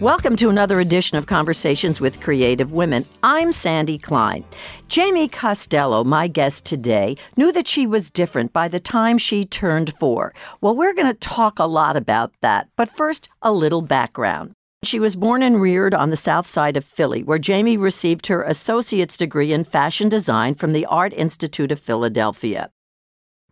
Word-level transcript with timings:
Welcome 0.00 0.36
to 0.36 0.48
another 0.48 0.80
edition 0.80 1.18
of 1.18 1.26
Conversations 1.26 2.00
with 2.00 2.22
Creative 2.22 2.72
Women. 2.72 3.04
I'm 3.22 3.52
Sandy 3.52 3.98
Klein. 3.98 4.46
Jamie 4.88 5.28
Costello, 5.28 6.04
my 6.04 6.26
guest 6.26 6.64
today, 6.64 7.18
knew 7.36 7.52
that 7.52 7.68
she 7.68 7.86
was 7.86 8.08
different 8.08 8.50
by 8.50 8.66
the 8.66 8.80
time 8.80 9.18
she 9.18 9.44
turned 9.44 9.92
four. 10.00 10.32
Well, 10.62 10.74
we're 10.74 10.94
going 10.94 11.12
to 11.12 11.12
talk 11.12 11.58
a 11.58 11.66
lot 11.66 11.98
about 11.98 12.32
that, 12.40 12.68
but 12.76 12.96
first, 12.96 13.28
a 13.42 13.52
little 13.52 13.82
background. 13.82 14.52
She 14.82 14.98
was 14.98 15.16
born 15.16 15.42
and 15.42 15.60
reared 15.60 15.92
on 15.92 16.08
the 16.08 16.16
south 16.16 16.46
side 16.46 16.78
of 16.78 16.84
Philly, 16.86 17.22
where 17.22 17.38
Jamie 17.38 17.76
received 17.76 18.28
her 18.28 18.42
associate's 18.42 19.18
degree 19.18 19.52
in 19.52 19.64
fashion 19.64 20.08
design 20.08 20.54
from 20.54 20.72
the 20.72 20.86
Art 20.86 21.12
Institute 21.12 21.70
of 21.70 21.78
Philadelphia. 21.78 22.70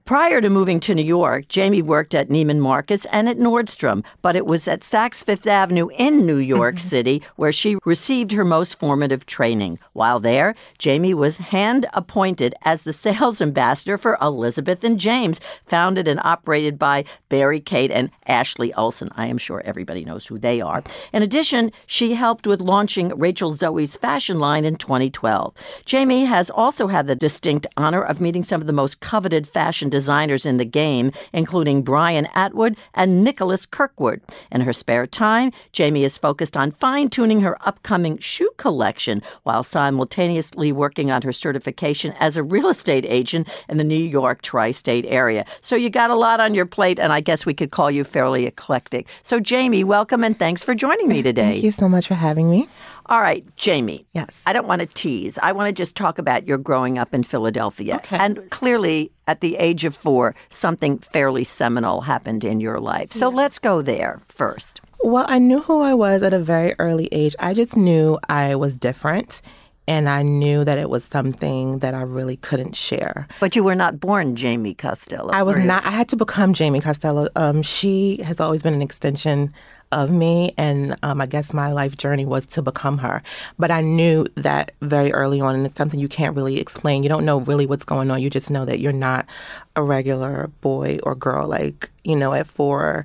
Prior 0.08 0.40
to 0.40 0.48
moving 0.48 0.80
to 0.80 0.94
New 0.94 1.02
York, 1.02 1.48
Jamie 1.48 1.82
worked 1.82 2.14
at 2.14 2.30
Neiman 2.30 2.60
Marcus 2.60 3.04
and 3.12 3.28
at 3.28 3.36
Nordstrom, 3.36 4.02
but 4.22 4.36
it 4.36 4.46
was 4.46 4.66
at 4.66 4.80
Saks 4.80 5.22
Fifth 5.22 5.46
Avenue 5.46 5.88
in 5.98 6.24
New 6.24 6.38
York. 6.38 6.78
City 6.88 7.20
where 7.36 7.52
she 7.52 7.76
received 7.84 8.32
her 8.32 8.42
most 8.42 8.78
formative 8.78 9.26
training. 9.26 9.78
While 9.92 10.18
there, 10.18 10.54
Jamie 10.78 11.12
was 11.12 11.36
hand 11.36 11.84
appointed 11.92 12.54
as 12.62 12.84
the 12.84 12.94
sales 12.94 13.42
ambassador 13.42 13.98
for 13.98 14.16
Elizabeth 14.22 14.82
and 14.82 14.98
James, 14.98 15.42
founded 15.66 16.08
and 16.08 16.20
operated 16.24 16.78
by 16.78 17.04
Mary-Kate 17.30 17.90
and 17.90 18.10
Ashley 18.27 18.72
Olsen. 18.72 19.10
I 19.14 19.27
am 19.27 19.36
sure 19.36 19.60
everybody 19.66 20.06
knows 20.06 20.27
who 20.27 20.38
they 20.38 20.62
are. 20.62 20.82
In 21.12 21.22
addition, 21.22 21.70
she 21.84 22.14
helped 22.14 22.46
with 22.46 22.62
launching 22.62 23.10
Rachel 23.10 23.52
Zoe's 23.52 23.96
fashion 23.96 24.40
line 24.40 24.64
in 24.64 24.77
2012. 24.77 25.52
Jamie 25.84 26.24
has 26.24 26.48
also 26.48 26.86
had 26.86 27.06
the 27.06 27.14
distinct 27.14 27.66
honor 27.77 28.00
of 28.00 28.22
meeting 28.22 28.42
some 28.42 28.62
of 28.62 28.66
the 28.66 28.72
most 28.72 29.00
coveted 29.00 29.46
fashion 29.46 29.90
designers 29.98 30.46
in 30.46 30.58
the 30.58 30.64
game, 30.64 31.10
including 31.32 31.82
Brian 31.82 32.28
Atwood 32.32 32.77
and 32.94 33.24
Nicholas 33.24 33.66
Kirkwood. 33.66 34.20
In 34.52 34.60
her 34.60 34.72
spare 34.72 35.06
time, 35.06 35.50
Jamie 35.72 36.05
is 36.05 36.16
focused 36.16 36.56
on 36.56 36.70
fine 36.70 37.10
tuning 37.10 37.40
her 37.40 37.56
upcoming 37.66 38.16
shoe 38.18 38.50
collection 38.58 39.22
while 39.42 39.64
simultaneously 39.64 40.70
working 40.70 41.10
on 41.10 41.22
her 41.22 41.32
certification 41.32 42.12
as 42.20 42.36
a 42.36 42.44
real 42.44 42.68
estate 42.68 43.06
agent 43.08 43.48
in 43.68 43.77
the 43.77 43.82
New 43.82 43.96
York 43.96 44.40
tri 44.40 44.70
state 44.70 45.05
area. 45.08 45.44
So 45.62 45.74
you 45.74 45.90
got 45.90 46.10
a 46.10 46.14
lot 46.14 46.38
on 46.38 46.55
your 46.55 46.66
plate, 46.66 47.00
and 47.00 47.12
I 47.12 47.20
guess 47.20 47.44
we 47.44 47.55
could 47.55 47.72
call 47.72 47.90
you 47.90 48.05
fairly 48.05 48.46
eclectic. 48.46 49.08
So, 49.24 49.40
Jamie, 49.40 49.83
welcome 49.83 50.22
and 50.22 50.38
thanks 50.38 50.62
for 50.62 50.77
joining 50.77 51.08
me 51.08 51.22
today. 51.30 51.55
Thank 51.55 51.64
you 51.64 51.72
so 51.72 51.88
much 51.88 52.06
for 52.06 52.14
having 52.14 52.48
me. 52.48 52.68
All 53.09 53.23
right, 53.23 53.45
Jamie. 53.56 54.06
Yes. 54.12 54.42
I 54.45 54.53
don't 54.53 54.67
want 54.67 54.81
to 54.81 54.87
tease. 54.87 55.39
I 55.42 55.53
want 55.53 55.69
to 55.69 55.73
just 55.73 55.97
talk 55.97 56.19
about 56.19 56.47
your 56.47 56.59
growing 56.59 56.98
up 56.98 57.14
in 57.14 57.23
Philadelphia. 57.23 57.97
Okay. 57.97 58.19
And 58.19 58.51
clearly, 58.51 59.12
at 59.27 59.41
the 59.41 59.56
age 59.56 59.84
of 59.84 59.97
four, 59.97 60.34
something 60.51 60.98
fairly 60.98 61.45
seminal 61.45 62.03
happened 62.03 62.45
in 62.45 62.61
your 62.61 62.79
life. 62.81 63.12
So 63.12 63.31
yeah. 63.31 63.36
let's 63.36 63.59
go 63.59 63.81
there 63.81 64.20
first. 64.29 64.83
Well, 65.03 65.25
I 65.29 65.39
knew 65.39 65.61
who 65.61 65.81
I 65.81 65.95
was 65.95 66.23
at 66.23 66.34
a 66.34 66.39
very 66.39 66.75
early 66.79 67.09
age. 67.11 67.34
I 67.39 67.55
just 67.55 67.77
knew 67.77 68.19
I 68.29 68.56
was 68.56 68.79
different. 68.79 69.41
And 69.86 70.06
I 70.06 70.20
knew 70.20 70.67
that 70.67 70.77
it 70.77 70.91
was 70.91 71.03
something 71.03 71.79
that 71.79 71.95
I 71.95 72.03
really 72.03 72.36
couldn't 72.36 72.77
share. 72.77 73.27
But 73.41 73.56
you 73.56 73.64
were 73.64 73.75
not 73.75 73.98
born 73.98 74.36
Jamie 74.36 74.75
Costello. 74.75 75.31
I 75.31 75.42
was 75.42 75.56
not. 75.56 75.83
I 75.86 75.91
had 75.91 76.11
to 76.11 76.17
become 76.17 76.53
Jamie 76.53 76.83
Costello. 76.83 77.29
Um, 77.36 77.62
she 77.62 78.20
has 78.23 78.39
always 78.39 78.62
been 78.62 78.75
an 78.75 78.83
extension 78.83 79.55
of 79.92 80.11
me. 80.11 80.55
And 80.56 80.97
um, 81.03 81.20
I 81.20 81.27
guess 81.27 81.53
my 81.53 81.72
life 81.72 81.97
journey 81.97 82.27
was 82.27 82.47
to 82.48 82.62
become 82.62 82.98
her. 82.98 83.22
But 83.58 83.70
I 83.70 83.81
knew 83.81 84.27
that 84.36 84.72
very 84.80 85.12
early 85.12 85.41
on, 85.41 85.55
and 85.55 85.67
it's 85.67 85.77
something 85.77 86.00
you 86.00 86.08
can't 86.08 86.36
really 86.36 86.58
explain. 86.61 87.03
You 87.03 87.08
don't 87.08 87.25
know 87.25 87.41
really 87.41 87.67
what's 87.67 87.84
going 87.84 88.11
on. 88.11 88.22
You 88.22 88.30
just 88.30 88.50
know 88.50 88.64
that 88.64 88.80
you're 88.80 88.92
not 88.92 89.27
a 89.77 89.83
regular 89.83 90.48
boy 90.61 90.98
or 91.03 91.14
girl. 91.14 91.47
Like, 91.47 91.91
you 92.05 92.17
know, 92.17 92.33
at 92.33 92.47
four, 92.47 93.05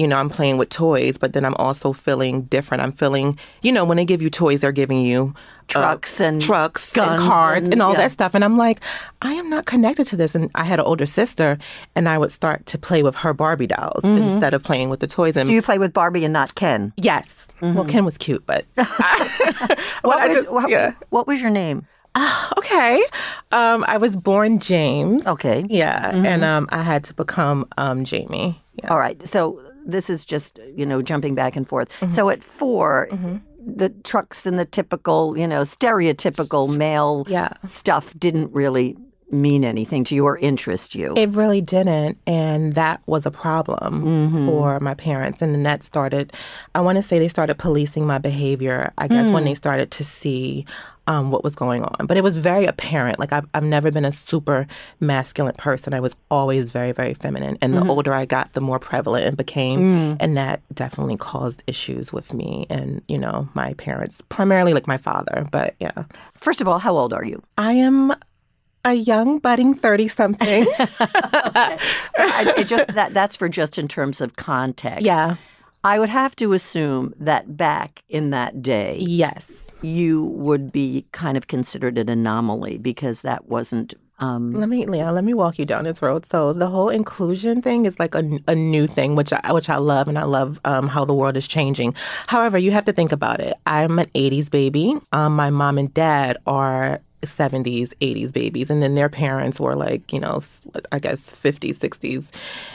you 0.00 0.08
know, 0.08 0.16
I'm 0.16 0.30
playing 0.30 0.56
with 0.56 0.70
toys, 0.70 1.18
but 1.18 1.34
then 1.34 1.44
I'm 1.44 1.54
also 1.56 1.92
feeling 1.92 2.42
different. 2.44 2.82
I'm 2.82 2.90
feeling, 2.90 3.38
you 3.60 3.70
know, 3.70 3.84
when 3.84 3.98
they 3.98 4.06
give 4.06 4.22
you 4.22 4.30
toys, 4.30 4.62
they're 4.62 4.72
giving 4.72 4.98
you 4.98 5.34
trucks 5.68 6.22
uh, 6.22 6.24
and 6.24 6.40
trucks 6.40 6.96
and 6.96 7.20
cars 7.20 7.62
and, 7.62 7.74
and 7.74 7.82
all 7.82 7.92
yeah. 7.92 7.98
that 7.98 8.12
stuff. 8.12 8.34
And 8.34 8.42
I'm 8.42 8.56
like, 8.56 8.80
I 9.20 9.34
am 9.34 9.50
not 9.50 9.66
connected 9.66 10.06
to 10.06 10.16
this. 10.16 10.34
And 10.34 10.50
I 10.54 10.64
had 10.64 10.78
an 10.78 10.86
older 10.86 11.04
sister, 11.04 11.58
and 11.94 12.08
I 12.08 12.16
would 12.16 12.32
start 12.32 12.64
to 12.64 12.78
play 12.78 13.02
with 13.02 13.14
her 13.16 13.34
Barbie 13.34 13.66
dolls 13.66 14.02
mm-hmm. 14.02 14.22
instead 14.22 14.54
of 14.54 14.62
playing 14.62 14.88
with 14.88 15.00
the 15.00 15.06
toys. 15.06 15.36
And 15.36 15.46
so 15.46 15.52
you 15.52 15.60
play 15.60 15.76
with 15.76 15.92
Barbie 15.92 16.24
and 16.24 16.32
not 16.32 16.54
Ken? 16.54 16.94
Yes. 16.96 17.46
Mm-hmm. 17.60 17.74
Well, 17.74 17.84
Ken 17.84 18.06
was 18.06 18.16
cute, 18.16 18.42
but 18.46 18.64
what, 18.74 19.78
was, 20.02 20.34
just, 20.34 20.50
what, 20.50 20.70
yeah. 20.70 20.94
what 21.10 21.26
was 21.26 21.42
your 21.42 21.50
name? 21.50 21.86
Uh, 22.14 22.50
okay. 22.56 23.04
Um, 23.52 23.84
I 23.86 23.98
was 23.98 24.16
born 24.16 24.60
James. 24.60 25.26
Okay. 25.26 25.62
Yeah. 25.68 26.12
Mm-hmm. 26.12 26.24
And 26.24 26.42
um, 26.42 26.68
I 26.72 26.82
had 26.82 27.04
to 27.04 27.14
become 27.14 27.68
um, 27.76 28.06
Jamie. 28.06 28.62
Yeah. 28.76 28.88
All 28.88 28.98
right. 28.98 29.28
So 29.28 29.62
this 29.90 30.10
is 30.10 30.24
just, 30.24 30.58
you 30.74 30.86
know, 30.86 31.02
jumping 31.02 31.34
back 31.34 31.56
and 31.56 31.66
forth. 31.66 31.88
Mm-hmm. 32.00 32.12
So 32.12 32.30
at 32.30 32.42
4 32.42 33.08
mm-hmm 33.10 33.36
the 33.62 33.90
trucks 33.90 34.46
and 34.46 34.58
the 34.58 34.64
typical, 34.64 35.36
you 35.36 35.46
know, 35.46 35.60
stereotypical 35.60 36.74
male 36.74 37.26
yeah. 37.28 37.52
stuff 37.66 38.14
didn't 38.18 38.50
really 38.52 38.96
mean 39.32 39.64
anything 39.64 40.02
to 40.04 40.14
you 40.14 40.26
or 40.26 40.36
interest 40.38 40.94
you. 40.94 41.14
It 41.16 41.30
really 41.30 41.60
didn't. 41.60 42.18
And 42.26 42.74
that 42.74 43.00
was 43.06 43.26
a 43.26 43.30
problem 43.30 44.04
mm-hmm. 44.04 44.46
for 44.46 44.80
my 44.80 44.94
parents. 44.94 45.40
And 45.40 45.54
then 45.54 45.62
that 45.62 45.82
started, 45.82 46.32
I 46.74 46.80
want 46.80 46.96
to 46.96 47.02
say 47.02 47.18
they 47.18 47.28
started 47.28 47.56
policing 47.58 48.06
my 48.06 48.18
behavior, 48.18 48.92
I 48.98 49.08
guess, 49.08 49.28
mm. 49.28 49.32
when 49.34 49.44
they 49.44 49.54
started 49.54 49.90
to 49.92 50.04
see 50.04 50.66
um, 51.10 51.32
what 51.32 51.42
was 51.42 51.56
going 51.56 51.82
on. 51.82 52.06
But 52.06 52.16
it 52.16 52.22
was 52.22 52.36
very 52.36 52.66
apparent. 52.66 53.18
Like 53.18 53.32
I've, 53.32 53.46
I've 53.52 53.64
never 53.64 53.90
been 53.90 54.04
a 54.04 54.12
super 54.12 54.68
masculine 55.00 55.56
person. 55.56 55.92
I 55.92 55.98
was 55.98 56.14
always 56.30 56.70
very, 56.70 56.92
very 56.92 57.14
feminine. 57.14 57.58
And 57.60 57.74
the 57.74 57.80
mm-hmm. 57.80 57.90
older 57.90 58.14
I 58.14 58.26
got, 58.26 58.52
the 58.52 58.60
more 58.60 58.78
prevalent 58.78 59.26
it 59.26 59.36
became. 59.36 59.80
Mm. 59.80 60.16
And 60.20 60.36
that 60.36 60.62
definitely 60.72 61.16
caused 61.16 61.64
issues 61.66 62.12
with 62.12 62.32
me 62.32 62.66
and, 62.70 63.02
you 63.08 63.18
know, 63.18 63.48
my 63.54 63.74
parents, 63.74 64.22
primarily 64.28 64.72
like 64.72 64.86
my 64.86 64.98
father. 64.98 65.48
But 65.50 65.74
yeah. 65.80 66.04
First 66.36 66.60
of 66.60 66.68
all, 66.68 66.78
how 66.78 66.96
old 66.96 67.12
are 67.12 67.24
you? 67.24 67.42
I 67.58 67.72
am 67.72 68.14
a 68.84 68.94
young 68.94 69.40
budding 69.40 69.74
30 69.74 70.06
something. 70.06 70.64
just 72.64 72.94
that 72.94 73.10
that's 73.10 73.34
for 73.34 73.48
just 73.48 73.78
in 73.78 73.88
terms 73.88 74.20
of 74.20 74.36
context. 74.36 75.02
Yeah. 75.02 75.34
I 75.82 75.98
would 75.98 76.10
have 76.10 76.36
to 76.36 76.52
assume 76.52 77.14
that 77.18 77.56
back 77.56 78.04
in 78.08 78.30
that 78.30 78.62
day. 78.62 78.98
Yes. 79.00 79.64
You 79.82 80.24
would 80.24 80.72
be 80.72 81.06
kind 81.12 81.36
of 81.36 81.46
considered 81.46 81.98
an 81.98 82.08
anomaly 82.08 82.78
because 82.78 83.22
that 83.22 83.48
wasn't 83.48 83.94
um, 84.20 84.52
let 84.52 84.68
me, 84.68 84.84
Leah, 84.84 85.12
let 85.12 85.24
me 85.24 85.32
walk 85.32 85.58
you 85.58 85.64
down 85.64 85.84
this 85.84 86.02
road. 86.02 86.26
So 86.26 86.52
the 86.52 86.66
whole 86.66 86.90
inclusion 86.90 87.62
thing 87.62 87.86
is 87.86 87.98
like 87.98 88.14
a, 88.14 88.38
a 88.46 88.54
new 88.54 88.86
thing, 88.86 89.16
which 89.16 89.32
I, 89.32 89.52
which 89.52 89.70
I 89.70 89.78
love, 89.78 90.08
and 90.08 90.18
I 90.18 90.24
love 90.24 90.60
um, 90.66 90.88
how 90.88 91.06
the 91.06 91.14
world 91.14 91.38
is 91.38 91.48
changing. 91.48 91.94
However, 92.26 92.58
you 92.58 92.70
have 92.70 92.84
to 92.84 92.92
think 92.92 93.12
about 93.12 93.40
it. 93.40 93.54
I'm 93.64 93.98
an 93.98 94.08
'80s 94.14 94.50
baby. 94.50 94.98
Um, 95.12 95.36
my 95.36 95.48
mom 95.48 95.78
and 95.78 95.92
dad 95.94 96.36
are 96.46 97.00
70s, 97.22 97.92
80s 98.00 98.32
babies. 98.32 98.70
And 98.70 98.82
then 98.82 98.94
their 98.94 99.08
parents 99.08 99.60
were 99.60 99.74
like, 99.74 100.12
you 100.12 100.20
know, 100.20 100.40
I 100.92 100.98
guess 100.98 101.34
50s, 101.34 101.78
60s, 101.78 102.30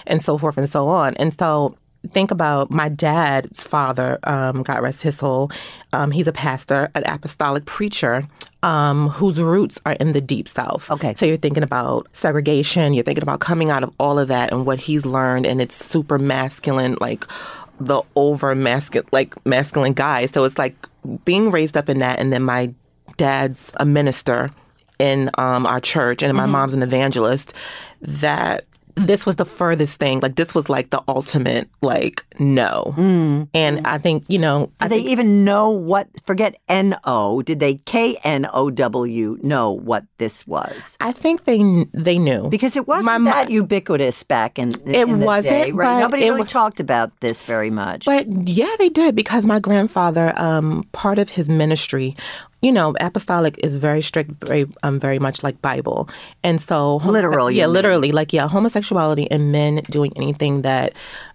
and 0.06 0.22
so 0.22 0.38
forth 0.38 0.58
and 0.58 0.70
so 0.70 0.88
on. 0.88 1.16
And 1.16 1.38
so 1.38 1.76
think 2.12 2.32
about 2.32 2.72
my 2.72 2.90
dad's 2.90 3.64
father, 3.64 4.20
um, 4.24 4.64
God 4.64 4.82
rest 4.82 5.02
his 5.02 5.18
soul. 5.18 5.52
Um, 5.94 6.12
he's 6.12 6.28
a 6.28 6.32
pastor, 6.34 6.90
an 6.96 7.04
apostolic 7.06 7.66
preacher. 7.66 8.28
Um, 8.64 9.10
whose 9.10 9.40
roots 9.40 9.80
are 9.86 9.92
in 9.94 10.14
the 10.14 10.22
deep 10.22 10.48
south. 10.48 10.90
Okay. 10.90 11.14
So 11.16 11.28
you're 11.28 11.38
thinking 11.38 11.62
about 11.62 12.08
segregation, 12.14 12.96
you're 12.96 13.04
thinking 13.04 13.22
about 13.22 13.40
coming 13.40 13.70
out 13.70 13.84
of 13.84 13.94
all 14.00 14.18
of 14.18 14.28
that 14.30 14.52
and 14.52 14.66
what 14.66 14.80
he's 14.80 15.06
learned, 15.06 15.46
and 15.46 15.62
it's 15.62 15.76
super 15.76 16.18
masculine, 16.18 16.98
like 17.00 17.26
the 17.80 18.02
over 18.16 18.56
masculine, 18.56 19.08
like 19.12 19.46
masculine 19.46 19.94
guy. 19.94 20.26
So 20.26 20.46
it's 20.46 20.58
like 20.58 20.76
being 21.26 21.52
raised 21.52 21.78
up 21.78 21.90
in 21.90 22.00
that, 22.00 22.20
and 22.20 22.34
then 22.34 22.42
my 22.42 22.74
dad's 23.18 23.72
a 23.78 23.86
minister 23.86 24.50
in 24.98 25.30
um, 25.38 25.68
our 25.68 25.80
church, 25.80 26.24
and 26.24 26.34
my 26.36 26.44
mm-hmm. 26.44 26.54
mom's 26.54 26.74
an 26.74 26.82
evangelist. 26.82 27.54
That 28.02 28.66
this 28.96 29.26
was 29.26 29.36
the 29.36 29.46
furthest 29.46 30.00
thing. 30.00 30.20
Like 30.20 30.36
this 30.36 30.56
was 30.56 30.70
like 30.70 30.90
the 30.90 31.04
ultimate 31.08 31.70
like 31.82 32.26
no. 32.40 32.94
Mm. 32.98 33.48
And 33.54 33.86
I 33.86 33.98
think 33.98 34.24
you 34.28 34.40
know. 34.40 34.72
Did 34.80 34.92
they 34.92 35.00
even 35.00 35.44
know 35.44 35.70
what? 35.70 36.08
Forget 36.26 36.56
N 36.68 36.98
O. 37.04 37.42
Did 37.42 37.60
they 37.60 37.76
K 37.76 38.18
N 38.24 38.48
O 38.54 38.70
W 38.70 39.38
know 39.44 39.72
what 39.72 40.06
this 40.18 40.48
was? 40.48 40.98
I 41.02 41.12
think 41.12 41.44
they 41.46 41.86
they 41.94 42.18
knew 42.18 42.50
because 42.50 42.76
it 42.76 42.88
wasn't 42.88 43.22
My, 43.22 43.32
that 43.32 43.50
ubiquitous 43.50 44.24
back 44.24 44.58
in. 44.58 44.72
It 44.86 45.08
wasn't. 45.08 45.46
Day, 45.46 45.72
right? 45.72 46.00
Nobody 46.00 46.30
really 46.30 46.44
talked 46.44 46.80
about 46.80 47.20
this 47.20 47.44
very 47.44 47.70
much. 47.70 48.06
But 48.06 48.28
yeah, 48.48 48.74
they 48.78 48.90
did 48.90 49.16
because 49.16 49.46
my 49.46 49.60
grandfather, 49.60 50.34
um, 50.38 50.88
part 50.92 51.20
of 51.20 51.30
his 51.30 51.50
ministry 51.50 52.16
you 52.66 52.72
know, 52.78 52.88
apostolic 53.08 53.54
is 53.66 53.74
very 53.88 54.02
strict, 54.10 54.32
very 54.52 54.66
um, 54.86 54.96
very 55.08 55.20
much 55.26 55.38
like 55.48 55.56
Bible, 55.62 56.00
and 56.48 56.58
so 56.70 56.80
literal, 57.18 57.48
yeah, 57.60 57.68
literally, 57.78 58.12
like 58.20 58.30
yeah, 58.38 58.48
homosexuality 58.56 59.26
and 59.34 59.52
men 59.52 59.74
doing 59.98 60.12
anything 60.24 60.54
that 60.70 60.88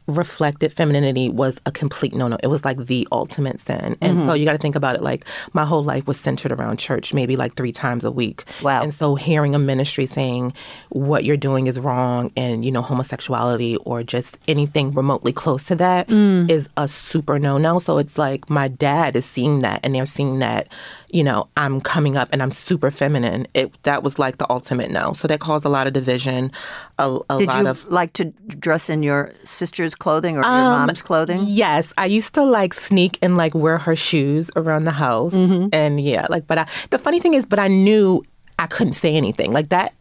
reflected 0.06 0.72
femininity 0.72 1.28
was 1.28 1.54
a 1.66 1.70
complete 1.70 2.12
no 2.20 2.26
no. 2.26 2.36
It 2.42 2.48
was 2.48 2.64
like 2.64 2.78
the 2.92 3.06
ultimate 3.12 3.60
sin. 3.60 3.96
And 4.00 4.18
Mm-hmm. 4.18 4.26
so 4.28 4.34
you 4.34 4.44
got 4.44 4.52
to 4.58 4.58
think 4.66 4.74
about 4.74 4.96
it 4.96 5.02
like 5.02 5.24
my 5.52 5.64
whole 5.64 5.84
life 5.84 6.08
was 6.08 6.18
centered 6.18 6.50
around 6.50 6.78
church, 6.78 7.14
maybe 7.14 7.36
like 7.36 7.54
three 7.54 7.70
times 7.70 8.02
a 8.04 8.10
week. 8.10 8.42
Wow. 8.60 8.82
And 8.82 8.92
so 8.92 9.14
hearing 9.14 9.54
a 9.54 9.58
ministry 9.72 10.06
saying 10.06 10.52
what 10.88 11.22
you're 11.24 11.36
doing 11.36 11.68
is 11.68 11.78
wrong 11.78 12.32
and, 12.36 12.64
you 12.64 12.72
know, 12.72 12.82
homosexuality 12.82 13.76
or 13.86 14.02
just 14.02 14.36
anything 14.48 14.92
remotely 14.92 15.32
close 15.32 15.62
to 15.70 15.76
that 15.76 16.10
is 16.10 16.68
a 16.76 16.88
super 16.88 17.38
no 17.38 17.56
no. 17.56 17.78
So 17.78 17.98
it's 17.98 18.18
like 18.18 18.50
my 18.50 18.66
dad 18.66 19.14
is 19.14 19.24
seeing 19.24 19.60
that 19.60 19.78
and 19.84 19.94
they're 19.94 20.06
seeing 20.06 20.40
that, 20.40 20.66
you 21.12 21.24
know, 21.24 21.48
I'm 21.56 21.80
coming 21.80 22.16
up 22.16 22.28
and 22.32 22.42
I'm 22.42 22.52
super 22.52 22.90
feminine. 22.90 23.46
It 23.54 23.70
that 23.82 24.02
was 24.02 24.18
like 24.18 24.38
the 24.38 24.50
ultimate 24.50 24.90
no. 24.90 25.12
So 25.12 25.28
that 25.28 25.40
caused 25.40 25.64
a 25.64 25.68
lot 25.68 25.86
of 25.86 25.92
division, 25.92 26.52
a, 26.98 27.18
a 27.28 27.38
Did 27.38 27.48
lot 27.48 27.62
you 27.62 27.68
of 27.68 27.90
like 27.90 28.12
to 28.14 28.26
dress 28.46 28.88
in 28.88 29.02
your 29.02 29.32
sister's 29.44 29.94
clothing 29.94 30.36
or 30.36 30.40
your 30.40 30.50
um, 30.50 30.86
mom's 30.86 31.02
clothing? 31.02 31.38
Yes, 31.42 31.92
I 31.98 32.06
used 32.06 32.34
to 32.34 32.44
like 32.44 32.74
sneak 32.74 33.18
and 33.22 33.36
like 33.36 33.54
wear 33.54 33.78
her 33.78 33.96
shoes 33.96 34.50
around 34.56 34.84
the 34.84 34.92
house, 34.92 35.34
mm-hmm. 35.34 35.68
and 35.72 36.00
yeah, 36.00 36.26
like. 36.30 36.46
But 36.46 36.58
I, 36.58 36.68
the 36.90 36.98
funny 36.98 37.20
thing 37.20 37.34
is, 37.34 37.44
but 37.44 37.58
I 37.58 37.68
knew 37.68 38.22
I 38.58 38.66
couldn't 38.66 38.92
say 38.92 39.14
anything 39.14 39.52
like 39.52 39.70
that. 39.70 39.94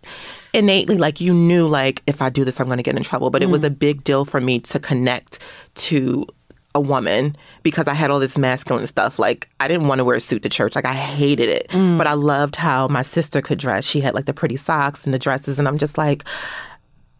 Innately, 0.53 0.97
like 0.97 1.21
you 1.21 1.33
knew, 1.33 1.67
like 1.67 2.01
if 2.07 2.21
I 2.21 2.29
do 2.29 2.43
this, 2.43 2.59
I'm 2.59 2.65
going 2.65 2.77
to 2.77 2.83
get 2.83 2.97
in 2.97 3.03
trouble. 3.03 3.29
But 3.29 3.43
it 3.43 3.47
was 3.47 3.61
mm. 3.61 3.67
a 3.67 3.69
big 3.69 4.03
deal 4.03 4.25
for 4.25 4.41
me 4.41 4.59
to 4.59 4.79
connect 4.79 5.39
to 5.75 6.25
a 6.75 6.81
woman 6.81 7.35
because 7.63 7.87
I 7.87 7.93
had 7.93 8.11
all 8.11 8.19
this 8.19 8.37
masculine 8.37 8.85
stuff. 8.87 9.17
Like 9.19 9.49
I 9.59 9.67
didn't 9.67 9.87
want 9.87 9.99
to 9.99 10.05
wear 10.05 10.15
a 10.15 10.19
suit 10.19 10.43
to 10.43 10.49
church. 10.49 10.75
Like 10.75 10.85
I 10.85 10.93
hated 10.93 11.49
it. 11.49 11.67
But 11.71 12.07
I 12.07 12.13
loved 12.13 12.55
how 12.57 12.87
my 12.87 13.01
sister 13.01 13.41
could 13.41 13.57
dress. 13.59 13.85
She 13.85 14.01
had 14.01 14.13
like 14.13 14.25
the 14.25 14.33
pretty 14.33 14.55
socks 14.55 15.03
and 15.05 15.13
the 15.13 15.19
dresses, 15.19 15.57
and 15.59 15.67
I'm 15.67 15.77
just 15.77 15.97
like 15.97 16.23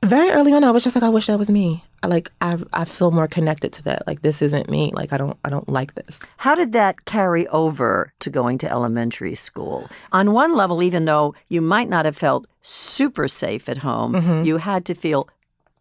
very 0.03 0.29
early 0.31 0.53
on 0.53 0.63
I 0.63 0.71
was 0.71 0.83
just 0.83 0.95
like 0.95 1.03
I 1.03 1.09
wish 1.09 1.27
that 1.27 1.37
was 1.39 1.49
me. 1.49 1.83
I 2.01 2.07
like 2.07 2.31
I 2.39 2.57
I 2.71 2.85
feel 2.85 3.11
more 3.11 3.27
connected 3.27 3.73
to 3.73 3.83
that. 3.83 4.07
Like 4.07 4.21
this 4.21 4.41
isn't 4.41 4.69
me. 4.69 4.91
Like 4.93 5.11
I 5.11 5.17
don't 5.17 5.37
I 5.43 5.49
don't 5.49 5.67
like 5.67 5.95
this. 5.95 6.19
How 6.37 6.55
did 6.55 6.71
that 6.71 7.03
carry 7.05 7.45
over 7.49 8.13
to 8.19 8.29
going 8.29 8.57
to 8.59 8.71
elementary 8.71 9.35
school? 9.35 9.89
On 10.13 10.31
one 10.31 10.55
level, 10.55 10.81
even 10.81 11.03
though 11.05 11.35
you 11.49 11.59
might 11.61 11.89
not 11.89 12.05
have 12.05 12.15
felt 12.15 12.45
super 12.61 13.27
safe 13.27 13.67
at 13.67 13.79
home, 13.79 14.13
Mm-hmm. 14.13 14.43
you 14.45 14.57
had 14.57 14.85
to 14.85 14.93
feel 14.95 15.27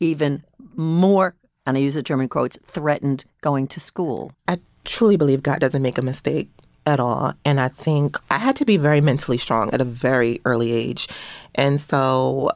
even 0.01 0.43
more, 0.75 1.35
and 1.69 1.77
I 1.77 1.81
use 1.81 1.95
the 1.95 2.03
German 2.03 2.29
quotes, 2.29 2.59
threatened 2.65 3.25
going 3.43 3.67
to 3.69 3.79
school. 3.79 4.33
I 4.49 4.59
truly 4.85 5.17
believe 5.17 5.43
God 5.43 5.61
doesn't 5.61 5.83
make 5.83 5.99
a 5.99 6.03
mistake 6.03 6.49
at 6.87 6.99
all. 6.99 7.35
And 7.45 7.61
I 7.61 7.69
think 7.69 8.17
I 8.31 8.39
had 8.39 8.57
to 8.57 8.65
be 8.65 8.79
very 8.79 9.03
mentally 9.03 9.37
strong 9.37 9.73
at 9.75 9.81
a 9.81 9.85
very 9.85 10.41
early 10.47 10.73
age. 10.73 11.09
And 11.55 11.79
so 11.79 12.53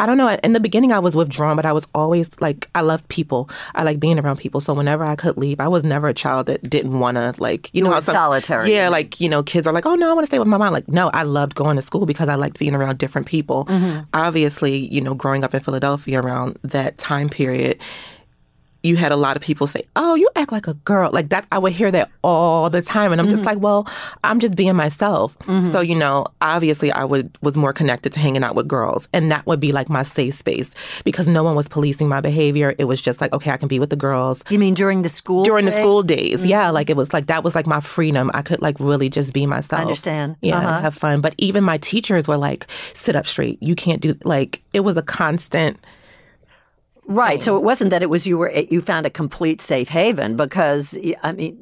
I 0.00 0.06
don't 0.06 0.16
know. 0.16 0.28
In 0.42 0.52
the 0.52 0.60
beginning, 0.60 0.92
I 0.92 0.98
was 0.98 1.14
withdrawn, 1.14 1.56
but 1.56 1.66
I 1.66 1.72
was 1.72 1.86
always 1.94 2.30
like, 2.40 2.68
I 2.74 2.80
love 2.80 3.06
people. 3.08 3.50
I 3.74 3.82
like 3.82 3.98
being 3.98 4.18
around 4.18 4.38
people. 4.38 4.60
So 4.60 4.72
whenever 4.74 5.04
I 5.04 5.16
could 5.16 5.36
leave, 5.36 5.60
I 5.60 5.68
was 5.68 5.84
never 5.84 6.08
a 6.08 6.14
child 6.14 6.46
that 6.46 6.68
didn't 6.68 6.98
want 6.98 7.16
to, 7.16 7.34
like, 7.38 7.70
you 7.72 7.82
know, 7.82 7.90
how 7.90 8.00
some, 8.00 8.14
solitary. 8.14 8.72
Yeah, 8.72 8.88
like, 8.88 9.20
you 9.20 9.28
know, 9.28 9.42
kids 9.42 9.66
are 9.66 9.72
like, 9.72 9.86
oh, 9.86 9.96
no, 9.96 10.10
I 10.10 10.12
want 10.14 10.24
to 10.24 10.26
stay 10.26 10.38
with 10.38 10.48
my 10.48 10.56
mom. 10.56 10.72
Like, 10.72 10.88
no, 10.88 11.08
I 11.08 11.24
loved 11.24 11.54
going 11.54 11.76
to 11.76 11.82
school 11.82 12.06
because 12.06 12.28
I 12.28 12.36
liked 12.36 12.58
being 12.58 12.74
around 12.74 12.98
different 12.98 13.26
people. 13.26 13.66
Mm-hmm. 13.66 14.04
Obviously, 14.14 14.76
you 14.76 15.00
know, 15.00 15.14
growing 15.14 15.44
up 15.44 15.54
in 15.54 15.60
Philadelphia 15.60 16.20
around 16.20 16.58
that 16.62 16.96
time 16.98 17.28
period, 17.28 17.80
you 18.88 18.96
had 18.96 19.12
a 19.12 19.16
lot 19.16 19.36
of 19.36 19.42
people 19.42 19.66
say, 19.66 19.82
"Oh, 19.94 20.14
you 20.14 20.28
act 20.34 20.50
like 20.52 20.66
a 20.66 20.74
girl." 20.74 21.10
Like 21.12 21.28
that 21.28 21.46
I 21.52 21.58
would 21.58 21.72
hear 21.72 21.90
that 21.90 22.10
all 22.22 22.70
the 22.70 22.82
time 22.82 23.12
and 23.12 23.20
I'm 23.20 23.28
just 23.28 23.40
mm-hmm. 23.40 23.46
like, 23.46 23.60
"Well, 23.60 23.86
I'm 24.24 24.40
just 24.40 24.56
being 24.56 24.74
myself." 24.74 25.38
Mm-hmm. 25.40 25.70
So, 25.72 25.80
you 25.80 25.94
know, 25.94 26.26
obviously 26.40 26.90
I 26.90 27.04
would 27.04 27.30
was 27.42 27.56
more 27.56 27.72
connected 27.72 28.12
to 28.14 28.20
hanging 28.20 28.42
out 28.42 28.54
with 28.56 28.66
girls 28.66 29.08
and 29.12 29.30
that 29.30 29.46
would 29.46 29.60
be 29.60 29.72
like 29.72 29.88
my 29.88 30.02
safe 30.02 30.34
space 30.34 30.70
because 31.04 31.28
no 31.28 31.42
one 31.42 31.54
was 31.54 31.68
policing 31.68 32.08
my 32.08 32.20
behavior. 32.20 32.74
It 32.78 32.84
was 32.84 33.00
just 33.00 33.20
like, 33.20 33.32
"Okay, 33.32 33.50
I 33.50 33.56
can 33.56 33.68
be 33.68 33.78
with 33.78 33.90
the 33.90 33.96
girls." 33.96 34.42
You 34.50 34.58
mean 34.58 34.74
during 34.74 35.02
the 35.02 35.08
school? 35.08 35.44
During 35.44 35.66
the 35.66 35.72
school 35.72 36.02
days, 36.02 36.44
yeah, 36.44 36.64
mm-hmm. 36.64 36.74
like 36.74 36.90
it 36.90 36.96
was 36.96 37.12
like 37.12 37.26
that 37.26 37.44
was 37.44 37.54
like 37.54 37.66
my 37.66 37.80
freedom. 37.80 38.30
I 38.34 38.42
could 38.42 38.62
like 38.62 38.76
really 38.80 39.08
just 39.08 39.32
be 39.32 39.46
myself. 39.46 39.80
I 39.80 39.82
understand. 39.82 40.36
Yeah, 40.40 40.58
Uh-huh. 40.58 40.80
have 40.80 40.94
fun. 40.94 41.20
But 41.20 41.34
even 41.38 41.62
my 41.64 41.78
teachers 41.78 42.26
were 42.26 42.36
like, 42.38 42.66
"Sit 42.94 43.14
up 43.16 43.26
straight. 43.26 43.62
You 43.62 43.74
can't 43.74 44.00
do 44.00 44.14
like." 44.24 44.62
It 44.72 44.80
was 44.80 44.96
a 44.96 45.02
constant. 45.02 45.78
Right. 47.08 47.42
So 47.42 47.56
it 47.56 47.62
wasn't 47.62 47.90
that 47.90 48.02
it 48.02 48.10
was 48.10 48.26
you 48.26 48.36
were 48.38 48.52
you 48.70 48.80
found 48.82 49.06
a 49.06 49.10
complete 49.10 49.60
safe 49.62 49.88
haven 49.88 50.36
because 50.36 50.96
I 51.22 51.32
mean 51.32 51.56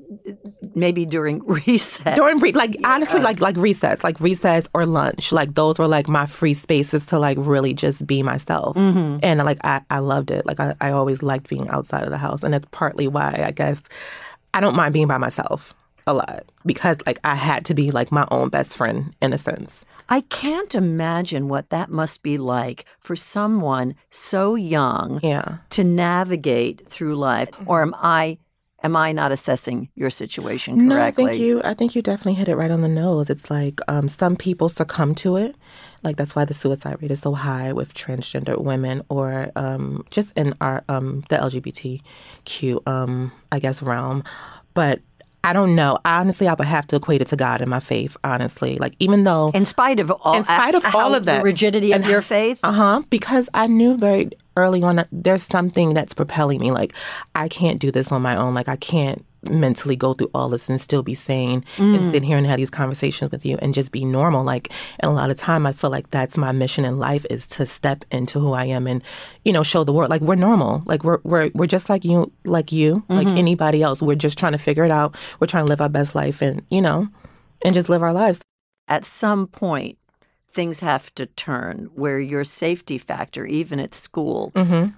maybe 0.75 1.07
during 1.07 1.43
recess. 1.47 2.17
during 2.17 2.39
re- 2.41 2.53
like 2.53 2.77
honestly 2.85 3.21
like 3.21 3.41
like 3.41 3.57
recess 3.57 4.03
like 4.03 4.19
recess 4.21 4.67
or 4.75 4.85
lunch 4.85 5.31
like 5.33 5.55
those 5.55 5.79
were 5.79 5.87
like 5.87 6.09
my 6.09 6.27
free 6.27 6.53
spaces 6.53 7.07
to 7.07 7.19
like 7.19 7.39
really 7.41 7.73
just 7.75 8.05
be 8.07 8.23
myself 8.23 8.77
Mm-hmm. 8.77 9.19
and 9.23 9.39
like 9.45 9.59
I, 9.65 9.81
I 9.89 10.01
loved 10.01 10.31
it 10.33 10.45
like 10.47 10.59
I, 10.61 10.75
I 10.81 10.91
always 10.91 11.23
liked 11.23 11.49
being 11.49 11.69
outside 11.69 12.03
of 12.03 12.11
the 12.11 12.19
house 12.19 12.43
and 12.43 12.53
that's 12.53 12.67
partly 12.73 13.07
why 13.07 13.41
i 13.47 13.53
guess 13.53 13.83
i 14.53 14.61
don't 14.61 14.75
mind 14.77 14.93
being 14.93 15.07
by 15.07 15.19
myself 15.19 15.73
a 16.09 16.13
lot 16.15 16.45
because 16.67 16.99
like 17.07 17.21
i 17.25 17.35
had 17.37 17.65
to 17.67 17.75
be 17.75 17.91
like 17.93 18.11
my 18.11 18.27
own 18.31 18.49
best 18.49 18.77
friend 18.77 19.15
in 19.23 19.33
a 19.33 19.39
sense 19.39 19.85
I 20.09 20.21
can't 20.23 20.75
imagine 20.75 21.49
what 21.49 21.71
that 21.71 21.91
must 21.91 22.23
be 22.23 22.39
like 22.39 22.85
for 23.01 23.17
someone 23.17 23.95
so 24.11 24.55
young 24.55 25.21
yeah 25.23 25.59
to 25.71 25.85
navigate 25.85 26.89
through 26.89 27.17
life. 27.17 27.49
Or 27.67 27.83
am 27.83 27.95
I 27.99 28.39
am 28.83 28.97
I 28.97 29.13
not 29.13 29.33
assessing 29.33 29.89
your 29.95 30.11
situation 30.11 30.89
correctly? 30.89 30.89
No, 30.89 31.03
I 31.03 31.11
think 31.11 31.41
you. 31.41 31.61
I 31.65 31.75
think 31.75 31.95
you 31.95 32.03
definitely 32.03 32.35
hit 32.35 32.49
it 32.49 32.57
right 32.57 32.71
on 32.71 32.83
the 32.83 32.89
nose. 32.89 33.29
It's 33.29 33.51
like 33.51 33.81
um, 33.89 34.09
some 34.09 34.37
people 34.37 34.69
succumb 34.69 35.15
to 35.17 35.37
it. 35.37 35.57
Like 36.03 36.17
that's 36.17 36.37
why 36.37 36.45
the 36.45 36.55
suicide 36.55 37.03
rate 37.03 37.11
is 37.11 37.21
so 37.21 37.33
high 37.33 37.73
with 37.73 37.95
transgender 37.95 38.59
women, 38.59 39.03
or 39.09 39.51
um, 39.57 40.05
just 40.11 40.37
in 40.39 40.55
our 40.61 40.85
um, 40.89 41.25
the 41.29 41.37
LGBTQ, 41.37 42.89
um, 42.89 43.33
I 43.51 43.59
guess, 43.59 43.83
realm. 43.83 44.23
But 44.75 45.01
I 45.47 45.53
don't 45.53 45.75
know. 45.75 45.99
Honestly, 46.05 46.49
I 46.49 46.55
would 46.55 46.67
have 46.67 46.87
to 46.89 46.97
equate 46.97 47.21
it 47.21 47.29
to 47.29 47.37
God 47.37 47.61
and 47.61 47.71
my 47.71 47.81
faith. 47.81 48.17
Honestly, 48.25 48.77
like 48.79 48.95
even 48.99 49.25
though 49.25 49.51
In 49.55 49.65
spite 49.65 50.01
of 50.01 50.11
all 50.11 50.35
In 50.37 50.45
spite 50.45 50.75
of 50.75 50.83
how- 50.83 50.99
all 50.99 51.15
of 51.15 51.25
that. 51.27 51.39
the 51.39 51.45
rigidity 51.45 51.93
of 51.93 52.03
And- 52.03 52.11
your 52.11 52.23
faith? 52.23 52.61
Uh 52.63 52.73
huh. 52.73 53.03
Because 53.11 53.49
I 53.55 53.67
knew 53.67 53.97
very 53.97 54.31
early 54.57 54.83
on 54.83 54.97
that 54.97 55.09
there's 55.13 55.43
something 55.43 55.93
that's 55.93 56.15
propelling 56.15 56.61
me. 56.61 56.71
Like, 56.71 56.95
I 57.35 57.49
can't 57.49 57.79
do 57.79 57.91
this 57.91 58.11
on 58.11 58.23
my 58.23 58.35
own. 58.37 58.55
Like, 58.55 58.69
I 58.69 58.77
can't 58.77 59.25
mentally 59.43 59.95
go 59.97 60.13
through 60.15 60.31
all 60.35 60.49
this 60.49 60.69
and 60.69 60.81
still 60.81 61.03
be 61.03 61.15
sane 61.15 61.65
and 61.79 62.05
sit 62.07 62.25
here 62.25 62.37
and 62.37 62.47
have 62.47 62.57
these 62.57 62.71
conversations 62.71 63.31
with 63.31 63.47
you 63.47 63.57
and 63.63 63.75
just 63.75 63.93
be 63.93 64.05
normal. 64.05 64.43
Like, 64.43 64.73
and 65.01 65.11
a 65.11 65.15
lot 65.15 65.31
of 65.31 65.37
time 65.37 65.67
I 65.67 65.73
feel 65.73 65.91
like 65.91 66.11
that's 66.11 66.37
my 66.37 66.53
mission 66.53 66.85
in 66.85 66.99
life 66.99 67.25
is 67.31 67.47
to 67.49 67.67
step 67.67 68.05
into 68.11 68.41
who 68.41 68.53
I 68.53 68.65
am 68.65 68.87
and, 68.87 69.03
you 69.45 69.53
know, 69.53 69.63
show 69.63 69.85
the 69.85 69.93
world 69.93 70.11
like 70.11 70.23
we're 70.23 70.35
normal. 70.35 70.83
Like 70.87 71.05
we're 71.05 71.21
we're 71.23 71.51
we're 71.55 71.67
just 71.67 71.89
like 71.89 72.05
you, 72.05 72.33
like 72.45 72.73
you, 72.73 73.05
like 73.09 73.29
anybody 73.29 73.83
else. 73.83 74.03
We're 74.03 74.17
just 74.17 74.39
trying 74.39 74.53
to 74.53 74.59
figure 74.59 74.85
it 74.85 74.91
out. 74.91 75.15
We're 75.39 75.47
trying 75.47 75.67
to 75.67 75.69
live 75.69 75.81
our 75.81 75.89
best 75.89 76.15
life 76.15 76.43
and 76.43 76.63
you 76.71 76.83
know, 76.83 77.09
and 77.65 77.75
just 77.75 77.89
live 77.89 78.03
our 78.03 78.13
lives. 78.13 78.41
At 78.89 79.05
some 79.05 79.47
point 79.47 79.99
things 80.53 80.81
have 80.81 81.15
to 81.15 81.27
turn 81.27 81.91
where 81.95 82.19
your 82.19 82.43
safety 82.43 82.97
factor, 82.99 83.45
even 83.45 83.79
at 83.79 83.95
school, 83.95 84.53
Mm-hmm. 84.55 84.89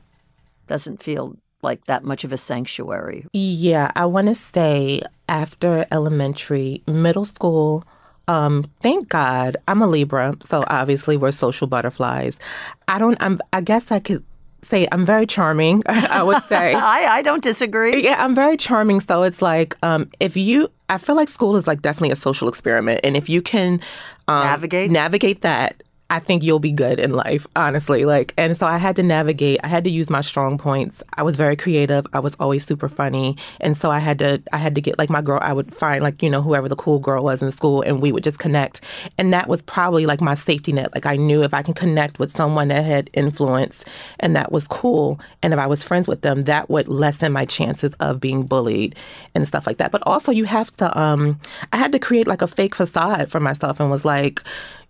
doesn't 0.68 1.02
feel 1.02 1.36
like 1.62 1.84
that 1.86 2.04
much 2.04 2.24
of 2.24 2.32
a 2.32 2.36
sanctuary. 2.36 3.26
Yeah, 3.32 3.90
I 3.96 4.06
want 4.06 4.28
to 4.28 4.34
say 4.34 5.02
after 5.28 5.86
elementary, 5.90 6.82
middle 6.86 7.24
school. 7.24 7.84
Um, 8.28 8.64
thank 8.82 9.08
God 9.08 9.56
I'm 9.66 9.80
a 9.80 9.86
Libra, 9.86 10.34
so 10.42 10.62
obviously 10.68 11.16
we're 11.16 11.32
social 11.32 11.66
butterflies. 11.66 12.38
I 12.86 12.98
don't. 12.98 13.16
I'm. 13.20 13.38
I 13.52 13.60
guess 13.62 13.90
I 13.90 14.00
could 14.00 14.22
say 14.60 14.86
I'm 14.92 15.06
very 15.06 15.26
charming. 15.26 15.82
I 15.86 16.22
would 16.22 16.42
say. 16.44 16.74
I, 16.74 17.18
I 17.18 17.22
don't 17.22 17.42
disagree. 17.42 18.02
Yeah, 18.02 18.22
I'm 18.22 18.34
very 18.34 18.56
charming. 18.56 19.00
So 19.00 19.22
it's 19.22 19.40
like, 19.40 19.74
um, 19.82 20.10
if 20.20 20.36
you, 20.36 20.68
I 20.88 20.98
feel 20.98 21.16
like 21.16 21.28
school 21.28 21.56
is 21.56 21.66
like 21.66 21.80
definitely 21.80 22.10
a 22.10 22.16
social 22.16 22.48
experiment, 22.48 23.00
and 23.02 23.16
if 23.16 23.28
you 23.28 23.40
can 23.40 23.80
um, 24.26 24.44
Navigate? 24.44 24.90
navigate 24.90 25.40
that, 25.42 25.82
I 26.10 26.20
think 26.20 26.42
you'll 26.42 26.58
be 26.58 26.72
good 26.72 26.98
in 26.98 27.12
life. 27.12 27.46
Honestly, 27.54 28.06
like, 28.06 28.32
and 28.38 28.56
so 28.56 28.66
I 28.66 28.78
had 28.78 28.96
to 28.96 29.02
navigate. 29.02 29.60
I 29.62 29.68
had 29.68 29.84
to 29.84 29.90
use 29.90 30.08
my 30.08 30.22
strong 30.22 30.56
points. 30.56 31.02
I 31.14 31.22
was 31.22 31.36
very 31.36 31.54
creative. 31.54 32.06
I 32.14 32.20
was 32.20 32.34
always 32.40 32.64
super 32.64 32.88
funny, 32.88 33.36
and 33.60 33.76
so 33.76 33.90
I 33.90 33.98
had 33.98 34.18
to, 34.20 34.42
I 34.50 34.56
had 34.56 34.74
to 34.76 34.80
get 34.80 34.98
like 34.98 35.10
my 35.10 35.20
girl. 35.20 35.38
I 35.42 35.52
would 35.52 35.74
find 35.74 36.02
like 36.02 36.22
you 36.22 36.30
know 36.30 36.40
whoever 36.40 36.66
the 36.66 36.76
cool 36.76 36.98
girl 36.98 37.24
was 37.24 37.42
in 37.42 37.52
school, 37.52 37.82
and 37.82 38.00
we 38.00 38.10
would 38.10 38.24
just 38.24 38.38
connect, 38.38 38.80
and 39.18 39.34
that 39.34 39.48
was 39.48 39.60
probably 39.60 40.06
like 40.06 40.22
my 40.22 40.32
safety 40.32 40.72
net. 40.72 40.94
Like 40.94 41.04
I 41.04 41.16
knew 41.16 41.42
if 41.42 41.52
I 41.52 41.60
can 41.60 41.74
connect 41.74 42.18
with 42.18 42.30
someone 42.30 42.68
that 42.68 42.86
had 42.86 43.10
influence, 43.12 43.84
and 44.18 44.34
that 44.34 44.50
was 44.50 44.66
cool, 44.66 45.20
and 45.42 45.52
if 45.52 45.58
I 45.58 45.66
was 45.66 45.82
friends 45.84 46.08
with 46.08 46.22
them, 46.22 46.44
that 46.44 46.70
would 46.70 46.88
lessen 46.88 47.32
my 47.32 47.44
chances 47.44 47.92
of 48.00 48.18
being 48.18 48.44
bullied 48.44 48.96
and 49.34 49.46
stuff 49.46 49.66
like 49.66 49.76
that. 49.76 49.92
But 49.92 50.02
also, 50.06 50.32
you 50.32 50.44
have 50.44 50.74
to. 50.78 50.98
um 50.98 51.38
I 51.70 51.76
had 51.76 51.92
to 51.92 51.98
create 51.98 52.26
like 52.26 52.40
a 52.40 52.48
fake 52.48 52.74
facade 52.74 53.30
for 53.30 53.40
myself, 53.40 53.78
and 53.78 53.90
was 53.90 54.06
like, 54.06 54.42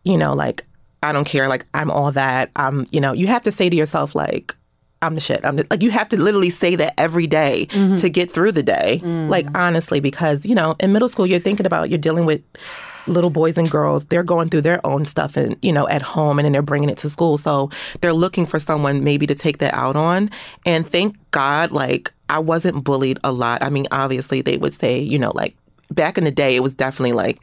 you 0.05 0.17
know, 0.17 0.33
like 0.33 0.65
I 1.03 1.13
don't 1.13 1.25
care. 1.25 1.49
Like 1.49 1.67
I'm 1.75 1.91
all 1.91 2.13
that. 2.13 2.51
I'm, 2.57 2.87
you 2.91 3.01
know, 3.01 3.13
you 3.13 3.27
have 3.27 3.43
to 3.45 3.53
say 3.53 3.71
to 3.71 3.77
yourself 3.77 4.15
like, 4.15 4.55
I'm 5.01 5.15
the 5.15 5.21
shit. 5.21 5.45
I'm 5.45 5.57
the, 5.57 5.67
like 5.71 5.83
you 5.83 5.91
have 5.91 6.09
to 6.09 6.17
literally 6.17 6.51
say 6.51 6.75
that 6.77 6.95
every 6.99 7.27
day 7.27 7.67
mm-hmm. 7.71 7.95
to 7.95 8.09
get 8.09 8.31
through 8.31 8.53
the 8.53 8.65
day. 8.65 9.01
Mm. 9.03 9.29
Like 9.29 9.47
honestly, 9.57 10.01
because 10.01 10.45
you 10.45 10.55
know, 10.55 10.75
in 10.81 10.93
middle 10.93 11.09
school, 11.09 11.27
you're 11.27 11.39
thinking 11.39 11.67
about 11.67 11.89
you're 11.89 11.99
dealing 11.99 12.27
with 12.27 12.43
little 13.07 13.31
boys 13.31 13.57
and 13.57 13.71
girls. 13.71 14.05
They're 14.07 14.25
going 14.25 14.49
through 14.49 14.63
their 14.63 14.85
own 14.85 15.05
stuff 15.05 15.37
and 15.37 15.57
you 15.63 15.73
know 15.73 15.89
at 15.89 16.03
home, 16.03 16.41
and 16.41 16.45
then 16.45 16.53
they're 16.53 16.63
bringing 16.63 16.89
it 16.89 16.99
to 16.99 17.11
school. 17.11 17.39
So 17.39 17.71
they're 18.01 18.13
looking 18.13 18.45
for 18.45 18.59
someone 18.59 19.05
maybe 19.05 19.27
to 19.29 19.37
take 19.37 19.59
that 19.59 19.73
out 19.73 19.95
on. 19.95 20.31
And 20.67 20.85
thank 20.85 21.17
God, 21.31 21.71
like 21.71 22.13
I 22.29 22.41
wasn't 22.41 22.83
bullied 22.85 23.19
a 23.23 23.33
lot. 23.33 23.63
I 23.63 23.71
mean, 23.71 23.87
obviously 23.91 24.43
they 24.43 24.57
would 24.57 24.75
say, 24.75 24.99
you 24.99 25.19
know, 25.19 25.33
like 25.35 25.57
back 25.91 26.19
in 26.19 26.25
the 26.25 26.31
day, 26.31 26.55
it 26.57 26.61
was 26.61 26.75
definitely 26.75 27.13
like, 27.13 27.43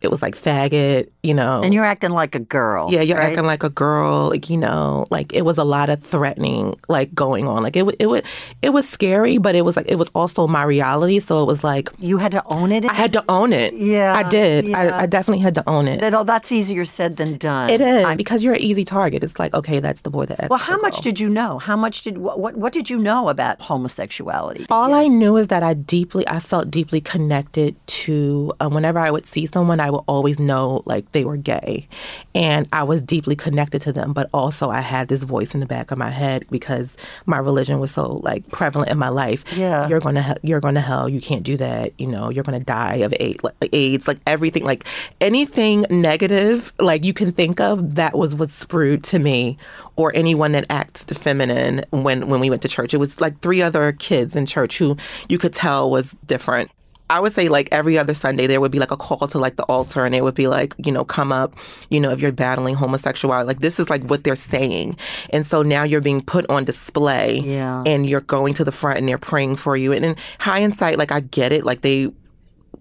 it 0.00 0.08
was 0.08 0.22
like 0.22 0.34
faggot, 0.34 1.08
you 1.26 1.34
know. 1.34 1.62
And 1.62 1.74
you're 1.74 1.84
acting 1.84 2.10
like 2.10 2.34
a 2.34 2.38
girl. 2.38 2.88
Yeah, 2.90 3.02
you're 3.02 3.18
right? 3.18 3.30
acting 3.30 3.44
like 3.44 3.62
a 3.62 3.70
girl, 3.70 4.30
like 4.30 4.48
you 4.48 4.56
know, 4.56 5.06
like 5.10 5.34
it 5.34 5.42
was 5.42 5.58
a 5.58 5.64
lot 5.64 5.90
of 5.90 6.02
threatening, 6.02 6.74
like 6.88 7.14
going 7.14 7.48
on. 7.48 7.62
Like 7.62 7.76
it, 7.76 7.84
it 7.98 8.06
was, 8.06 8.22
it 8.62 8.70
was 8.70 8.88
scary, 8.88 9.38
but 9.38 9.54
it 9.54 9.62
was 9.62 9.76
like 9.76 9.90
it 9.90 9.96
was 9.96 10.10
also 10.14 10.46
my 10.46 10.62
reality. 10.62 11.18
So 11.18 11.42
it 11.42 11.46
was 11.46 11.64
like 11.64 11.90
You 11.98 12.18
had 12.18 12.32
to 12.32 12.42
own 12.46 12.72
it. 12.72 12.84
I 12.84 12.94
had 12.94 13.12
to 13.14 13.24
own 13.28 13.52
it. 13.52 13.74
Yeah, 13.74 14.14
I 14.14 14.22
did. 14.22 14.66
yeah. 14.66 14.78
I, 14.78 15.02
I 15.02 15.06
definitely 15.06 15.42
had 15.42 15.54
to 15.56 15.68
own 15.68 15.88
it. 15.88 16.00
that, 16.00 16.14
oh, 16.14 16.24
that's 16.24 16.52
easier 16.52 16.84
said 16.84 17.16
than 17.16 17.36
done. 17.36 17.70
It 17.70 17.80
is 17.80 18.16
because 18.16 18.42
you're 18.44 18.54
an 18.54 18.60
easy 18.60 18.84
target. 18.84 19.24
It's 19.24 19.38
like 19.38 19.54
okay, 19.54 19.80
that's 19.80 20.02
the 20.02 20.10
boy 20.10 20.26
that. 20.26 20.48
Well, 20.50 20.58
how 20.58 20.78
much 20.78 21.00
did 21.00 21.18
you 21.18 21.28
know? 21.28 21.58
How 21.58 21.76
much 21.76 22.02
did 22.02 22.18
what 22.18 22.38
what, 22.38 22.56
what 22.56 22.72
did 22.72 22.88
you 22.90 22.98
know 22.98 23.28
about 23.28 23.60
homosexuality? 23.60 24.66
All 24.70 24.94
I 24.94 25.08
knew 25.08 25.36
is 25.36 25.48
that 25.48 25.62
I 25.62 25.74
deeply, 25.74 26.26
I 26.28 26.40
felt 26.40 26.70
deeply 26.70 27.00
connected 27.00 27.74
to. 27.86 28.52
Um, 28.60 28.74
whenever 28.74 28.98
I 28.98 29.10
would 29.10 29.26
see 29.26 29.46
someone, 29.46 29.80
I 29.80 29.90
would 29.90 30.04
always 30.06 30.38
know 30.38 30.82
like 30.84 31.12
they 31.16 31.24
were 31.24 31.36
gay, 31.38 31.88
and 32.34 32.68
I 32.72 32.82
was 32.84 33.00
deeply 33.02 33.34
connected 33.36 33.80
to 33.82 33.92
them. 33.92 34.12
But 34.12 34.28
also, 34.34 34.68
I 34.70 34.80
had 34.80 35.08
this 35.08 35.22
voice 35.22 35.54
in 35.54 35.60
the 35.60 35.66
back 35.66 35.90
of 35.90 35.96
my 35.98 36.10
head 36.10 36.44
because 36.50 36.90
my 37.24 37.38
religion 37.38 37.78
was 37.80 37.90
so 37.90 38.18
like 38.22 38.46
prevalent 38.50 38.90
in 38.90 38.98
my 38.98 39.08
life. 39.08 39.42
Yeah. 39.56 39.88
you're 39.88 40.00
gonna, 40.00 40.22
he- 40.22 40.48
you're 40.48 40.60
going 40.60 40.74
to 40.74 40.80
hell. 40.80 41.08
You 41.08 41.20
can't 41.20 41.42
do 41.42 41.56
that. 41.56 41.92
You 41.98 42.06
know, 42.06 42.28
you're 42.30 42.44
gonna 42.44 42.60
die 42.60 42.96
of 42.96 43.14
AIDS, 43.18 44.06
like, 44.06 44.18
everything, 44.26 44.64
like 44.64 44.86
anything 45.20 45.86
negative, 45.90 46.72
like 46.78 47.04
you 47.04 47.12
can 47.14 47.32
think 47.32 47.60
of. 47.60 47.94
That 47.96 48.16
was 48.18 48.34
what 48.34 48.50
spewed 48.50 49.02
to 49.04 49.18
me, 49.18 49.56
or 49.96 50.12
anyone 50.14 50.52
that 50.52 50.66
acts 50.70 51.04
feminine 51.04 51.82
when 51.90 52.28
when 52.28 52.40
we 52.40 52.50
went 52.50 52.62
to 52.62 52.68
church. 52.68 52.92
It 52.92 52.98
was 52.98 53.20
like 53.20 53.40
three 53.40 53.62
other 53.62 53.92
kids 53.92 54.36
in 54.36 54.44
church 54.46 54.78
who 54.78 54.96
you 55.28 55.38
could 55.38 55.54
tell 55.54 55.90
was 55.90 56.12
different. 56.26 56.70
I 57.08 57.20
would 57.20 57.32
say 57.32 57.48
like 57.48 57.68
every 57.70 57.96
other 57.98 58.14
Sunday 58.14 58.46
there 58.48 58.60
would 58.60 58.72
be 58.72 58.80
like 58.80 58.90
a 58.90 58.96
call 58.96 59.28
to 59.28 59.38
like 59.38 59.54
the 59.56 59.62
altar 59.64 60.04
and 60.04 60.14
it 60.14 60.24
would 60.24 60.34
be 60.34 60.48
like, 60.48 60.74
you 60.84 60.90
know, 60.90 61.04
come 61.04 61.30
up, 61.30 61.54
you 61.88 62.00
know, 62.00 62.10
if 62.10 62.20
you're 62.20 62.32
battling 62.32 62.74
homosexuality. 62.74 63.46
Like 63.46 63.60
this 63.60 63.78
is 63.78 63.88
like 63.88 64.02
what 64.04 64.24
they're 64.24 64.34
saying. 64.34 64.96
And 65.30 65.46
so 65.46 65.62
now 65.62 65.84
you're 65.84 66.00
being 66.00 66.20
put 66.20 66.48
on 66.50 66.64
display 66.64 67.38
Yeah. 67.38 67.84
and 67.86 68.08
you're 68.08 68.22
going 68.22 68.54
to 68.54 68.64
the 68.64 68.72
front 68.72 68.98
and 68.98 69.08
they're 69.08 69.18
praying 69.18 69.56
for 69.56 69.76
you. 69.76 69.92
And 69.92 70.04
in 70.04 70.16
hindsight, 70.40 70.98
like 70.98 71.12
I 71.12 71.20
get 71.20 71.52
it, 71.52 71.64
like 71.64 71.82
they 71.82 72.10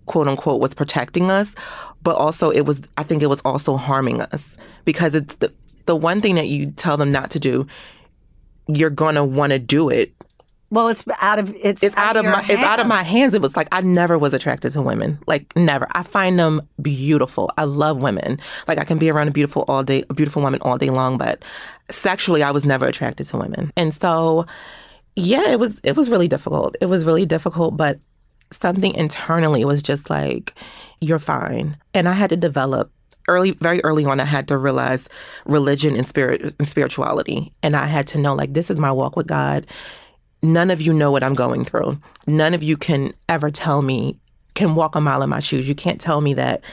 quote 0.08 0.28
unquote 0.28 0.60
was 0.60 0.74
protecting 0.74 1.30
us, 1.30 1.54
but 2.02 2.16
also 2.16 2.50
it 2.50 2.62
was 2.62 2.82
I 2.98 3.04
think 3.04 3.22
it 3.22 3.28
was 3.28 3.42
also 3.46 3.78
harming 3.78 4.22
us 4.22 4.58
because 4.86 5.14
it's 5.14 5.36
the 5.36 5.54
the 5.86 5.96
one 5.96 6.20
thing 6.20 6.34
that 6.36 6.48
you 6.48 6.72
tell 6.72 6.98
them 6.98 7.12
not 7.12 7.30
to 7.32 7.40
do, 7.40 7.68
you're 8.68 8.90
gonna 8.90 9.24
want 9.24 9.54
to 9.54 9.60
do 9.60 9.90
it. 9.90 10.15
Well, 10.72 10.88
it's 10.88 11.06
out 11.22 11.40
of 11.40 11.56
it's 11.56 11.84
It's 11.84 11.96
out 11.96 12.18
of 12.18 12.26
my 12.26 12.44
it's 12.50 12.62
out 12.62 12.80
of 12.80 12.88
hands. 12.88 12.88
my 12.88 13.04
hands. 13.04 13.34
It 13.34 13.42
was 13.42 13.56
like 13.56 13.68
I 13.72 13.82
never 13.82 14.18
was 14.18 14.34
attracted 14.34 14.74
to 14.74 14.82
women. 14.82 15.20
Like 15.28 15.56
never. 15.56 15.88
I 15.92 16.04
find 16.04 16.40
them 16.40 16.68
beautiful. 16.82 17.52
I 17.58 17.64
love 17.66 17.98
women. 17.98 18.40
Like 18.68 18.80
I 18.80 18.84
can 18.84 18.98
be 18.98 19.10
around 19.10 19.28
a 19.28 19.32
beautiful 19.32 19.64
all 19.68 19.84
day 19.84 20.04
a 20.10 20.14
beautiful 20.14 20.42
woman 20.42 20.60
all 20.62 20.78
day 20.78 20.90
long, 20.90 21.18
but 21.18 21.44
sexually 21.92 22.42
I 22.44 22.52
was 22.52 22.66
never 22.66 22.88
attracted 22.88 23.28
to 23.28 23.38
women. 23.38 23.72
And 23.78 23.94
so 23.94 24.46
yeah, 25.16 25.50
it 25.52 25.60
was 25.60 25.80
it 25.84 25.96
was 25.96 26.10
really 26.10 26.28
difficult. 26.28 26.76
It 26.82 26.88
was 26.88 27.06
really 27.06 27.26
difficult, 27.26 27.78
but 27.78 28.00
something 28.52 28.94
internally 28.96 29.66
was 29.66 29.82
just 29.84 30.10
like 30.10 30.54
you're 31.00 31.20
fine. 31.20 31.78
And 31.94 32.10
I 32.10 32.14
had 32.14 32.32
to 32.32 32.38
develop 32.38 32.92
early 33.28 33.52
very 33.52 33.82
early 33.84 34.06
on 34.06 34.20
I 34.20 34.26
had 34.26 34.48
to 34.50 34.58
realize 34.58 35.08
religion 35.46 35.96
and 35.96 36.08
spirit 36.08 36.54
and 36.60 36.68
spirituality. 36.68 37.54
And 37.64 37.76
I 37.76 37.86
had 37.86 38.08
to 38.08 38.20
know 38.20 38.34
like 38.34 38.54
this 38.54 38.70
is 38.70 38.78
my 38.78 38.92
walk 38.92 39.16
with 39.16 39.28
God 39.28 39.68
none 40.54 40.72
of 40.72 40.82
you 40.82 40.94
know 40.94 41.12
what 41.12 41.24
I'm 41.24 41.34
going 41.34 41.66
through. 41.66 42.00
None 42.28 42.54
of 42.54 42.64
you 42.64 42.78
can 42.78 43.14
ever 43.30 43.52
tell 43.52 43.82
me, 43.82 44.18
can 44.54 44.76
walk 44.76 44.96
a 44.96 45.02
mile 45.02 45.22
in 45.22 45.30
my 45.30 45.40
shoes. 45.40 45.68
You 45.68 45.76
can't 45.76 46.02
tell 46.02 46.22
me 46.22 46.34
that 46.36 46.64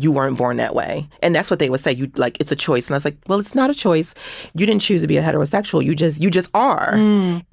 you 0.00 0.12
weren't 0.12 0.38
born 0.38 0.56
that 0.58 0.74
way. 0.74 1.08
And 1.22 1.34
that's 1.34 1.50
what 1.50 1.58
they 1.58 1.68
would 1.70 1.80
say. 1.80 1.92
You 1.92 2.10
like 2.16 2.36
it's 2.40 2.52
a 2.52 2.56
choice. 2.56 2.86
And 2.86 2.94
I 2.94 2.96
was 2.98 3.04
like, 3.04 3.16
well, 3.26 3.38
it's 3.38 3.54
not 3.54 3.70
a 3.70 3.74
choice. 3.74 4.14
You 4.54 4.66
didn't 4.66 4.82
choose 4.82 5.00
to 5.02 5.06
be 5.08 5.16
a 5.16 5.22
heterosexual. 5.22 5.84
You 5.84 5.94
just 5.94 6.20
you 6.22 6.30
just 6.30 6.48
are. 6.54 6.96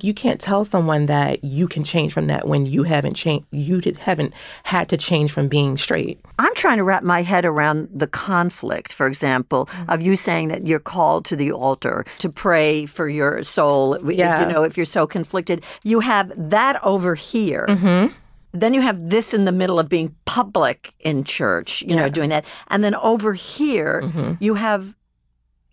You 0.01 0.13
can't 0.13 0.39
tell 0.39 0.65
someone 0.65 1.05
that 1.07 1.43
you 1.43 1.67
can 1.67 1.83
change 1.83 2.13
from 2.13 2.27
that 2.27 2.47
when 2.47 2.65
you 2.65 2.83
haven't 2.83 3.15
changed 3.15 3.45
you 3.51 3.81
did, 3.81 3.97
haven't 3.97 4.33
had 4.63 4.89
to 4.89 4.97
change 4.97 5.31
from 5.31 5.47
being 5.47 5.77
straight. 5.77 6.19
I'm 6.39 6.53
trying 6.55 6.77
to 6.77 6.83
wrap 6.83 7.03
my 7.03 7.21
head 7.21 7.45
around 7.45 7.87
the 7.93 8.07
conflict, 8.07 8.91
for 8.93 9.07
example, 9.07 9.65
Mm-hmm. 9.65 9.89
of 9.89 10.01
you 10.01 10.15
saying 10.15 10.49
that 10.49 10.67
you're 10.67 10.79
called 10.79 11.25
to 11.25 11.35
the 11.35 11.51
altar 11.51 12.05
to 12.19 12.29
pray 12.29 12.85
for 12.85 13.07
your 13.09 13.41
soul. 13.43 13.93
If, 13.95 14.03
Yeah. 14.15 14.41
you 14.47 14.53
know, 14.53 14.63
if 14.63 14.75
you're 14.77 14.85
so 14.85 15.07
conflicted, 15.07 15.63
you 15.83 16.01
have 16.01 16.31
that 16.37 16.83
over 16.83 17.15
here. 17.15 17.65
Mm-hmm. 17.69 18.13
Then 18.59 18.73
you 18.73 18.81
have 18.81 19.09
this 19.09 19.33
in 19.33 19.45
the 19.45 19.51
middle 19.51 19.79
of 19.79 19.87
being 19.89 20.15
public 20.25 20.93
in 20.99 21.23
church, 21.23 21.81
you 21.81 21.95
know, 21.95 22.09
doing 22.09 22.29
that. 22.29 22.45
And 22.69 22.83
then 22.83 22.95
over 22.95 23.33
here, 23.33 24.01
Mm-hmm. 24.03 24.33
you 24.43 24.55
have 24.55 24.95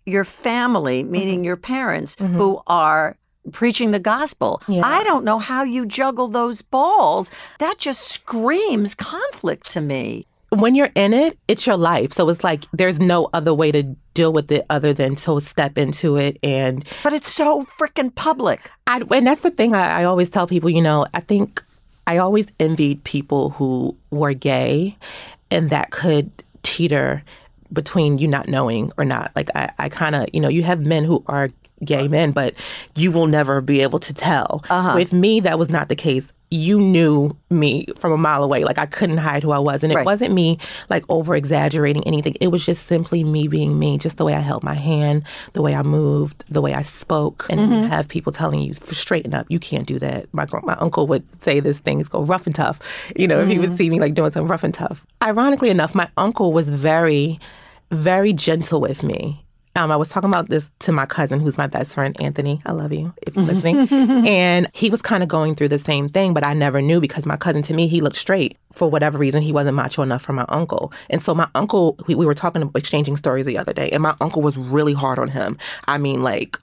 your 0.05 0.23
family, 0.23 1.03
meaning 1.03 1.43
your 1.43 1.57
parents, 1.57 2.15
who 2.19 2.61
are 2.67 3.15
preaching 3.51 3.91
the 3.91 3.99
gospel. 3.99 4.59
Mm-hmm. 4.63 4.71
Yeah. 4.73 4.81
I 4.85 5.03
don't 5.03 5.23
know 5.25 5.39
how 5.39 5.63
you 5.63 5.85
juggle 5.85 6.27
those 6.27 6.61
balls. 6.61 7.31
That 7.59 7.77
just 7.77 8.01
screams 8.07 8.95
conflict 8.95 9.71
to 9.71 9.81
me. 9.81 10.25
when 10.49 10.75
you're 10.75 10.91
in 10.95 11.13
it, 11.13 11.37
it's 11.47 11.65
your 11.65 11.77
life. 11.77 12.11
So 12.13 12.29
it's 12.29 12.43
like 12.43 12.65
there's 12.73 12.99
no 12.99 13.27
other 13.33 13.53
way 13.53 13.71
to 13.71 13.83
deal 14.13 14.31
with 14.31 14.51
it 14.51 14.63
other 14.69 14.93
than 14.93 15.15
to 15.15 15.39
step 15.41 15.77
into 15.77 16.15
it 16.15 16.37
and 16.43 16.85
But 17.03 17.13
it's 17.13 17.31
so 17.31 17.63
freaking 17.63 18.13
public. 18.13 18.69
I, 18.85 19.01
and 19.11 19.25
that's 19.25 19.41
the 19.41 19.49
thing 19.51 19.73
I, 19.73 20.01
I 20.01 20.03
always 20.03 20.29
tell 20.29 20.45
people, 20.47 20.69
you 20.69 20.81
know, 20.81 21.05
I 21.13 21.19
think 21.21 21.63
I 22.05 22.17
always 22.17 22.47
envied 22.59 23.03
people 23.03 23.51
who 23.51 23.95
were 24.11 24.33
gay 24.33 24.97
and 25.49 25.69
that 25.69 25.91
could 25.91 26.31
teeter 26.61 27.23
between 27.71 28.17
you 28.17 28.27
not 28.27 28.47
knowing 28.47 28.91
or 28.97 29.05
not. 29.05 29.31
Like, 29.35 29.49
I, 29.55 29.71
I 29.77 29.89
kind 29.89 30.15
of, 30.15 30.27
you 30.33 30.39
know, 30.39 30.49
you 30.49 30.63
have 30.63 30.81
men 30.81 31.03
who 31.03 31.23
are 31.27 31.49
gay 31.83 32.07
men, 32.07 32.31
but 32.31 32.53
you 32.95 33.11
will 33.11 33.27
never 33.27 33.61
be 33.61 33.81
able 33.81 33.99
to 33.99 34.13
tell. 34.13 34.63
Uh-huh. 34.69 34.93
With 34.95 35.13
me, 35.13 35.39
that 35.41 35.59
was 35.59 35.69
not 35.69 35.89
the 35.89 35.95
case. 35.95 36.31
You 36.49 36.79
knew 36.79 37.35
me 37.49 37.87
from 37.97 38.11
a 38.11 38.17
mile 38.17 38.43
away. 38.43 38.63
Like, 38.63 38.77
I 38.77 38.85
couldn't 38.85 39.17
hide 39.17 39.41
who 39.41 39.51
I 39.51 39.57
was. 39.57 39.81
And 39.83 39.91
it 39.91 39.95
Right. 39.95 40.05
wasn't 40.05 40.33
me, 40.33 40.59
like, 40.87 41.03
over 41.09 41.35
exaggerating 41.35 42.03
anything. 42.05 42.35
It 42.39 42.49
was 42.51 42.63
just 42.63 42.85
simply 42.85 43.23
me 43.23 43.47
being 43.47 43.79
me, 43.79 43.97
just 43.97 44.17
the 44.17 44.23
way 44.23 44.35
I 44.35 44.39
held 44.39 44.63
my 44.63 44.75
hand, 44.75 45.23
the 45.53 45.63
way 45.63 45.73
I 45.73 45.81
moved, 45.81 46.43
the 46.49 46.61
way 46.61 46.75
I 46.75 46.83
spoke. 46.83 47.47
And 47.49 47.59
you 47.59 47.83
have 47.87 48.07
people 48.07 48.31
telling 48.31 48.61
you, 48.61 48.75
straighten 48.75 49.33
up, 49.33 49.47
you 49.49 49.57
can't 49.57 49.87
do 49.87 49.97
that. 49.97 50.27
My, 50.31 50.45
my 50.61 50.75
uncle 50.75 51.07
would 51.07 51.23
say 51.41 51.59
this 51.59 51.79
thing, 51.79 51.99
it's 51.99 52.07
go 52.09 52.23
rough 52.23 52.45
and 52.45 52.53
tough. 52.53 52.79
You 53.15 53.27
know, 53.27 53.39
if 53.39 53.49
he 53.49 53.57
would 53.57 53.69
mm-hmm. 53.69 53.77
see 53.77 53.89
me, 53.89 53.99
like, 53.99 54.13
doing 54.13 54.31
something 54.31 54.47
rough 54.47 54.63
and 54.63 54.73
tough. 54.73 55.07
Ironically 55.23 55.71
enough, 55.71 55.95
my 55.95 56.07
uncle 56.17 56.53
was 56.53 56.69
very, 56.69 57.39
very 57.89 58.31
gentle 58.31 58.79
with 58.79 59.01
me. 59.01 59.42
Um, 59.75 59.91
I 59.91 59.95
was 59.95 60.09
talking 60.09 60.29
about 60.29 60.49
this 60.49 60.69
to 60.81 60.91
my 60.91 61.07
cousin, 61.07 61.39
who's 61.39 61.57
my 61.57 61.65
best 61.65 61.95
friend, 61.95 62.15
Anthony. 62.21 62.61
I 62.65 62.73
love 62.73 62.93
you 62.93 63.11
if 63.23 63.35
you're 63.35 63.43
listening. 63.43 63.87
and 64.27 64.69
he 64.73 64.91
was 64.91 65.01
kind 65.01 65.23
of 65.23 65.29
going 65.29 65.55
through 65.55 65.69
the 65.69 65.79
same 65.79 66.09
thing, 66.09 66.33
but 66.33 66.43
I 66.43 66.53
never 66.53 66.79
knew 66.79 67.01
because 67.01 67.25
my 67.25 67.37
cousin, 67.37 67.63
to 67.63 67.73
me, 67.73 67.87
he 67.87 67.99
looked 67.99 68.17
straight. 68.17 68.55
For 68.71 68.89
whatever 68.89 69.17
reason, 69.17 69.41
he 69.41 69.51
wasn't 69.51 69.75
macho 69.75 70.03
enough 70.03 70.21
for 70.21 70.33
my 70.33 70.45
uncle. 70.49 70.93
And 71.09 71.23
so 71.23 71.33
my 71.33 71.47
uncle, 71.55 71.97
we, 72.07 72.13
we 72.13 72.25
were 72.25 72.35
talking, 72.35 72.69
exchanging 72.75 73.17
stories 73.17 73.47
the 73.47 73.57
other 73.57 73.73
day, 73.73 73.89
and 73.89 74.03
my 74.03 74.15
uncle 74.21 74.43
was 74.43 74.57
really 74.57 74.93
hard 74.93 75.17
on 75.17 75.27
him. 75.27 75.57
I 75.87 75.97
mean, 75.97 76.21
like, 76.21 76.59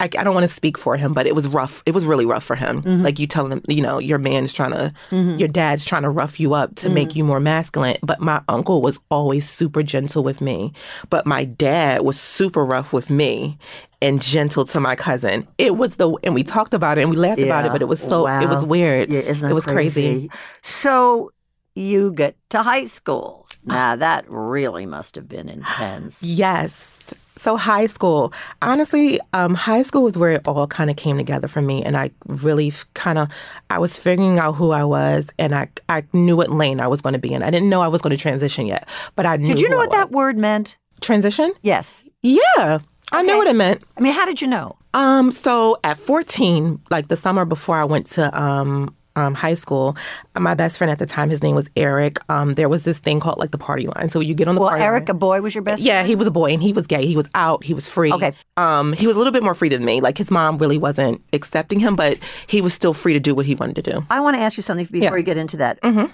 I, 0.00 0.04
I 0.04 0.24
don't 0.24 0.34
want 0.34 0.44
to 0.44 0.48
speak 0.48 0.78
for 0.78 0.96
him, 0.96 1.12
but 1.12 1.26
it 1.26 1.34
was 1.34 1.48
rough. 1.48 1.82
It 1.84 1.92
was 1.92 2.04
really 2.04 2.24
rough 2.24 2.44
for 2.44 2.54
him. 2.54 2.82
Mm-hmm. 2.82 3.02
Like 3.02 3.18
you 3.18 3.26
telling 3.26 3.52
him, 3.52 3.62
you 3.66 3.82
know, 3.82 3.98
your 3.98 4.18
man's 4.18 4.52
trying 4.52 4.70
to, 4.70 4.92
mm-hmm. 5.10 5.38
your 5.38 5.48
dad's 5.48 5.84
trying 5.84 6.02
to 6.02 6.10
rough 6.10 6.38
you 6.38 6.54
up 6.54 6.76
to 6.76 6.88
make 6.88 7.08
mm. 7.08 7.16
you 7.16 7.24
more 7.24 7.40
masculine. 7.40 7.96
But 8.02 8.20
my 8.20 8.40
uncle 8.48 8.80
was 8.80 8.98
always 9.10 9.48
super 9.48 9.82
gentle 9.82 10.22
with 10.22 10.40
me. 10.40 10.72
But 11.10 11.26
my 11.26 11.44
dad 11.44 12.02
was 12.02 12.18
super 12.18 12.64
rough 12.64 12.92
with 12.92 13.10
me 13.10 13.58
and 14.00 14.22
gentle 14.22 14.64
to 14.66 14.78
my 14.78 14.94
cousin. 14.94 15.48
It 15.58 15.76
was 15.76 15.96
the, 15.96 16.10
and 16.22 16.32
we 16.32 16.44
talked 16.44 16.74
about 16.74 16.98
it 16.98 17.02
and 17.02 17.10
we 17.10 17.16
laughed 17.16 17.40
about 17.40 17.64
it, 17.64 17.72
but 17.72 17.82
it 17.82 17.88
was 17.88 18.00
so, 18.00 18.28
it 18.28 18.48
was 18.48 18.64
weird. 18.64 19.10
Yeah, 19.10 19.20
it 19.20 19.52
was 19.52 19.66
crazy. 19.66 20.30
So 20.62 21.32
you 21.74 22.12
get 22.12 22.36
to 22.50 22.62
high 22.62 22.86
school. 22.86 23.48
Now 23.64 23.96
that 23.96 24.24
really 24.28 24.86
must 24.86 25.16
have 25.16 25.28
been 25.28 25.48
intense. 25.48 26.22
Yes. 26.22 26.94
So 27.38 27.56
high 27.56 27.86
school, 27.86 28.32
honestly, 28.60 29.20
um, 29.32 29.54
high 29.54 29.82
school 29.82 30.02
was 30.02 30.18
where 30.18 30.32
it 30.32 30.46
all 30.46 30.66
kind 30.66 30.90
of 30.90 30.96
came 30.96 31.16
together 31.16 31.48
for 31.48 31.62
me, 31.62 31.82
and 31.82 31.96
I 31.96 32.10
really 32.26 32.72
kind 32.94 33.16
of, 33.18 33.28
I 33.70 33.78
was 33.78 33.98
figuring 33.98 34.38
out 34.38 34.52
who 34.56 34.72
I 34.72 34.84
was, 34.84 35.28
and 35.38 35.54
I 35.54 35.68
I 35.88 36.02
knew 36.12 36.36
what 36.36 36.50
lane 36.50 36.80
I 36.80 36.86
was 36.88 37.00
going 37.00 37.14
to 37.14 37.18
be 37.18 37.32
in. 37.32 37.42
I 37.42 37.50
didn't 37.50 37.70
know 37.70 37.80
I 37.80 37.88
was 37.88 38.02
going 38.02 38.10
to 38.10 38.20
transition 38.20 38.66
yet, 38.66 38.88
but 39.16 39.24
I 39.24 39.36
knew. 39.36 39.46
Did 39.46 39.60
you 39.60 39.68
know 39.70 39.76
what 39.78 39.92
that 39.92 40.10
word 40.10 40.36
meant? 40.36 40.76
transition? 41.00 41.52
Yes. 41.62 42.02
Yeah, 42.22 42.80
I 43.12 43.22
knew 43.22 43.30
Okay. 43.30 43.38
what 43.38 43.46
it 43.46 43.54
meant. 43.54 43.82
I 43.96 44.00
mean, 44.00 44.12
how 44.12 44.26
did 44.26 44.40
you 44.40 44.48
know? 44.48 44.76
Um, 44.94 45.30
so 45.30 45.76
at 45.84 45.96
14, 45.98 46.80
like 46.90 47.06
the 47.06 47.16
summer 47.16 47.44
before 47.44 47.76
I 47.76 47.84
went 47.84 48.06
to 48.08 48.36
um 48.36 48.94
um, 49.18 49.34
high 49.34 49.54
school, 49.54 49.96
my 50.38 50.54
best 50.54 50.78
friend 50.78 50.90
at 50.90 50.98
the 50.98 51.06
time, 51.06 51.30
his 51.30 51.42
name 51.42 51.54
was 51.54 51.68
Eric. 51.76 52.18
Um, 52.30 52.54
there 52.54 52.68
was 52.68 52.84
this 52.84 52.98
thing 52.98 53.20
called 53.20 53.38
like 53.38 53.50
the 53.50 53.58
party 53.58 53.86
line. 53.86 54.08
So 54.08 54.20
you 54.20 54.34
get 54.34 54.48
on 54.48 54.54
the 54.54 54.60
well, 54.60 54.70
party 54.70 54.84
Eric, 54.84 55.08
line. 55.08 55.16
a 55.16 55.18
boy, 55.18 55.40
was 55.40 55.54
your 55.54 55.62
best. 55.62 55.82
Yeah, 55.82 55.96
friend? 55.98 56.08
he 56.08 56.14
was 56.16 56.26
a 56.26 56.30
boy 56.30 56.52
and 56.52 56.62
he 56.62 56.72
was 56.72 56.86
gay. 56.86 57.04
He 57.06 57.16
was 57.16 57.28
out. 57.34 57.64
He 57.64 57.74
was 57.74 57.88
free. 57.88 58.12
Okay. 58.12 58.32
Um, 58.56 58.92
he 58.92 59.06
was 59.06 59.16
a 59.16 59.18
little 59.18 59.32
bit 59.32 59.42
more 59.42 59.54
free 59.54 59.68
than 59.68 59.84
me. 59.84 60.00
Like 60.00 60.16
his 60.18 60.30
mom 60.30 60.58
really 60.58 60.78
wasn't 60.78 61.20
accepting 61.32 61.80
him, 61.80 61.96
but 61.96 62.18
he 62.46 62.60
was 62.60 62.72
still 62.74 62.94
free 62.94 63.12
to 63.14 63.20
do 63.20 63.34
what 63.34 63.46
he 63.46 63.54
wanted 63.54 63.76
to 63.82 63.90
do. 63.90 64.06
I 64.10 64.20
want 64.20 64.36
to 64.36 64.40
ask 64.40 64.56
you 64.56 64.62
something 64.62 64.86
before 64.86 65.00
Yeah. 65.00 65.16
you 65.16 65.22
get 65.22 65.36
into 65.36 65.56
that. 65.58 65.80
Mm-hmm. 65.82 66.12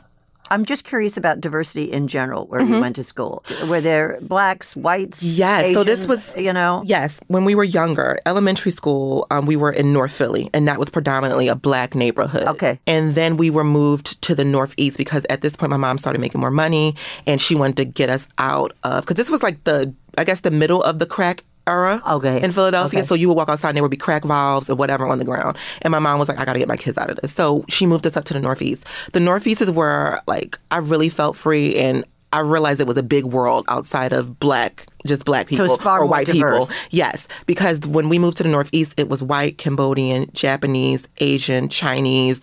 I'm 0.51 0.65
just 0.65 0.85
curious 0.85 1.17
about 1.17 1.41
diversity 1.41 1.91
in 1.91 2.07
general, 2.07 2.47
where 2.47 2.61
you 2.61 2.79
went 2.79 2.97
to 2.97 3.05
school. 3.05 3.43
Were 3.69 3.81
there 3.81 4.19
blacks, 4.21 4.77
whites? 4.77 5.23
Yes, 5.23 5.73
so 5.75 5.83
this 5.85 6.07
was- 6.07 6.35
you 6.37 6.53
know. 6.53 6.83
Yes, 6.85 7.19
when 7.29 7.45
we 7.45 7.55
were 7.55 7.65
younger, 7.65 8.19
elementary 8.27 8.71
school, 8.71 9.27
um, 9.31 9.47
we 9.47 9.57
were 9.57 9.73
in 9.73 9.93
North 9.93 10.13
Philly, 10.13 10.51
and 10.53 10.69
that 10.69 10.79
was 10.79 10.91
predominantly 10.91 11.49
a 11.49 11.55
black 11.55 11.95
neighborhood. 11.95 12.45
Okay. 12.45 12.79
And 12.87 13.15
then 13.15 13.37
we 13.37 13.49
were 13.51 13.65
moved 13.65 14.21
to 14.23 14.35
the 14.35 14.45
Northeast 14.45 14.99
because 14.99 15.25
at 15.31 15.41
this 15.41 15.57
point, 15.57 15.71
my 15.71 15.77
mom 15.79 15.97
started 15.99 16.19
making 16.21 16.41
more 16.41 16.51
money, 16.51 16.95
and 17.27 17.41
she 17.41 17.55
wanted 17.55 17.77
to 17.79 17.85
get 17.87 18.11
us 18.11 18.29
out 18.39 18.73
of 18.85 19.03
because 19.05 19.17
this 19.17 19.31
was 19.31 19.43
like 19.43 19.65
the, 19.65 19.95
I 20.19 20.25
guess, 20.25 20.41
the 20.41 20.51
middle 20.51 20.83
of 20.83 20.99
the 20.99 21.07
crack 21.07 21.43
era. 21.67 22.03
Okay. 22.07 22.43
In 22.43 22.51
Philadelphia, 22.51 23.01
Okay. 23.01 23.07
so 23.07 23.15
you 23.15 23.29
would 23.29 23.37
walk 23.37 23.49
outside, 23.49 23.69
and 23.71 23.77
there 23.77 23.83
would 23.83 23.91
be 23.91 23.97
crack 23.97 24.25
valves 24.25 24.69
or 24.69 24.75
whatever 24.77 25.07
on 25.07 25.19
the 25.19 25.25
ground, 25.25 25.57
and 25.83 25.91
my 25.93 25.99
mom 25.99 26.19
was 26.19 26.29
like, 26.29 26.39
"I 26.39 26.45
got 26.45 26.53
to 26.55 26.59
get 26.59 26.69
my 26.69 26.77
kids 26.77 26.99
out 26.99 27.11
of 27.11 27.17
this," 27.17 27.33
so 27.33 27.65
she 27.69 27.87
moved 27.87 28.07
us 28.07 28.17
up 28.17 28.25
to 28.27 28.35
the 28.35 28.41
Northeast. 28.41 28.87
The 29.13 29.21
Northeast 29.21 29.61
is 29.61 29.71
where 29.71 30.21
like 30.27 30.59
I 30.71 30.79
really 30.79 31.09
felt 31.09 31.37
free 31.37 31.77
and. 31.77 32.05
I 32.33 32.41
realized 32.41 32.81
it 32.81 32.89
was 32.89 32.97
a 32.97 33.03
big 33.05 33.27
world 33.27 33.65
outside 33.69 34.13
of 34.13 34.41
black, 34.41 34.89
just 35.07 35.25
black 35.25 35.49
So 35.51 35.57
people 35.69 35.77
far 35.77 36.01
or 36.01 36.07
white 36.07 36.27
people. 36.27 36.69
Yes, 36.91 37.29
because 37.47 37.79
when 37.87 38.09
we 38.09 38.19
moved 38.19 38.39
to 38.39 38.43
the 38.43 38.49
Northeast, 38.49 38.95
it 38.97 39.09
was 39.09 39.23
white, 39.23 39.57
Cambodian, 39.57 40.29
Japanese, 40.33 41.07
Asian, 41.19 41.69
Chinese, 41.69 42.41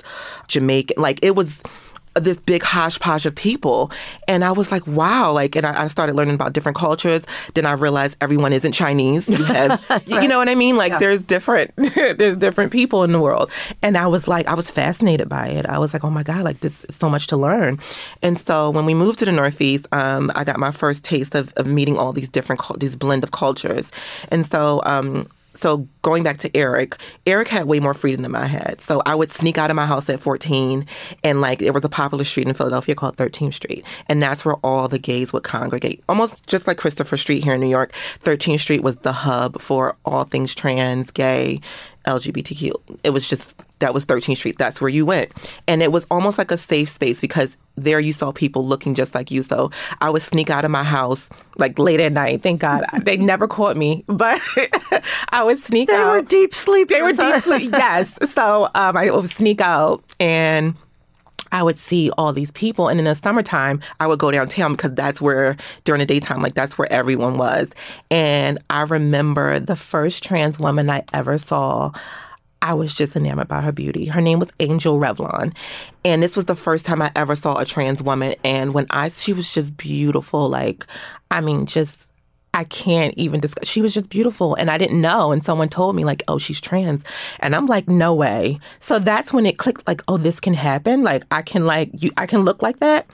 Jamaican. 0.47 0.95
Like 1.01 1.19
it 1.21 1.35
was 1.35 1.59
this 2.15 2.37
big 2.37 2.63
hodgepodge 2.63 3.25
of 3.25 3.35
people. 3.35 3.91
And 4.27 4.43
I 4.43 4.51
was 4.51 4.71
like, 4.71 4.85
wow. 4.87 5.31
Like, 5.31 5.55
and 5.55 5.65
I, 5.65 5.83
I 5.83 5.87
started 5.87 6.15
learning 6.15 6.35
about 6.35 6.53
different 6.53 6.77
cultures. 6.77 7.25
Then 7.53 7.65
I 7.65 7.73
realized 7.73 8.17
everyone 8.21 8.53
isn't 8.53 8.73
Chinese. 8.73 9.29
You 9.41 9.45
have, 9.45 10.03
you 10.05 10.27
know 10.27 10.37
what 10.37 10.49
I 10.49 10.55
mean? 10.55 10.75
Like, 10.75 10.99
there's 10.99 11.23
different, 11.23 11.71
there's 11.95 12.35
different 12.37 12.71
people 12.71 13.03
in 13.03 13.11
the 13.11 13.19
world. 13.19 13.49
And 13.81 13.97
I 13.97 14.05
was 14.07 14.27
like, 14.27 14.45
I 14.45 14.53
was 14.53 14.69
fascinated 14.69 15.29
by 15.29 15.47
it. 15.47 15.65
I 15.65 15.79
was 15.79 15.93
like, 15.93 16.03
oh 16.03 16.09
my 16.09 16.21
God, 16.21 16.43
like 16.43 16.59
this 16.59 16.83
is 16.85 16.95
so 16.95 17.09
much 17.09 17.27
to 17.27 17.37
learn. 17.37 17.79
And 18.21 18.37
so 18.37 18.69
when 18.69 18.85
we 18.85 18.93
moved 18.93 19.19
to 19.19 19.25
the 19.25 19.31
Northeast, 19.31 19.87
um, 19.93 20.31
I 20.35 20.43
got 20.43 20.59
my 20.59 20.71
first 20.71 21.03
taste 21.03 21.33
of, 21.33 21.53
of 21.55 21.65
meeting 21.65 21.97
all 21.97 22.13
these 22.13 22.29
different, 22.29 22.61
these 22.79 22.95
blend 22.95 23.23
of 23.23 23.31
cultures. 23.31 23.91
And 24.29 24.45
so, 24.45 24.81
um, 24.85 25.27
so 25.53 25.87
going 26.01 26.23
back 26.23 26.37
to 26.37 26.55
Eric, 26.55 26.97
Eric 27.27 27.49
had 27.49 27.65
way 27.65 27.79
more 27.79 27.93
freedom 27.93 28.21
than 28.21 28.35
I 28.35 28.45
had. 28.45 28.81
So 28.81 29.01
I 29.05 29.15
would 29.15 29.31
sneak 29.31 29.57
out 29.57 29.69
of 29.69 29.75
my 29.75 29.85
house 29.85 30.09
at 30.09 30.19
14 30.19 30.85
and 31.23 31.41
like 31.41 31.59
there 31.59 31.73
was 31.73 31.83
a 31.83 31.89
popular 31.89 32.23
street 32.23 32.47
in 32.47 32.53
Philadelphia 32.53 32.95
called 32.95 33.17
13th 33.17 33.55
Street. 33.55 33.85
And 34.07 34.21
that's 34.21 34.45
where 34.45 34.55
all 34.63 34.87
the 34.87 34.99
gays 34.99 35.33
would 35.33 35.43
congregate. 35.43 36.03
Almost 36.07 36.47
just 36.47 36.67
like 36.67 36.77
Christopher 36.77 37.17
Street 37.17 37.43
here 37.43 37.55
in 37.55 37.61
New 37.61 37.67
York. 37.67 37.93
13th 38.23 38.59
Street 38.61 38.83
was 38.83 38.95
the 38.97 39.11
hub 39.11 39.61
for 39.61 39.95
all 40.05 40.23
things 40.23 40.55
trans, 40.55 41.11
gay, 41.11 41.59
LGBTQ. 42.05 42.73
It 43.03 43.11
was 43.11 43.29
just 43.29 43.55
that 43.79 43.93
was 43.93 44.05
13th 44.05 44.37
Street. 44.37 44.57
That's 44.57 44.79
where 44.79 44.89
you 44.89 45.05
went. 45.05 45.31
And 45.67 45.81
it 45.81 45.91
was 45.91 46.05
almost 46.09 46.37
like 46.37 46.51
a 46.51 46.57
safe 46.57 46.89
space 46.89 47.19
because 47.19 47.57
there 47.75 47.99
you 47.99 48.13
saw 48.13 48.31
people 48.31 48.65
looking 48.65 48.95
just 48.95 49.15
like 49.15 49.31
you. 49.31 49.43
So 49.43 49.71
I 49.99 50.09
would 50.09 50.21
sneak 50.21 50.49
out 50.49 50.65
of 50.65 50.71
my 50.71 50.83
house 50.83 51.29
like 51.57 51.77
late 51.79 51.99
at 51.99 52.11
night. 52.11 52.43
Thank 52.43 52.61
God 52.61 52.85
they 53.03 53.17
never 53.17 53.47
caught 53.47 53.77
me, 53.77 54.03
but 54.07 54.39
I 55.29 55.43
would 55.43 55.57
sneak 55.57 55.89
They 55.89 55.95
out. 55.95 56.11
They 56.11 56.19
were 56.19 56.21
deep 56.21 56.55
sleepers. 56.55 56.95
They 56.95 57.01
were 57.01 57.33
deep 57.33 57.43
sleep. 57.43 57.71
Yes. 57.81 58.17
So 58.33 58.69
um, 58.75 58.97
I 58.97 59.09
would 59.09 59.29
sneak 59.29 59.61
out 59.61 60.03
and. 60.19 60.75
I 61.53 61.63
would 61.63 61.77
see 61.77 62.09
all 62.17 62.31
these 62.31 62.51
people, 62.51 62.87
and 62.87 62.97
in 62.97 63.03
the 63.03 63.13
summertime, 63.13 63.81
I 63.99 64.07
would 64.07 64.19
go 64.19 64.31
downtown 64.31 64.71
because 64.71 64.93
that's 64.93 65.19
where 65.19 65.57
during 65.83 65.99
the 65.99 66.05
daytime, 66.05 66.41
like 66.41 66.53
that's 66.53 66.77
where 66.77 66.89
everyone 66.89 67.37
was. 67.37 67.71
And 68.09 68.57
I 68.69 68.83
remember 68.83 69.59
the 69.59 69.75
first 69.75 70.23
trans 70.23 70.59
woman 70.59 70.89
I 70.89 71.03
ever 71.11 71.37
saw. 71.37 71.91
I 72.61 72.73
was 72.73 72.93
just 72.93 73.15
enamored 73.15 73.47
by 73.47 73.61
her 73.61 73.71
beauty. 73.71 74.05
Her 74.05 74.21
name 74.21 74.39
was 74.39 74.51
Angel 74.59 74.99
Revlon. 74.99 75.55
And 76.05 76.21
this 76.21 76.35
was 76.35 76.45
the 76.45 76.55
first 76.55 76.85
time 76.85 77.01
I 77.01 77.11
ever 77.15 77.35
saw 77.35 77.57
a 77.57 77.65
trans 77.65 78.03
woman. 78.03 78.35
And 78.43 78.73
when 78.73 78.85
I, 78.89 79.09
she 79.09 79.33
was 79.33 79.51
just 79.51 79.77
beautiful. 79.77 80.47
Like, 80.47 80.85
I 81.31 81.41
mean, 81.41 81.65
just, 81.65 82.07
I 82.53 82.65
can't 82.65 83.13
even 83.17 83.39
discuss. 83.39 83.67
She 83.67 83.81
was 83.81 83.93
just 83.93 84.09
beautiful. 84.09 84.53
And 84.55 84.69
I 84.69 84.77
didn't 84.77 85.01
know. 85.01 85.31
And 85.31 85.43
someone 85.43 85.69
told 85.69 85.95
me, 85.95 86.03
like, 86.03 86.21
oh, 86.27 86.37
she's 86.37 86.61
trans. 86.61 87.03
And 87.39 87.55
I'm 87.55 87.65
like, 87.65 87.87
no 87.87 88.13
way. 88.13 88.59
So 88.79 88.99
that's 88.99 89.33
when 89.33 89.45
it 89.45 89.57
clicked, 89.57 89.87
like, 89.87 90.03
oh, 90.07 90.17
this 90.17 90.39
can 90.39 90.53
happen. 90.53 91.03
Like, 91.03 91.23
I 91.31 91.41
can, 91.41 91.65
like, 91.65 91.89
you, 91.93 92.11
I 92.17 92.27
can 92.27 92.41
look 92.41 92.61
like 92.61 92.79
that. 92.79 93.07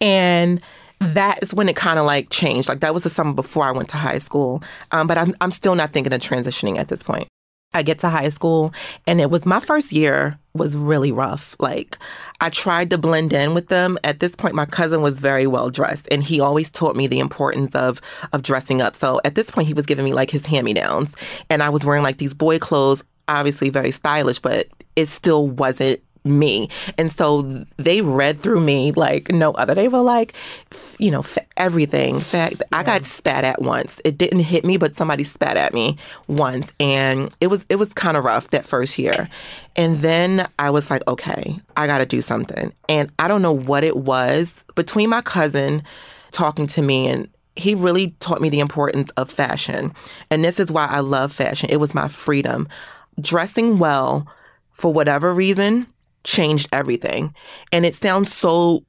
And, 0.00 0.60
that 1.00 1.40
is 1.42 1.54
when 1.54 1.68
it 1.68 1.76
kind 1.76 1.98
of 1.98 2.04
like 2.04 2.28
changed. 2.30 2.68
Like 2.68 2.80
that 2.80 2.92
was 2.92 3.04
the 3.04 3.10
summer 3.10 3.32
before 3.32 3.64
I 3.64 3.70
went 3.70 3.88
to 3.90 3.96
high 3.96 4.18
school. 4.18 4.64
Um, 4.90 5.06
but 5.06 5.16
I'm 5.16 5.32
I'm 5.40 5.52
still 5.52 5.76
not 5.76 5.92
thinking 5.92 6.12
of 6.12 6.20
transitioning 6.20 6.76
at 6.76 6.88
this 6.88 7.04
point. 7.04 7.28
I 7.74 7.82
get 7.82 7.98
to 8.00 8.08
high 8.08 8.30
school 8.30 8.72
and 9.06 9.20
it 9.20 9.30
was 9.30 9.44
my 9.44 9.60
first 9.60 9.92
year 9.92 10.38
was 10.54 10.76
really 10.76 11.12
rough. 11.12 11.54
Like 11.60 11.98
I 12.40 12.48
tried 12.48 12.90
to 12.90 12.98
blend 12.98 13.32
in 13.32 13.52
with 13.52 13.68
them. 13.68 13.98
At 14.04 14.20
this 14.20 14.34
point 14.34 14.54
my 14.54 14.64
cousin 14.64 15.02
was 15.02 15.18
very 15.18 15.46
well 15.46 15.68
dressed 15.68 16.08
and 16.10 16.24
he 16.24 16.40
always 16.40 16.70
taught 16.70 16.96
me 16.96 17.06
the 17.06 17.20
importance 17.20 17.74
of 17.74 18.00
of 18.32 18.42
dressing 18.42 18.80
up. 18.80 18.96
So 18.96 19.20
at 19.24 19.34
this 19.34 19.50
point 19.50 19.68
he 19.68 19.74
was 19.74 19.86
giving 19.86 20.04
me 20.04 20.14
like 20.14 20.30
his 20.30 20.46
hand-me-downs 20.46 21.14
and 21.50 21.62
I 21.62 21.68
was 21.68 21.84
wearing 21.84 22.02
like 22.02 22.18
these 22.18 22.34
boy 22.34 22.58
clothes, 22.58 23.04
obviously 23.28 23.68
very 23.68 23.90
stylish, 23.90 24.38
but 24.38 24.66
it 24.96 25.06
still 25.06 25.46
wasn't 25.46 26.00
me. 26.28 26.68
And 26.96 27.10
so 27.10 27.42
they 27.76 28.02
read 28.02 28.40
through 28.40 28.60
me 28.60 28.92
like 28.92 29.30
no 29.30 29.52
other. 29.52 29.74
They 29.74 29.88
were 29.88 30.00
like, 30.00 30.34
you 30.98 31.10
know, 31.10 31.20
f- 31.20 31.38
everything. 31.56 32.20
Fact, 32.20 32.62
I 32.72 32.82
got 32.82 33.04
spat 33.04 33.44
at 33.44 33.62
once. 33.62 34.00
It 34.04 34.18
didn't 34.18 34.40
hit 34.40 34.64
me, 34.64 34.76
but 34.76 34.94
somebody 34.94 35.24
spat 35.24 35.56
at 35.56 35.74
me 35.74 35.96
once, 36.26 36.72
and 36.78 37.34
it 37.40 37.48
was 37.48 37.64
it 37.68 37.76
was 37.76 37.92
kind 37.92 38.16
of 38.16 38.24
rough 38.24 38.50
that 38.50 38.66
first 38.66 38.98
year. 38.98 39.28
And 39.76 39.98
then 39.98 40.48
I 40.58 40.70
was 40.70 40.90
like, 40.90 41.06
okay, 41.06 41.58
I 41.76 41.86
got 41.86 41.98
to 41.98 42.06
do 42.06 42.20
something. 42.20 42.72
And 42.88 43.10
I 43.18 43.28
don't 43.28 43.42
know 43.42 43.52
what 43.52 43.84
it 43.84 43.96
was 43.96 44.64
between 44.74 45.08
my 45.08 45.20
cousin 45.20 45.82
talking 46.30 46.66
to 46.68 46.82
me 46.82 47.08
and 47.08 47.28
he 47.58 47.74
really 47.74 48.10
taught 48.20 48.40
me 48.40 48.48
the 48.48 48.60
importance 48.60 49.10
of 49.16 49.30
fashion. 49.30 49.92
And 50.30 50.44
this 50.44 50.60
is 50.60 50.70
why 50.70 50.86
I 50.86 51.00
love 51.00 51.32
fashion. 51.32 51.68
It 51.70 51.78
was 51.78 51.94
my 51.94 52.08
freedom. 52.08 52.68
Dressing 53.20 53.78
well 53.78 54.28
for 54.72 54.92
whatever 54.92 55.34
reason 55.34 55.86
changed 56.24 56.68
everything. 56.72 57.34
And 57.72 57.86
it 57.86 57.94
sounds 57.94 58.32
so 58.34 58.84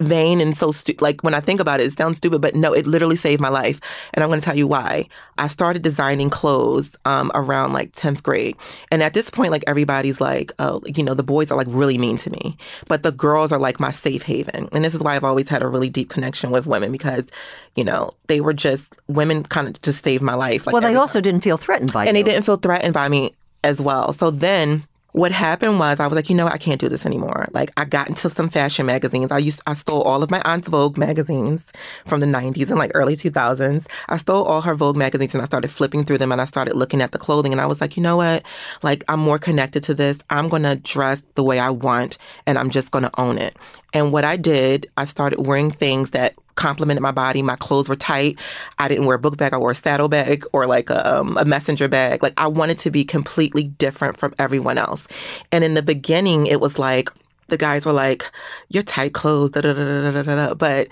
vain 0.00 0.40
and 0.40 0.56
so 0.56 0.72
stu- 0.72 0.94
like 1.00 1.22
when 1.22 1.34
I 1.34 1.40
think 1.40 1.60
about 1.60 1.80
it, 1.80 1.86
it 1.86 1.92
sounds 1.96 2.18
stupid, 2.18 2.40
but 2.40 2.54
no, 2.54 2.72
it 2.72 2.86
literally 2.86 3.16
saved 3.16 3.40
my 3.40 3.48
life. 3.48 3.80
And 4.14 4.22
I'm 4.22 4.30
going 4.30 4.40
to 4.40 4.44
tell 4.44 4.56
you 4.56 4.66
why. 4.66 5.08
I 5.38 5.46
started 5.46 5.82
designing 5.82 6.30
clothes 6.30 6.94
um, 7.04 7.30
around 7.34 7.72
like 7.72 7.92
10th 7.92 8.22
grade. 8.22 8.56
And 8.90 9.02
at 9.02 9.14
this 9.14 9.30
point, 9.30 9.52
like 9.52 9.64
everybody's 9.66 10.20
like, 10.20 10.52
oh, 10.58 10.82
you 10.84 11.02
know, 11.02 11.14
the 11.14 11.22
boys 11.22 11.50
are 11.50 11.56
like 11.56 11.66
really 11.70 11.98
mean 11.98 12.16
to 12.18 12.30
me, 12.30 12.56
but 12.86 13.02
the 13.02 13.12
girls 13.12 13.52
are 13.52 13.58
like 13.58 13.80
my 13.80 13.90
safe 13.90 14.22
haven. 14.22 14.68
And 14.72 14.84
this 14.84 14.94
is 14.94 15.00
why 15.00 15.16
I've 15.16 15.24
always 15.24 15.48
had 15.48 15.62
a 15.62 15.68
really 15.68 15.90
deep 15.90 16.10
connection 16.10 16.50
with 16.50 16.66
women 16.66 16.92
because, 16.92 17.28
you 17.76 17.84
know, 17.84 18.10
they 18.28 18.40
were 18.40 18.54
just 18.54 18.96
women 19.08 19.42
kind 19.44 19.68
of 19.68 19.80
just 19.82 20.04
saved 20.04 20.22
my 20.22 20.34
life. 20.34 20.66
Like 20.66 20.72
well, 20.72 20.82
they 20.82 20.88
every 20.88 20.98
also 20.98 21.20
didn't 21.20 21.42
feel 21.42 21.56
threatened 21.56 21.92
by 21.92 22.04
me. 22.04 22.08
and 22.08 22.16
you. 22.16 22.24
they 22.24 22.30
didn't 22.32 22.44
feel 22.44 22.56
threatened 22.56 22.94
by 22.94 23.08
me 23.08 23.34
as 23.64 23.80
well. 23.80 24.12
So 24.12 24.30
then 24.30 24.84
what 25.18 25.32
happened 25.32 25.78
was 25.78 25.98
I 25.98 26.06
was 26.06 26.14
like, 26.14 26.30
you 26.30 26.36
know. 26.36 26.46
I 26.48 26.58
can't 26.58 26.80
do 26.80 26.88
this 26.88 27.04
anymore. 27.04 27.48
Like 27.52 27.70
I 27.76 27.84
got 27.84 28.08
into 28.08 28.30
some 28.30 28.48
fashion 28.48 28.86
magazines. 28.86 29.32
I 29.32 29.38
used 29.38 29.60
I 29.66 29.74
stole 29.74 30.02
all 30.02 30.22
of 30.22 30.30
my 30.30 30.40
aunt's 30.44 30.68
Vogue 30.68 30.96
magazines 30.96 31.66
from 32.06 32.20
the 32.20 32.26
90s 32.26 32.68
and 32.68 32.78
like 32.78 32.92
early 32.94 33.16
2000s. 33.16 33.86
I 34.08 34.16
stole 34.16 34.44
all 34.44 34.60
her 34.60 34.74
Vogue 34.74 34.96
magazines 34.96 35.34
and 35.34 35.42
I 35.42 35.46
started 35.46 35.70
flipping 35.70 36.04
through 36.04 36.18
them 36.18 36.32
and 36.32 36.40
I 36.40 36.44
started 36.44 36.76
looking 36.76 37.02
at 37.02 37.12
the 37.12 37.18
clothing 37.18 37.52
and 37.52 37.60
I 37.60 37.66
was 37.66 37.80
like, 37.80 37.96
you 37.96 38.02
know 38.02 38.16
what? 38.16 38.44
Like 38.82 39.04
I'm 39.08 39.20
more 39.20 39.38
connected 39.38 39.82
to 39.84 39.94
this. 39.94 40.18
I'm 40.30 40.48
going 40.48 40.62
to 40.62 40.76
dress 40.76 41.22
the 41.34 41.42
way 41.42 41.58
I 41.58 41.70
want 41.70 42.16
and 42.46 42.56
I'm 42.56 42.70
just 42.70 42.90
going 42.92 43.04
to 43.04 43.20
own 43.20 43.38
it. 43.38 43.56
And 43.92 44.12
what 44.12 44.24
I 44.24 44.36
did, 44.36 44.88
I 44.96 45.04
started 45.04 45.46
wearing 45.46 45.70
things 45.70 46.12
that 46.12 46.34
complimented 46.58 47.02
my 47.02 47.10
body. 47.12 47.40
My 47.40 47.56
clothes 47.56 47.88
were 47.88 47.96
tight. 47.96 48.38
I 48.78 48.88
didn't 48.88 49.06
wear 49.06 49.16
a 49.16 49.18
book 49.18 49.38
bag. 49.38 49.54
I 49.54 49.58
wore 49.58 49.70
a 49.70 49.74
saddle 49.74 50.08
bag 50.08 50.44
or 50.52 50.66
like 50.66 50.90
a, 50.90 51.18
um, 51.18 51.38
a 51.38 51.44
messenger 51.44 51.88
bag. 51.88 52.22
Like 52.22 52.34
I 52.36 52.48
wanted 52.48 52.76
to 52.78 52.90
be 52.90 53.04
completely 53.04 53.64
different 53.64 54.18
from 54.18 54.34
everyone 54.38 54.76
else. 54.76 55.08
And 55.52 55.64
in 55.64 55.74
the 55.74 55.82
beginning, 55.82 56.46
it 56.46 56.60
was 56.60 56.78
like 56.78 57.08
the 57.48 57.56
guys 57.56 57.86
were 57.86 57.92
like, 57.92 58.30
"Your 58.68 58.82
tight 58.82 59.14
clothes," 59.14 59.52
da 59.52 59.62
da 59.62 59.72
da 59.72 60.10
da 60.10 60.22
da 60.22 60.34
da. 60.34 60.54
But 60.54 60.88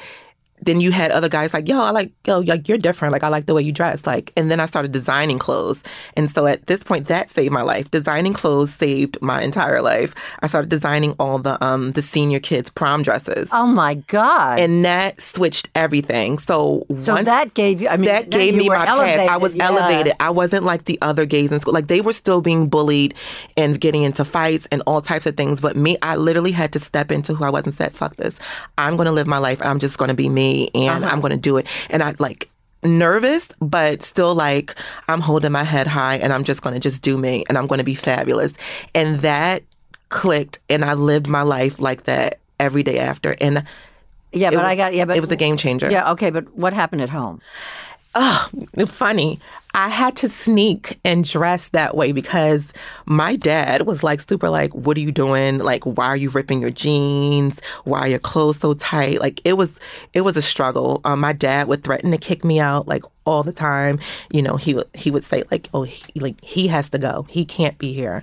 then 0.67 0.81
you 0.81 0.91
had 0.91 1.11
other 1.11 1.29
guys 1.29 1.55
like, 1.55 1.69
yo, 1.69 1.81
I 1.81 1.91
like, 1.91 2.13
yo, 2.27 2.41
like 2.41 2.69
you're 2.69 2.79
different. 2.79 3.13
Like 3.13 3.23
I 3.23 3.29
like 3.29 3.47
the 3.47 3.55
way 3.55 3.63
you 3.63 3.73
dress. 3.73 4.07
Like, 4.07 4.33
and 4.37 4.51
then 4.51 4.61
I 4.61 4.67
started 4.67 4.93
designing 4.93 5.39
clothes. 5.39 5.83
And 6.17 6.31
so 6.31 6.47
at 6.47 6.67
this 6.67 6.83
point, 6.83 7.09
that 7.09 7.31
saved 7.31 7.53
my 7.53 7.63
life. 7.63 7.91
Designing 7.91 8.35
clothes 8.35 8.75
saved 8.75 9.21
my 9.23 9.43
entire 9.43 9.81
life. 9.81 10.15
I 10.43 10.47
started 10.47 10.69
designing 10.69 11.15
all 11.19 11.39
the 11.39 11.63
um 11.65 11.93
the 11.93 12.03
senior 12.03 12.41
kids 12.41 12.71
prom 12.71 13.03
dresses. 13.03 13.49
Oh 13.53 13.67
my 13.67 13.95
God. 13.95 14.59
And 14.59 14.85
that 14.85 15.21
switched 15.21 15.69
everything. 15.75 16.39
So, 16.39 16.85
so 17.01 17.17
that 17.17 17.55
gave 17.55 17.81
you, 17.81 17.89
I 17.89 17.97
mean, 17.97 18.07
that 18.07 18.31
gave 18.31 18.55
me 18.55 18.69
my 18.69 18.87
elevated, 18.87 19.21
path. 19.21 19.31
I 19.31 19.37
was 19.37 19.55
yeah. 19.55 19.67
elevated. 19.69 20.13
I 20.21 20.31
wasn't 20.31 20.65
like 20.65 20.85
the 20.85 20.99
other 21.01 21.27
gays 21.27 21.53
in 21.53 21.61
school. 21.61 21.73
Like 21.73 21.87
they 21.87 22.01
were 22.01 22.13
still 22.13 22.41
being 22.41 22.69
bullied 22.69 23.15
and 23.57 23.81
getting 23.81 24.03
into 24.03 24.25
fights 24.25 24.67
and 24.73 24.83
all 24.87 25.01
types 25.01 25.27
of 25.27 25.37
things. 25.37 25.61
But 25.61 25.77
me, 25.77 25.97
I 26.03 26.17
literally 26.17 26.53
had 26.53 26.73
to 26.73 26.81
step 26.81 27.11
into 27.11 27.35
who 27.35 27.45
I 27.45 27.51
was 27.51 27.65
and 27.65 27.75
said, 27.75 27.95
"Fuck 27.95 28.17
this! 28.17 28.39
I'm 28.79 28.97
going 28.97 29.07
to 29.07 29.13
live 29.13 29.27
my 29.27 29.39
life. 29.39 29.61
I'm 29.63 29.79
just 29.79 29.99
going 29.99 30.09
to 30.09 30.15
be 30.15 30.29
me, 30.29 30.56
and 30.75 31.05
Uh-huh. 31.05 31.13
I'm 31.13 31.21
going 31.21 31.33
to 31.33 31.45
do 31.51 31.57
it." 31.59 31.67
And 31.91 32.03
I 32.03 32.15
like 32.19 32.49
nervous, 32.83 33.49
but 33.61 34.03
still 34.03 34.35
like 34.35 34.75
I'm 35.09 35.21
holding 35.21 35.53
my 35.53 35.65
head 35.65 35.87
high, 35.87 36.17
and 36.23 36.33
I'm 36.33 36.45
just 36.45 36.63
going 36.63 36.75
to 36.75 36.81
just 36.89 37.03
do 37.03 37.17
me, 37.19 37.45
and 37.49 37.59
I'm 37.59 37.67
going 37.67 37.79
to 37.85 37.85
be 37.95 37.95
fabulous. 37.97 38.53
And 38.95 39.21
that 39.21 39.63
clicked, 40.09 40.59
and 40.69 40.85
I 40.85 40.95
lived 40.95 41.27
my 41.29 41.43
life 41.43 41.81
like 41.81 42.05
that 42.05 42.39
every 42.61 42.83
day 42.83 42.99
after. 42.99 43.35
And 43.41 43.65
Yeah, 44.33 44.51
but 44.51 44.65
I 44.65 44.77
got, 44.77 44.95
yeah, 44.95 45.05
but 45.05 45.17
it 45.17 45.21
was 45.21 45.33
a 45.33 45.37
game 45.37 45.57
changer. 45.57 45.91
Yeah, 45.91 46.13
okay, 46.13 46.31
but 46.31 46.45
what 46.57 46.73
happened 46.73 47.03
at 47.03 47.11
home? 47.11 47.41
Oh, 48.19 48.49
funny. 48.87 49.39
I 49.75 49.91
had 49.91 50.17
to 50.17 50.31
sneak 50.31 50.99
and 51.05 51.23
dress 51.23 51.69
that 51.69 51.95
way 51.95 52.13
because 52.13 52.73
my 53.05 53.37
dad 53.37 53.83
was 53.87 54.03
like 54.03 54.23
super 54.23 54.49
like, 54.49 54.75
what 54.75 54.97
are 54.97 55.01
you 55.01 55.13
doing? 55.13 55.59
Like, 55.59 55.85
why 55.85 56.07
are 56.07 56.17
you 56.17 56.31
ripping 56.31 56.63
your 56.63 56.71
jeans? 56.71 57.61
Why 57.85 58.01
are 58.01 58.09
your 58.09 58.19
clothes 58.19 58.59
so 58.59 58.73
tight? 58.73 59.21
Like 59.21 59.43
it 59.45 59.59
was 59.59 59.79
it 60.15 60.23
was 60.23 60.39
a 60.39 60.41
struggle. 60.41 61.03
Um, 61.05 61.21
my 61.21 61.35
dad 61.35 61.69
would 61.69 61.85
threaten 61.85 62.11
to 62.13 62.17
kick 62.17 62.43
me 62.43 62.59
out 62.59 62.89
like 62.89 63.05
all 63.27 63.43
the 63.43 63.53
time. 63.53 63.99
You 64.33 64.41
know, 64.41 64.57
he 64.57 64.83
he 64.95 65.11
would 65.11 65.25
say 65.25 65.43
like, 65.51 65.69
oh, 65.75 65.83
he, 65.83 66.19
like 66.19 66.43
he 66.43 66.69
has 66.69 66.89
to 66.91 66.99
go. 66.99 67.27
He 67.29 67.45
can't 67.45 67.77
be 67.77 67.93
here. 67.93 68.23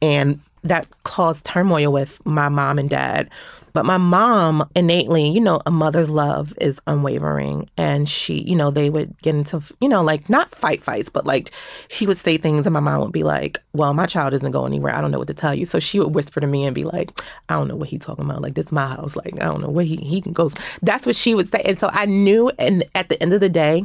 And 0.00 0.38
that 0.62 0.86
caused 1.04 1.44
turmoil 1.44 1.92
with 1.92 2.24
my 2.24 2.48
mom 2.48 2.78
and 2.78 2.88
dad. 2.88 3.30
But 3.72 3.86
my 3.86 3.96
mom 3.96 4.68
innately, 4.76 5.28
you 5.28 5.40
know, 5.40 5.60
a 5.64 5.70
mother's 5.70 6.10
love 6.10 6.52
is 6.60 6.78
unwavering. 6.86 7.70
And 7.78 8.08
she, 8.08 8.42
you 8.42 8.54
know, 8.54 8.70
they 8.70 8.90
would 8.90 9.18
get 9.22 9.34
into, 9.34 9.62
you 9.80 9.88
know, 9.88 10.02
like 10.02 10.28
not 10.28 10.54
fight 10.54 10.82
fights, 10.82 11.08
but 11.08 11.24
like 11.24 11.50
he 11.88 12.06
would 12.06 12.18
say 12.18 12.36
things 12.36 12.66
and 12.66 12.74
my 12.74 12.80
mom 12.80 13.00
would 13.00 13.12
be 13.12 13.22
like, 13.22 13.58
well, 13.72 13.94
my 13.94 14.06
child 14.06 14.32
doesn't 14.32 14.50
go 14.50 14.66
anywhere. 14.66 14.94
I 14.94 15.00
don't 15.00 15.10
know 15.10 15.18
what 15.18 15.28
to 15.28 15.34
tell 15.34 15.54
you. 15.54 15.64
So 15.64 15.80
she 15.80 15.98
would 15.98 16.14
whisper 16.14 16.40
to 16.40 16.46
me 16.46 16.64
and 16.64 16.74
be 16.74 16.84
like, 16.84 17.18
I 17.48 17.54
don't 17.54 17.68
know 17.68 17.76
what 17.76 17.88
he's 17.88 18.00
talking 18.00 18.26
about. 18.26 18.42
Like, 18.42 18.54
this 18.54 18.66
is 18.66 18.72
my 18.72 18.88
house. 18.88 19.16
Like, 19.16 19.34
I 19.40 19.46
don't 19.46 19.62
know 19.62 19.70
where 19.70 19.86
he, 19.86 19.96
he 19.96 20.20
goes. 20.20 20.54
That's 20.82 21.06
what 21.06 21.16
she 21.16 21.34
would 21.34 21.48
say. 21.48 21.62
And 21.64 21.80
so 21.80 21.88
I 21.92 22.04
knew, 22.04 22.50
and 22.58 22.84
at 22.94 23.08
the 23.08 23.20
end 23.22 23.32
of 23.32 23.40
the 23.40 23.48
day, 23.48 23.84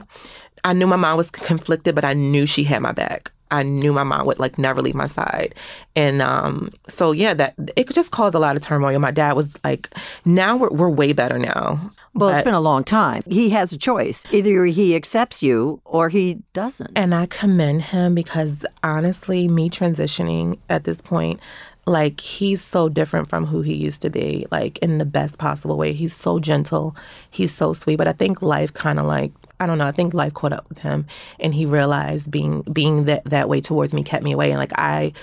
I 0.63 0.73
knew 0.73 0.87
my 0.87 0.95
mom 0.95 1.17
was 1.17 1.29
conflicted, 1.29 1.95
but 1.95 2.05
I 2.05 2.13
knew 2.13 2.45
she 2.45 2.63
had 2.63 2.81
my 2.81 2.91
back. 2.91 3.31
I 3.49 3.63
knew 3.63 3.93
my 3.93 4.03
mom 4.03 4.25
would 4.25 4.39
like 4.39 4.57
never 4.57 4.81
leave 4.81 4.95
my 4.95 5.07
side. 5.07 5.55
And 5.95 6.21
um, 6.21 6.71
so 6.87 7.11
yeah, 7.11 7.33
that 7.35 7.55
it 7.75 7.85
could 7.85 7.95
just 7.95 8.11
cause 8.11 8.33
a 8.33 8.39
lot 8.39 8.55
of 8.55 8.61
turmoil. 8.61 8.99
My 8.99 9.11
dad 9.11 9.33
was 9.33 9.55
like, 9.63 9.93
now 10.25 10.57
we're 10.57 10.69
we're 10.69 10.89
way 10.89 11.13
better 11.13 11.39
now. 11.39 11.91
Well, 12.13 12.29
it's 12.29 12.43
been 12.43 12.55
a 12.55 12.59
long 12.59 12.83
time. 12.83 13.21
He 13.29 13.49
has 13.51 13.71
a 13.71 13.77
choice. 13.77 14.25
Either 14.31 14.65
he 14.65 14.95
accepts 14.95 15.43
you 15.43 15.79
or 15.85 16.09
he 16.09 16.39
doesn't. 16.53 16.91
And 16.95 17.13
I 17.13 17.27
commend 17.27 17.83
him 17.83 18.15
because 18.15 18.65
honestly, 18.83 19.47
me 19.47 19.69
transitioning 19.69 20.57
at 20.67 20.83
this 20.83 20.99
point, 20.99 21.39
like 21.85 22.19
he's 22.19 22.61
so 22.61 22.89
different 22.89 23.29
from 23.29 23.45
who 23.45 23.61
he 23.61 23.73
used 23.73 24.01
to 24.01 24.09
be, 24.09 24.47
like 24.51 24.79
in 24.79 24.97
the 24.97 25.05
best 25.05 25.37
possible 25.37 25.77
way. 25.77 25.93
He's 25.93 26.15
so 26.15 26.39
gentle, 26.39 26.95
he's 27.29 27.53
so 27.53 27.73
sweet. 27.73 27.97
But 27.97 28.07
I 28.07 28.13
think 28.13 28.41
life 28.41 28.73
kind 28.73 28.99
of 28.99 29.05
like 29.05 29.31
I 29.59 29.65
don't 29.67 29.77
know. 29.77 29.87
I 29.87 29.91
think 29.91 30.13
life 30.13 30.33
caught 30.33 30.53
up 30.53 30.67
with 30.69 30.79
him, 30.79 31.07
and 31.39 31.53
he 31.53 31.65
realized 31.65 32.29
being 32.29 32.61
being 32.61 33.05
that 33.05 33.25
that 33.25 33.49
way 33.49 33.61
towards 33.61 33.93
me 33.93 34.03
kept 34.03 34.23
me 34.23 34.31
away. 34.31 34.51
And 34.51 34.59
like 34.59 34.73
I, 34.75 35.13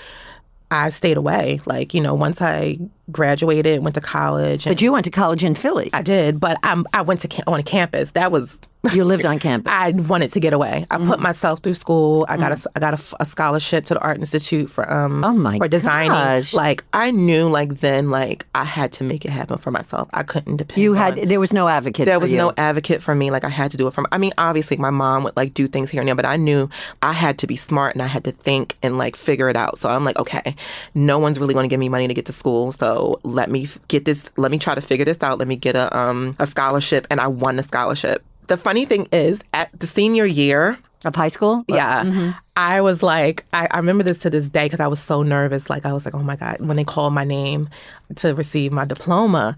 I 0.71 0.89
stayed 0.89 1.17
away. 1.17 1.61
Like 1.65 1.93
you 1.93 2.01
know, 2.01 2.13
once 2.13 2.41
I 2.41 2.77
graduated, 3.11 3.81
went 3.81 3.95
to 3.95 4.01
college, 4.01 4.65
and 4.65 4.75
But 4.75 4.81
you 4.81 4.91
went 4.91 5.05
to 5.05 5.11
college 5.11 5.43
in 5.43 5.55
Philly. 5.55 5.89
I 5.93 6.01
did. 6.01 6.39
But 6.39 6.57
I'm 6.63 6.85
I 6.93 7.01
went 7.01 7.21
to 7.21 7.43
on 7.47 7.59
a 7.59 7.63
campus. 7.63 8.11
That 8.11 8.31
was 8.31 8.57
You 8.93 9.03
lived 9.05 9.25
on 9.25 9.39
campus. 9.39 9.71
I 9.75 9.91
wanted 9.91 10.31
to 10.31 10.39
get 10.39 10.53
away. 10.53 10.85
I 10.91 10.97
Mm-hmm. 10.97 11.09
put 11.09 11.19
myself 11.19 11.59
through 11.59 11.73
school. 11.75 12.25
I 12.29 12.37
got 12.37 12.51
a 12.51 12.69
I 12.75 12.79
got 12.79 12.93
a, 12.93 13.15
a 13.21 13.25
scholarship 13.25 13.85
to 13.85 13.93
the 13.95 13.99
Art 13.99 14.17
Institute 14.19 14.69
for 14.69 14.91
um 14.91 15.23
Oh 15.23 15.33
my 15.33 15.57
for 15.57 15.67
designing. 15.67 16.09
gosh. 16.11 16.53
Like 16.53 16.83
I 16.93 17.11
knew 17.11 17.47
like 17.49 17.79
then 17.79 18.09
like 18.09 18.45
I 18.55 18.63
had 18.63 18.91
to 18.93 19.03
make 19.03 19.25
it 19.25 19.31
happen 19.31 19.57
for 19.57 19.71
myself. 19.71 20.09
I 20.13 20.23
couldn't 20.23 20.57
depend. 20.57 20.81
You 20.81 20.93
had 20.93 21.19
on- 21.19 21.27
there 21.27 21.39
was 21.39 21.51
no 21.53 21.67
advocate. 21.67 22.05
there 22.05 22.19
was 22.19 22.31
you. 22.31 22.37
no 22.37 22.53
advocate 22.57 23.01
for 23.01 23.13
me. 23.15 23.31
Like 23.31 23.43
I 23.43 23.49
had 23.49 23.71
to 23.71 23.77
do 23.77 23.87
it 23.87 23.93
from. 23.93 24.07
I 24.11 24.17
mean, 24.17 24.31
obviously 24.37 24.77
my 24.77 24.89
mom 24.89 25.23
would 25.23 25.35
like 25.35 25.53
do 25.53 25.67
things 25.67 25.89
here 25.89 26.01
and 26.01 26.07
there, 26.07 26.15
but 26.15 26.25
I 26.25 26.37
knew 26.37 26.69
I 27.01 27.13
had 27.13 27.37
to 27.39 27.47
be 27.47 27.55
smart 27.55 27.93
and 27.95 28.01
I 28.01 28.07
had 28.07 28.23
to 28.25 28.31
think 28.31 28.75
and 28.83 28.97
like 28.97 29.15
figure 29.15 29.49
it 29.49 29.55
out. 29.57 29.77
So 29.79 29.89
I'm 29.89 30.03
like, 30.03 30.17
okay, 30.19 30.55
no 30.93 31.19
one's 31.19 31.39
really 31.39 31.53
going 31.53 31.65
to 31.67 31.69
give 31.73 31.79
me 31.79 31.89
money 31.89 32.07
to 32.07 32.13
get 32.13 32.25
to 32.27 32.33
school. 32.33 32.71
So 32.71 33.19
let 33.23 33.49
me 33.49 33.67
get 33.87 34.05
this. 34.05 34.29
Let 34.37 34.51
me 34.51 34.59
try 34.59 34.75
to 34.75 34.81
figure 34.81 35.05
this 35.05 35.21
out. 35.21 35.39
Let 35.39 35.47
me 35.47 35.55
get 35.55 35.75
a 35.75 35.95
um 35.97 36.35
a 36.39 36.45
scholarship, 36.47 37.05
and 37.09 37.19
I 37.19 37.27
won 37.27 37.57
the 37.57 37.63
scholarship. 37.63 38.23
The 38.47 38.57
funny 38.57 38.85
thing 38.85 39.07
is, 39.11 39.41
at 39.53 39.69
the 39.79 39.87
senior 39.87 40.25
year, 40.25 40.77
of 41.03 41.15
high 41.15 41.27
school. 41.27 41.63
yeah. 41.67 42.03
Mm-hmm. 42.03 42.31
I 42.55 42.81
was 42.81 43.03
like, 43.03 43.45
I, 43.53 43.67
I 43.69 43.77
remember 43.77 44.03
this 44.03 44.17
to 44.19 44.29
this 44.29 44.49
day 44.49 44.65
because 44.65 44.79
I 44.79 44.87
was 44.87 44.99
so 44.99 45.21
nervous. 45.21 45.69
Like, 45.69 45.85
I 45.85 45.93
was 45.93 46.03
like, 46.05 46.15
oh 46.15 46.23
my 46.23 46.35
God, 46.35 46.59
when 46.61 46.77
they 46.77 46.83
called 46.83 47.13
my 47.13 47.23
name 47.23 47.69
to 48.15 48.33
receive 48.33 48.71
my 48.71 48.85
diploma, 48.85 49.55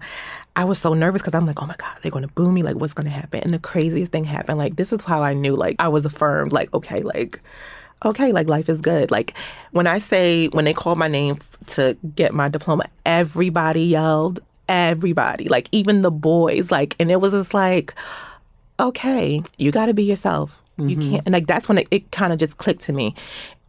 I 0.56 0.64
was 0.64 0.78
so 0.78 0.92
nervous 0.92 1.22
because 1.22 1.34
I'm 1.34 1.46
like, 1.46 1.62
oh 1.62 1.66
my 1.66 1.76
God, 1.78 1.96
they're 2.02 2.10
going 2.12 2.26
to 2.26 2.34
boo 2.34 2.52
me. 2.52 2.62
Like, 2.62 2.76
what's 2.76 2.92
going 2.92 3.06
to 3.06 3.10
happen? 3.12 3.40
And 3.40 3.54
the 3.54 3.58
craziest 3.58 4.12
thing 4.12 4.24
happened. 4.24 4.58
Like, 4.58 4.76
this 4.76 4.92
is 4.92 5.02
how 5.04 5.22
I 5.22 5.32
knew, 5.32 5.56
like, 5.56 5.76
I 5.78 5.88
was 5.88 6.04
affirmed. 6.04 6.52
Like, 6.52 6.74
okay, 6.74 7.02
like, 7.02 7.40
okay, 8.04 8.32
like, 8.32 8.48
life 8.48 8.68
is 8.68 8.80
good. 8.80 9.10
Like, 9.10 9.34
when 9.70 9.86
I 9.86 10.00
say, 10.00 10.48
when 10.48 10.64
they 10.66 10.74
called 10.74 10.98
my 10.98 11.08
name 11.08 11.36
f- 11.40 11.56
to 11.76 11.96
get 12.14 12.34
my 12.34 12.48
diploma, 12.48 12.90
everybody 13.06 13.82
yelled. 13.82 14.40
Everybody, 14.68 15.48
like, 15.48 15.66
even 15.72 16.02
the 16.02 16.10
boys, 16.10 16.70
like, 16.70 16.94
and 17.00 17.10
it 17.10 17.22
was 17.22 17.32
just 17.32 17.54
like, 17.54 17.94
okay, 18.80 19.42
you 19.56 19.70
got 19.70 19.86
to 19.86 19.94
be 19.94 20.04
yourself. 20.04 20.62
You 20.76 20.96
mm-hmm. 20.96 21.10
can't, 21.10 21.22
and 21.26 21.32
like 21.32 21.46
that's 21.46 21.68
when 21.68 21.78
it, 21.78 21.88
it 21.90 22.12
kind 22.12 22.32
of 22.32 22.38
just 22.38 22.58
clicked 22.58 22.82
to 22.82 22.92
me. 22.92 23.14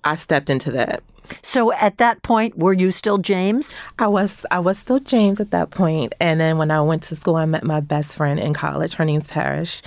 I 0.03 0.15
stepped 0.15 0.49
into 0.49 0.71
that. 0.71 1.01
So 1.41 1.71
at 1.73 1.97
that 1.97 2.21
point, 2.23 2.57
were 2.57 2.73
you 2.73 2.91
still 2.91 3.17
James? 3.17 3.71
I 3.97 4.07
was 4.07 4.45
I 4.51 4.59
was 4.59 4.77
still 4.77 4.99
James 4.99 5.39
at 5.39 5.51
that 5.51 5.71
point. 5.71 5.79
point, 5.79 6.15
and 6.19 6.39
then 6.39 6.57
when 6.57 6.71
I 6.71 6.81
went 6.81 7.03
to 7.03 7.15
school, 7.15 7.35
I 7.35 7.45
met 7.45 7.63
my 7.63 7.79
best 7.79 8.15
friend 8.15 8.39
in 8.39 8.53
college. 8.53 8.93
Her 8.95 9.05
name's 9.05 9.27
Parrish, 9.27 9.81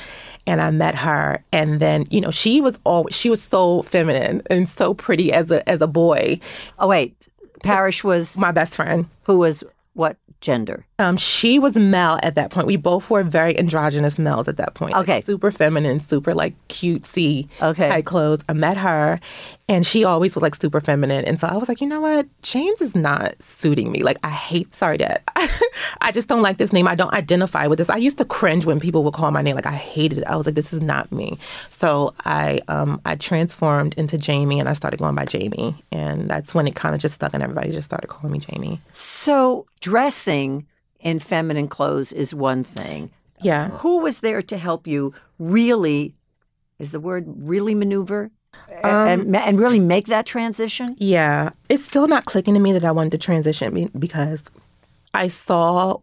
and 0.47 0.61
I 0.61 0.71
met 0.71 0.95
her, 0.97 1.45
and 1.53 1.81
then 1.81 2.07
you 2.11 2.21
know 2.21 2.31
she 2.31 2.61
was 2.61 2.79
all 2.85 3.07
she 3.11 3.31
was 3.31 3.43
so 3.43 3.83
feminine 3.83 4.43
and 4.51 4.69
so 4.69 4.95
pretty 4.95 5.33
as 5.33 5.51
a 5.51 5.69
as 5.69 5.81
a 5.81 5.87
boy. 5.87 6.41
Oh 6.79 6.89
wait, 6.89 7.29
Parrish 7.63 8.03
was 8.03 8.37
My 8.37 8.53
best 8.53 8.77
friend. 8.77 9.09
who 9.25 9.39
was 9.39 9.65
what 9.95 10.17
gender? 10.41 10.87
Um, 11.03 11.17
she 11.17 11.59
was 11.59 11.75
male 11.75 12.19
at 12.23 12.37
that 12.37 12.51
point. 12.51 12.67
We 12.67 12.77
both 12.77 13.11
were 13.11 13.23
very 13.25 13.59
androgynous 13.59 14.19
males 14.19 14.47
at 14.49 14.57
that 14.57 14.75
point. 14.75 14.93
Like, 14.93 15.03
Okay. 15.03 15.23
super 15.23 15.51
feminine, 15.51 16.01
super 16.01 16.33
like 16.35 16.55
cutesy 16.69 17.49
Okay. 17.61 17.89
tight 17.89 18.05
clothes. 18.07 18.41
I 18.49 18.53
met 18.53 18.77
her, 18.77 19.19
and 19.69 19.85
she 19.87 20.05
always 20.05 20.35
was 20.35 20.43
like 20.43 20.55
super 20.55 20.81
feminine. 20.81 21.25
And 21.25 21.39
so 21.41 21.49
I 21.49 21.57
was 21.57 21.69
like, 21.69 21.81
you 21.81 21.87
know 21.89 22.01
what, 22.01 22.27
James 22.43 22.81
is 22.81 22.95
not 22.95 23.35
suiting 23.43 23.91
me. 23.91 24.03
Like 24.03 24.19
I 24.23 24.31
hate. 24.31 24.75
Sorry, 24.75 24.97
Dad. 24.97 25.21
I 26.01 26.13
just 26.13 26.29
don't 26.29 26.43
like 26.43 26.59
this 26.59 26.73
name. 26.73 26.87
I 26.87 26.95
don't 26.95 27.13
identify 27.13 27.67
with 27.67 27.79
this. 27.79 27.91
I 27.91 27.97
used 27.97 28.19
to 28.19 28.25
cringe 28.25 28.65
when 28.65 28.79
people 28.81 29.03
would 29.05 29.15
call 29.15 29.31
my 29.33 29.43
name. 29.43 29.57
Like 29.57 29.67
I 29.67 29.73
hated 29.73 30.19
it. 30.19 30.25
I 30.25 30.37
was 30.37 30.47
like, 30.47 30.55
this 30.55 30.73
is 30.73 30.81
not 30.81 31.11
me. 31.11 31.39
So 31.71 32.15
I 32.25 32.61
um 32.69 33.01
I 33.05 33.17
transformed 33.17 33.95
into 33.99 34.17
Jamie, 34.19 34.61
and 34.61 34.69
I 34.69 34.73
started 34.75 34.99
going 35.01 35.15
by 35.17 35.25
Jamie, 35.25 35.75
and 35.91 36.31
that's 36.31 36.55
when 36.55 36.67
it 36.69 36.75
kind 36.77 36.95
of 36.95 37.01
just 37.01 37.15
stuck, 37.17 37.35
and 37.35 37.43
everybody 37.43 37.73
just 37.73 37.87
started 37.87 38.07
calling 38.09 38.33
me 38.33 38.39
Jamie. 38.39 38.81
So 38.93 39.67
dressing 39.81 40.67
in 41.03 41.19
feminine 41.19 41.69
clothes 41.69 42.13
is 42.13 42.35
one 42.35 42.65
thing. 42.65 43.11
Yeah. 43.41 43.69
Who 43.69 43.99
was 43.99 44.21
there 44.21 44.43
to 44.43 44.57
help 44.57 44.87
you 44.87 45.13
really? 45.39 46.15
Is 46.79 46.93
the 46.93 47.01
word 47.01 47.27
really 47.27 47.75
maneuver 47.75 48.31
Um, 48.83 49.09
and 49.09 49.37
and 49.37 49.59
really 49.59 49.81
make 49.81 50.07
that 50.07 50.27
transition? 50.27 50.95
Yeah, 50.99 51.51
it's 51.69 51.85
still 51.85 52.07
not 52.09 52.25
clicking 52.25 52.55
to 52.55 52.61
me 52.61 52.73
that 52.73 52.85
I 52.85 52.93
wanted 52.93 53.13
to 53.13 53.19
transition 53.19 53.91
because 53.99 54.45
I 55.15 55.29
saw 55.29 55.99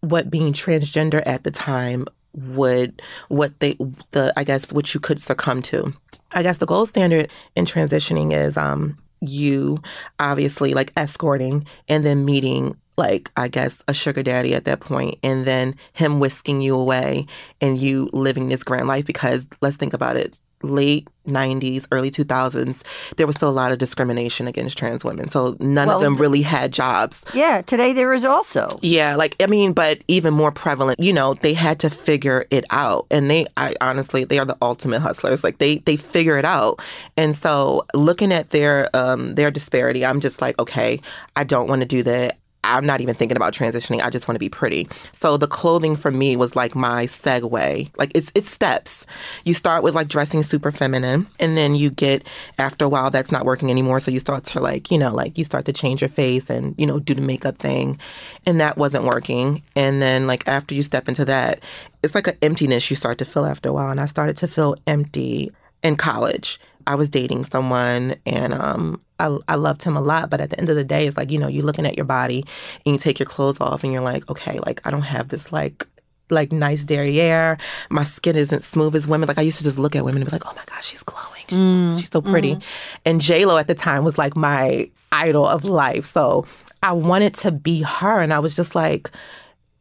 what 0.00 0.30
being 0.30 0.52
transgender 0.52 1.22
at 1.26 1.44
the 1.44 1.50
time 1.50 2.06
would 2.34 3.00
what 3.28 3.58
they 3.60 3.76
the 4.10 4.32
I 4.36 4.44
guess 4.44 4.72
what 4.72 4.92
you 4.94 5.00
could 5.00 5.20
succumb 5.20 5.62
to. 5.62 5.92
I 6.32 6.42
guess 6.42 6.58
the 6.58 6.66
gold 6.66 6.88
standard 6.88 7.30
in 7.54 7.64
transitioning 7.64 8.32
is 8.32 8.56
um 8.56 8.98
you 9.20 9.78
obviously 10.18 10.74
like 10.74 10.92
escorting 10.96 11.64
and 11.88 12.04
then 12.04 12.24
meeting 12.24 12.76
like 12.96 13.30
I 13.36 13.48
guess 13.48 13.82
a 13.88 13.94
sugar 13.94 14.22
daddy 14.22 14.54
at 14.54 14.64
that 14.64 14.80
point 14.80 15.18
and 15.22 15.44
then 15.44 15.74
him 15.92 16.20
whisking 16.20 16.60
you 16.60 16.76
away 16.76 17.26
and 17.60 17.78
you 17.78 18.08
living 18.12 18.48
this 18.48 18.62
grand 18.62 18.88
life 18.88 19.06
because 19.06 19.48
let's 19.60 19.76
think 19.76 19.94
about 19.94 20.16
it 20.16 20.38
late 20.64 21.08
90s, 21.26 21.86
early 21.90 22.10
2000s, 22.10 22.82
there 23.16 23.26
was 23.26 23.36
still 23.36 23.48
a 23.48 23.52
lot 23.52 23.72
of 23.72 23.78
discrimination 23.78 24.46
against 24.46 24.76
trans 24.76 25.04
women. 25.04 25.28
So 25.28 25.56
none 25.60 25.88
Well, 25.88 25.98
of 25.98 26.02
them 26.02 26.16
really 26.16 26.42
had 26.42 26.72
jobs. 26.72 27.22
Yeah, 27.32 27.62
today 27.62 27.92
there 27.92 28.12
is 28.12 28.24
also. 28.24 28.68
Yeah, 28.82 29.16
like 29.16 29.36
I 29.40 29.46
mean, 29.46 29.72
but 29.72 30.02
even 30.08 30.34
more 30.34 30.52
prevalent, 30.52 31.00
you 31.00 31.12
know, 31.12 31.34
they 31.34 31.54
had 31.54 31.78
to 31.80 31.90
figure 31.90 32.46
it 32.50 32.64
out. 32.70 33.06
And 33.10 33.30
they 33.30 33.46
I 33.56 33.74
honestly 33.80 34.24
they 34.24 34.38
are 34.38 34.44
the 34.44 34.56
ultimate 34.60 35.00
hustlers. 35.00 35.44
Like 35.44 35.58
they 35.58 35.76
they 35.78 35.96
figure 35.96 36.38
it 36.38 36.44
out. 36.44 36.80
And 37.16 37.36
so 37.36 37.86
looking 37.94 38.32
at 38.32 38.50
their 38.50 38.90
um 38.94 39.34
their 39.34 39.50
disparity, 39.50 40.04
I'm 40.04 40.20
just 40.20 40.40
like, 40.42 40.58
okay, 40.58 41.00
I 41.36 41.44
don't 41.44 41.68
want 41.68 41.80
to 41.82 41.86
do 41.86 42.02
that. 42.02 42.38
I'm 42.64 42.86
not 42.86 43.00
even 43.00 43.14
thinking 43.14 43.36
about 43.36 43.52
transitioning. 43.52 44.02
I 44.02 44.10
just 44.10 44.26
want 44.26 44.36
to 44.36 44.40
be 44.40 44.48
pretty. 44.48 44.88
So 45.12 45.36
the 45.36 45.46
clothing 45.46 45.96
for 45.96 46.10
me 46.10 46.36
was 46.36 46.56
like 46.56 46.74
my 46.74 47.06
segue. 47.06 47.98
Like 47.98 48.12
it's 48.14 48.32
it's 48.34 48.50
steps. 48.50 49.06
You 49.44 49.54
start 49.54 49.82
with 49.82 49.94
like 49.94 50.08
dressing 50.08 50.42
super 50.42 50.72
feminine, 50.72 51.26
and 51.38 51.56
then 51.56 51.74
you 51.74 51.90
get 51.90 52.26
after 52.58 52.84
a 52.84 52.88
while 52.88 53.10
that's 53.10 53.30
not 53.32 53.44
working 53.44 53.70
anymore. 53.70 54.00
So 54.00 54.10
you 54.10 54.20
start 54.20 54.44
to 54.44 54.60
like 54.60 54.90
you 54.90 54.98
know 54.98 55.14
like 55.14 55.38
you 55.38 55.44
start 55.44 55.66
to 55.66 55.72
change 55.72 56.00
your 56.00 56.08
face 56.08 56.50
and 56.50 56.74
you 56.78 56.86
know 56.86 56.98
do 56.98 57.14
the 57.14 57.20
makeup 57.20 57.58
thing, 57.58 57.98
and 58.46 58.60
that 58.60 58.76
wasn't 58.76 59.04
working. 59.04 59.62
And 59.76 60.00
then 60.00 60.26
like 60.26 60.46
after 60.48 60.74
you 60.74 60.82
step 60.82 61.08
into 61.08 61.24
that, 61.26 61.60
it's 62.02 62.14
like 62.14 62.26
an 62.26 62.36
emptiness 62.42 62.90
you 62.90 62.96
start 62.96 63.18
to 63.18 63.24
feel 63.24 63.44
after 63.44 63.68
a 63.68 63.72
while. 63.72 63.90
And 63.90 64.00
I 64.00 64.06
started 64.06 64.36
to 64.38 64.48
feel 64.48 64.76
empty 64.86 65.52
in 65.82 65.96
college. 65.96 66.58
I 66.86 66.96
was 66.96 67.08
dating 67.08 67.44
someone 67.44 68.16
and 68.26 68.52
um, 68.52 69.00
I, 69.18 69.36
I 69.48 69.54
loved 69.54 69.82
him 69.82 69.96
a 69.96 70.00
lot. 70.00 70.30
But 70.30 70.40
at 70.40 70.50
the 70.50 70.58
end 70.58 70.68
of 70.68 70.76
the 70.76 70.84
day, 70.84 71.06
it's 71.06 71.16
like, 71.16 71.30
you 71.30 71.38
know, 71.38 71.48
you're 71.48 71.64
looking 71.64 71.86
at 71.86 71.96
your 71.96 72.06
body 72.06 72.44
and 72.84 72.94
you 72.94 72.98
take 72.98 73.18
your 73.18 73.26
clothes 73.26 73.60
off 73.60 73.84
and 73.84 73.92
you're 73.92 74.02
like, 74.02 74.28
okay, 74.30 74.58
like 74.66 74.80
I 74.84 74.90
don't 74.90 75.02
have 75.02 75.28
this 75.28 75.52
like 75.52 75.86
like 76.30 76.52
nice 76.52 76.84
derriere. 76.84 77.58
My 77.90 78.02
skin 78.02 78.36
isn't 78.36 78.64
smooth 78.64 78.96
as 78.96 79.06
women. 79.06 79.28
Like 79.28 79.38
I 79.38 79.42
used 79.42 79.58
to 79.58 79.64
just 79.64 79.78
look 79.78 79.94
at 79.94 80.04
women 80.04 80.22
and 80.22 80.30
be 80.30 80.34
like, 80.34 80.46
oh 80.46 80.54
my 80.56 80.64
gosh, 80.66 80.86
she's 80.86 81.02
glowing. 81.02 81.44
She's, 81.48 81.58
mm, 81.58 81.98
she's 81.98 82.10
so 82.10 82.22
pretty. 82.22 82.56
Mm. 82.56 82.62
And 83.04 83.20
J 83.20 83.44
Lo 83.44 83.58
at 83.58 83.66
the 83.66 83.74
time 83.74 84.04
was 84.04 84.18
like 84.18 84.36
my 84.36 84.90
idol 85.12 85.46
of 85.46 85.64
life. 85.64 86.04
So 86.06 86.46
I 86.82 86.92
wanted 86.92 87.34
to 87.36 87.52
be 87.52 87.82
her. 87.82 88.20
And 88.20 88.32
I 88.32 88.38
was 88.38 88.54
just 88.54 88.74
like, 88.74 89.10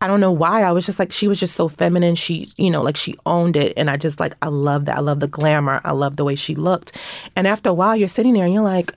I 0.01 0.07
don't 0.07 0.19
know 0.19 0.31
why. 0.33 0.63
I 0.63 0.73
was 0.73 0.85
just 0.85 0.99
like, 0.99 1.13
she 1.13 1.29
was 1.29 1.39
just 1.39 1.55
so 1.55 1.69
feminine. 1.69 2.15
She, 2.15 2.51
you 2.57 2.69
know, 2.69 2.81
like 2.81 2.97
she 2.97 3.15
owned 3.25 3.55
it. 3.55 3.73
And 3.77 3.89
I 3.89 3.95
just 3.95 4.19
like, 4.19 4.35
I 4.41 4.47
love 4.47 4.85
that. 4.85 4.97
I 4.97 4.99
love 4.99 5.21
the 5.21 5.29
glamour. 5.29 5.79
I 5.85 5.91
love 5.91 6.17
the 6.17 6.25
way 6.25 6.35
she 6.35 6.55
looked. 6.55 6.91
And 7.37 7.47
after 7.47 7.69
a 7.69 7.73
while, 7.73 7.95
you're 7.95 8.09
sitting 8.09 8.33
there 8.33 8.43
and 8.43 8.53
you're 8.53 8.63
like, 8.63 8.93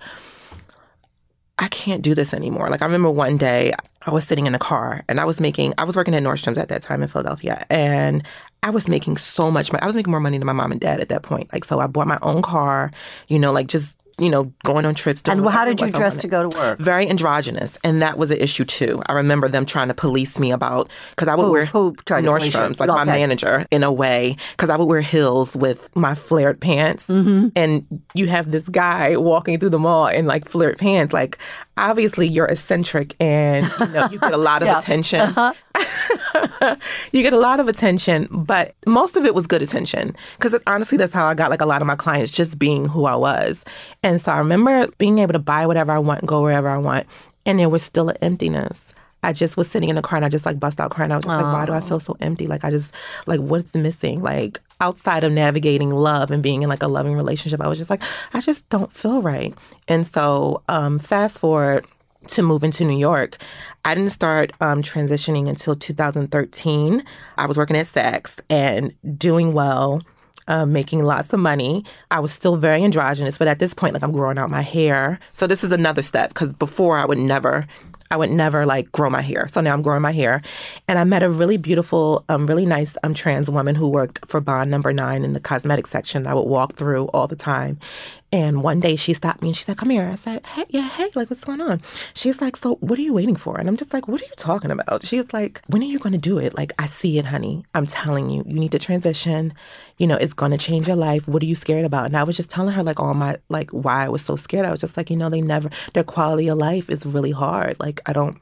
I 1.58 1.68
can't 1.68 2.02
do 2.02 2.14
this 2.14 2.34
anymore. 2.34 2.68
Like 2.68 2.82
I 2.82 2.84
remember 2.84 3.10
one 3.10 3.38
day 3.38 3.72
I 4.02 4.10
was 4.10 4.26
sitting 4.26 4.46
in 4.46 4.54
a 4.54 4.58
car 4.58 5.02
and 5.08 5.18
I 5.18 5.24
was 5.24 5.40
making 5.40 5.72
I 5.78 5.84
was 5.84 5.96
working 5.96 6.14
at 6.14 6.22
Nordstrom's 6.22 6.58
at 6.58 6.68
that 6.68 6.82
time 6.82 7.02
in 7.02 7.08
Philadelphia 7.08 7.64
and 7.70 8.22
I 8.62 8.70
was 8.70 8.88
making 8.88 9.16
so 9.16 9.50
much 9.50 9.72
money. 9.72 9.82
I 9.82 9.86
was 9.86 9.96
making 9.96 10.10
more 10.10 10.20
money 10.20 10.38
than 10.38 10.46
my 10.46 10.52
mom 10.52 10.72
and 10.72 10.80
dad 10.80 11.00
at 11.00 11.08
that 11.08 11.22
point. 11.22 11.52
Like 11.52 11.64
so 11.64 11.80
I 11.80 11.86
bought 11.86 12.06
my 12.06 12.18
own 12.20 12.42
car, 12.42 12.90
you 13.28 13.38
know, 13.38 13.52
like 13.52 13.68
just 13.68 13.96
you 14.18 14.30
know, 14.30 14.44
going 14.64 14.84
on 14.86 14.94
trips. 14.94 15.22
And 15.26 15.46
how 15.46 15.64
did 15.66 15.80
you 15.80 15.90
dress 15.90 16.16
to 16.18 16.28
go 16.28 16.48
to 16.48 16.58
work? 16.58 16.78
very 16.78 17.08
androgynous, 17.08 17.76
and 17.84 18.00
that 18.02 18.16
was 18.16 18.30
an 18.30 18.38
issue 18.38 18.64
too. 18.64 19.02
I 19.06 19.12
remember 19.12 19.48
them 19.48 19.66
trying 19.66 19.88
to 19.88 19.94
police 19.94 20.38
me 20.38 20.50
about 20.52 20.90
because 21.10 21.28
I 21.28 21.34
would 21.34 21.44
Who- 21.44 21.52
wear 21.52 21.66
who 21.66 21.94
tried 22.06 22.22
to 22.22 22.28
police 22.28 22.46
you? 22.46 22.60
Nordstrom's, 22.60 22.80
like 22.80 22.88
my 22.88 23.04
manager, 23.04 23.66
in 23.70 23.82
a 23.84 23.92
way, 23.92 24.36
because 24.52 24.70
I 24.70 24.76
would 24.76 24.86
wear 24.86 25.00
heels 25.02 25.54
with 25.54 25.94
my 25.94 26.14
flared 26.14 26.60
pants, 26.60 27.06
Mm-hmm. 27.06 27.48
and 27.56 27.86
you 28.14 28.26
have 28.28 28.50
this 28.50 28.68
guy 28.68 29.16
walking 29.16 29.58
through 29.58 29.70
the 29.70 29.78
mall 29.78 30.06
in 30.06 30.26
like 30.26 30.48
flared 30.48 30.78
pants. 30.78 31.12
Like, 31.12 31.38
obviously, 31.76 32.26
you're 32.26 32.46
eccentric, 32.46 33.14
and 33.20 33.66
you 33.80 33.86
know 33.88 34.08
you 34.10 34.18
get 34.18 34.32
a 34.32 34.36
lot 34.38 34.62
of 34.62 34.66
Yeah. 34.72 34.78
attention. 34.78 35.34
you 37.12 37.22
get 37.22 37.32
a 37.32 37.38
lot 37.38 37.60
of 37.60 37.68
attention, 37.68 38.28
but 38.30 38.74
most 38.86 39.16
of 39.16 39.24
it 39.24 39.34
was 39.34 39.46
good 39.46 39.62
attention 39.62 40.16
because 40.38 40.58
honestly, 40.66 40.98
that's 40.98 41.12
how 41.12 41.26
I 41.26 41.34
got 41.34 41.50
like 41.50 41.60
a 41.60 41.66
lot 41.66 41.82
of 41.82 41.86
my 41.86 41.96
clients 41.96 42.30
just 42.30 42.58
being 42.58 42.86
who 42.86 43.04
I 43.04 43.16
was. 43.16 43.64
And 44.02 44.20
so 44.20 44.32
I 44.32 44.38
remember 44.38 44.88
being 44.98 45.18
able 45.18 45.32
to 45.32 45.38
buy 45.38 45.66
whatever 45.66 45.92
I 45.92 45.98
want, 45.98 46.24
go 46.26 46.42
wherever 46.42 46.68
I 46.68 46.78
want, 46.78 47.06
and 47.44 47.58
there 47.58 47.68
was 47.68 47.82
still 47.82 48.08
an 48.08 48.16
emptiness. 48.20 48.92
I 49.22 49.32
just 49.32 49.56
was 49.56 49.68
sitting 49.68 49.88
in 49.88 49.96
the 49.96 50.02
car 50.02 50.16
and 50.16 50.24
I 50.24 50.28
just 50.28 50.46
like 50.46 50.60
bust 50.60 50.80
out 50.80 50.92
crying. 50.92 51.10
I 51.10 51.16
was 51.16 51.24
just 51.24 51.34
like, 51.34 51.52
why 51.52 51.66
do 51.66 51.72
I 51.72 51.80
feel 51.80 51.98
so 51.98 52.16
empty? 52.20 52.46
Like 52.46 52.64
I 52.64 52.70
just 52.70 52.94
like 53.26 53.40
what's 53.40 53.74
missing? 53.74 54.22
Like 54.22 54.60
outside 54.80 55.24
of 55.24 55.32
navigating 55.32 55.90
love 55.90 56.30
and 56.30 56.42
being 56.42 56.62
in 56.62 56.68
like 56.68 56.82
a 56.82 56.86
loving 56.86 57.14
relationship, 57.14 57.60
I 57.60 57.66
was 57.66 57.78
just 57.78 57.90
like, 57.90 58.02
I 58.34 58.40
just 58.40 58.68
don't 58.68 58.92
feel 58.92 59.22
right. 59.22 59.52
And 59.88 60.06
so 60.06 60.62
um 60.68 61.00
fast 61.00 61.40
forward 61.40 61.86
to 62.28 62.42
move 62.42 62.64
into 62.64 62.84
New 62.84 62.98
York. 62.98 63.36
I 63.84 63.94
didn't 63.94 64.10
start 64.10 64.52
um, 64.60 64.82
transitioning 64.82 65.48
until 65.48 65.76
2013. 65.76 67.04
I 67.38 67.46
was 67.46 67.56
working 67.56 67.76
at 67.76 67.86
Saks 67.86 68.40
and 68.50 68.92
doing 69.16 69.52
well, 69.52 70.02
um, 70.48 70.72
making 70.72 71.04
lots 71.04 71.32
of 71.32 71.40
money. 71.40 71.84
I 72.10 72.20
was 72.20 72.32
still 72.32 72.56
very 72.56 72.82
androgynous, 72.82 73.38
but 73.38 73.48
at 73.48 73.58
this 73.58 73.74
point, 73.74 73.94
like 73.94 74.02
I'm 74.02 74.12
growing 74.12 74.38
out 74.38 74.50
my 74.50 74.62
hair. 74.62 75.18
So 75.32 75.46
this 75.46 75.62
is 75.62 75.72
another 75.72 76.02
step 76.02 76.30
because 76.30 76.52
before 76.54 76.98
I 76.98 77.04
would 77.04 77.18
never. 77.18 77.66
I 78.08 78.16
would 78.16 78.30
never 78.30 78.66
like 78.66 78.92
grow 78.92 79.10
my 79.10 79.20
hair. 79.20 79.48
So 79.48 79.60
now 79.60 79.72
I'm 79.72 79.82
growing 79.82 80.02
my 80.02 80.12
hair. 80.12 80.40
And 80.86 80.96
I 80.96 81.02
met 81.02 81.24
a 81.24 81.28
really 81.28 81.56
beautiful, 81.56 82.24
um, 82.28 82.46
really 82.46 82.64
nice 82.64 82.96
um, 83.02 83.14
trans 83.14 83.50
woman 83.50 83.74
who 83.74 83.88
worked 83.88 84.24
for 84.24 84.40
Bond 84.40 84.70
number 84.70 84.92
nine 84.92 85.24
in 85.24 85.32
the 85.32 85.40
cosmetic 85.40 85.88
section. 85.88 86.22
That 86.22 86.30
I 86.30 86.34
would 86.34 86.46
walk 86.46 86.74
through 86.74 87.06
all 87.06 87.26
the 87.26 87.34
time. 87.34 87.80
And 88.32 88.62
one 88.62 88.80
day 88.80 88.96
she 88.96 89.14
stopped 89.14 89.40
me 89.40 89.48
and 89.48 89.56
she 89.56 89.62
said, 89.62 89.78
Come 89.78 89.90
here. 89.90 90.08
I 90.08 90.16
said, 90.16 90.44
Hey, 90.46 90.64
yeah, 90.68 90.88
hey, 90.88 91.08
like, 91.14 91.30
what's 91.30 91.44
going 91.44 91.60
on? 91.60 91.80
She's 92.14 92.40
like, 92.40 92.56
So, 92.56 92.74
what 92.76 92.98
are 92.98 93.02
you 93.02 93.12
waiting 93.12 93.36
for? 93.36 93.58
And 93.58 93.68
I'm 93.68 93.76
just 93.76 93.92
like, 93.92 94.08
What 94.08 94.20
are 94.20 94.24
you 94.24 94.32
talking 94.36 94.70
about? 94.70 95.04
She's 95.04 95.32
like, 95.32 95.60
When 95.68 95.80
are 95.82 95.86
you 95.86 95.98
going 95.98 96.12
to 96.12 96.18
do 96.18 96.38
it? 96.38 96.56
Like, 96.56 96.72
I 96.78 96.86
see 96.86 97.18
it, 97.18 97.26
honey. 97.26 97.64
I'm 97.74 97.86
telling 97.86 98.28
you, 98.28 98.42
you 98.46 98.58
need 98.58 98.72
to 98.72 98.80
transition. 98.80 99.54
You 99.98 100.08
know, 100.08 100.16
it's 100.16 100.34
going 100.34 100.50
to 100.50 100.58
change 100.58 100.88
your 100.88 100.96
life. 100.96 101.28
What 101.28 101.42
are 101.42 101.46
you 101.46 101.54
scared 101.54 101.84
about? 101.84 102.06
And 102.06 102.16
I 102.16 102.24
was 102.24 102.36
just 102.36 102.50
telling 102.50 102.74
her, 102.74 102.82
like, 102.82 102.98
all 102.98 103.14
my, 103.14 103.36
like, 103.48 103.70
why 103.70 104.06
I 104.06 104.08
was 104.08 104.24
so 104.24 104.34
scared. 104.34 104.66
I 104.66 104.72
was 104.72 104.80
just 104.80 104.96
like, 104.96 105.08
You 105.08 105.16
know, 105.16 105.30
they 105.30 105.40
never, 105.40 105.70
their 105.94 106.04
quality 106.04 106.48
of 106.48 106.58
life 106.58 106.90
is 106.90 107.06
really 107.06 107.32
hard. 107.32 107.78
Like, 107.78 108.00
I 108.06 108.12
don't, 108.12 108.38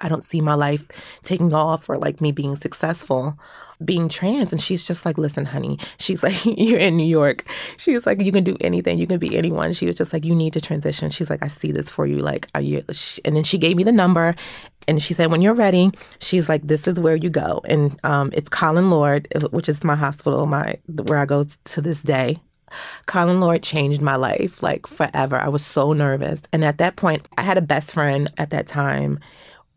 I 0.00 0.08
don't 0.08 0.22
see 0.22 0.42
my 0.42 0.54
life 0.54 0.86
taking 1.22 1.54
off 1.54 1.88
or 1.88 1.96
like 1.96 2.20
me 2.20 2.30
being 2.30 2.56
successful 2.56 3.38
being 3.84 4.08
trans. 4.08 4.52
And 4.52 4.60
she's 4.60 4.82
just 4.82 5.04
like, 5.04 5.18
listen, 5.18 5.44
honey, 5.44 5.78
she's 5.98 6.22
like, 6.22 6.44
you're 6.44 6.78
in 6.78 6.96
New 6.96 7.06
York. 7.06 7.44
She's 7.76 8.06
like, 8.06 8.20
you 8.20 8.32
can 8.32 8.44
do 8.44 8.56
anything. 8.60 8.98
You 8.98 9.06
can 9.06 9.18
be 9.18 9.36
anyone. 9.36 9.72
She 9.72 9.86
was 9.86 9.96
just 9.96 10.12
like, 10.12 10.24
you 10.24 10.34
need 10.34 10.52
to 10.54 10.60
transition. 10.60 11.10
She's 11.10 11.30
like, 11.30 11.42
I 11.42 11.48
see 11.48 11.72
this 11.72 11.90
for 11.90 12.06
you. 12.06 12.18
Like, 12.18 12.48
are 12.54 12.60
you? 12.60 12.84
And 13.24 13.36
then 13.36 13.44
she 13.44 13.58
gave 13.58 13.76
me 13.76 13.84
the 13.84 13.92
number 13.92 14.34
and 14.88 15.02
she 15.02 15.14
said, 15.14 15.30
when 15.30 15.42
you're 15.42 15.54
ready, 15.54 15.90
she's 16.20 16.48
like, 16.48 16.66
this 16.66 16.86
is 16.86 17.00
where 17.00 17.16
you 17.16 17.30
go. 17.30 17.60
And 17.64 17.98
um, 18.04 18.30
it's 18.32 18.48
Callen-Lorde, 18.48 19.28
which 19.50 19.68
is 19.68 19.82
my 19.82 19.96
hospital, 19.96 20.46
my 20.46 20.76
where 20.86 21.18
I 21.18 21.26
go 21.26 21.44
to 21.44 21.80
this 21.80 22.02
day. 22.02 22.38
Callen-Lorde 23.06 23.62
changed 23.62 24.00
my 24.00 24.16
life 24.16 24.62
like 24.62 24.86
forever. 24.86 25.36
I 25.36 25.48
was 25.48 25.64
so 25.64 25.92
nervous. 25.92 26.42
And 26.52 26.64
at 26.64 26.78
that 26.78 26.96
point, 26.96 27.26
I 27.36 27.42
had 27.42 27.58
a 27.58 27.62
best 27.62 27.92
friend 27.92 28.30
at 28.38 28.50
that 28.50 28.66
time 28.66 29.18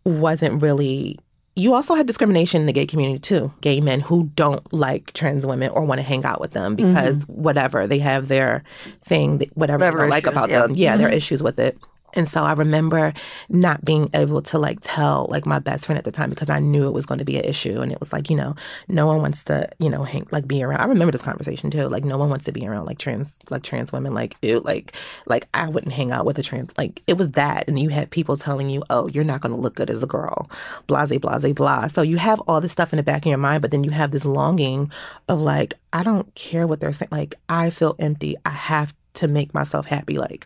wasn't 0.05 0.61
really 0.61 1.19
you 1.59 1.73
also 1.73 1.93
had 1.93 2.07
discrimination 2.07 2.61
in 2.61 2.65
the 2.65 2.73
gay 2.73 2.85
community 2.85 3.19
too. 3.19 3.53
Gay 3.61 3.81
men 3.81 3.99
who 3.99 4.31
don't 4.35 4.71
like 4.73 5.11
trans 5.13 5.45
women 5.45 5.69
or 5.71 5.83
want 5.83 5.99
to 5.99 6.03
hang 6.03 6.23
out 6.25 6.39
with 6.39 6.51
them 6.51 6.75
because 6.75 7.25
mm-hmm. 7.25 7.41
whatever 7.43 7.85
they 7.85 7.99
have 7.99 8.27
their 8.27 8.63
thing, 9.03 9.39
whatever, 9.53 9.85
Whatever 9.85 9.97
they 9.97 10.01
don't 10.03 10.09
like 10.09 10.27
about 10.27 10.49
yeah. 10.49 10.61
them. 10.61 10.75
Yeah, 10.75 10.97
their 10.97 11.09
mm-hmm. 11.09 11.17
issues 11.17 11.43
with 11.43 11.59
it. 11.59 11.77
And 12.13 12.27
so 12.27 12.43
I 12.43 12.53
remember 12.53 13.13
not 13.49 13.83
being 13.85 14.09
able 14.13 14.41
to 14.43 14.57
like 14.57 14.79
tell 14.81 15.27
like 15.29 15.45
my 15.45 15.59
best 15.59 15.85
friend 15.85 15.97
at 15.97 16.05
the 16.05 16.11
time 16.11 16.29
because 16.29 16.49
I 16.49 16.59
knew 16.59 16.87
it 16.87 16.93
was 16.93 17.05
going 17.05 17.19
to 17.19 17.25
be 17.25 17.37
an 17.37 17.45
issue. 17.45 17.81
And 17.81 17.91
it 17.91 17.99
was 17.99 18.11
like, 18.11 18.29
you 18.29 18.35
know, 18.35 18.55
no 18.87 19.05
one 19.05 19.21
wants 19.21 19.43
to, 19.45 19.69
you 19.79 19.89
know, 19.89 20.03
hang 20.03 20.27
like 20.31 20.47
be 20.47 20.63
around. 20.63 20.79
I 20.79 20.85
remember 20.85 21.11
this 21.11 21.21
conversation 21.21 21.71
too. 21.71 21.87
Like 21.87 22.03
no 22.03 22.17
one 22.17 22.29
wants 22.29 22.45
to 22.45 22.51
be 22.51 22.67
around 22.67 22.85
like 22.85 22.97
trans 22.97 23.33
like 23.49 23.63
trans 23.63 23.91
women. 23.91 24.13
Like 24.13 24.35
it 24.41 24.65
like 24.65 24.95
like 25.25 25.47
I 25.53 25.67
wouldn't 25.69 25.93
hang 25.93 26.11
out 26.11 26.25
with 26.25 26.39
a 26.39 26.43
trans 26.43 26.73
like 26.77 27.01
it 27.07 27.17
was 27.17 27.31
that. 27.31 27.67
And 27.67 27.79
you 27.79 27.89
had 27.89 28.11
people 28.11 28.37
telling 28.37 28.69
you, 28.69 28.83
Oh, 28.89 29.07
you're 29.07 29.23
not 29.23 29.41
gonna 29.41 29.57
look 29.57 29.75
good 29.75 29.89
as 29.89 30.03
a 30.03 30.07
girl. 30.07 30.49
Blase, 30.87 31.17
blase, 31.17 31.53
blah. 31.53 31.87
So 31.87 32.01
you 32.01 32.17
have 32.17 32.39
all 32.41 32.61
this 32.61 32.71
stuff 32.71 32.93
in 32.93 32.97
the 32.97 33.03
back 33.03 33.23
of 33.23 33.29
your 33.29 33.37
mind, 33.37 33.61
but 33.61 33.71
then 33.71 33.83
you 33.83 33.91
have 33.91 34.11
this 34.11 34.25
longing 34.25 34.91
of 35.27 35.39
like, 35.39 35.73
I 35.93 36.03
don't 36.03 36.33
care 36.35 36.67
what 36.67 36.79
they're 36.79 36.93
saying. 36.93 37.09
Like 37.11 37.35
I 37.47 37.69
feel 37.69 37.95
empty. 37.99 38.35
I 38.45 38.51
have 38.51 38.93
to 39.19 39.27
make 39.27 39.53
myself 39.53 39.85
happy 39.85 40.17
like 40.17 40.45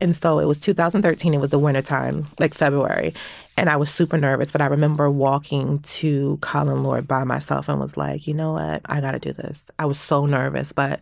and 0.00 0.16
so 0.16 0.38
it 0.38 0.46
was 0.46 0.58
2013 0.58 1.34
it 1.34 1.38
was 1.40 1.50
the 1.50 1.58
wintertime 1.58 2.26
like 2.38 2.54
february 2.54 3.12
and 3.56 3.68
i 3.68 3.76
was 3.76 3.90
super 3.90 4.16
nervous 4.18 4.50
but 4.50 4.60
i 4.60 4.66
remember 4.66 5.10
walking 5.10 5.78
to 5.80 6.38
Callen-Lorde 6.40 7.06
by 7.06 7.24
myself 7.24 7.68
and 7.68 7.78
was 7.80 7.96
like 7.96 8.26
you 8.26 8.34
know 8.34 8.52
what 8.52 8.80
i 8.86 9.00
gotta 9.00 9.18
do 9.18 9.32
this 9.32 9.64
i 9.78 9.84
was 9.84 9.98
so 9.98 10.26
nervous 10.26 10.72
but 10.72 11.00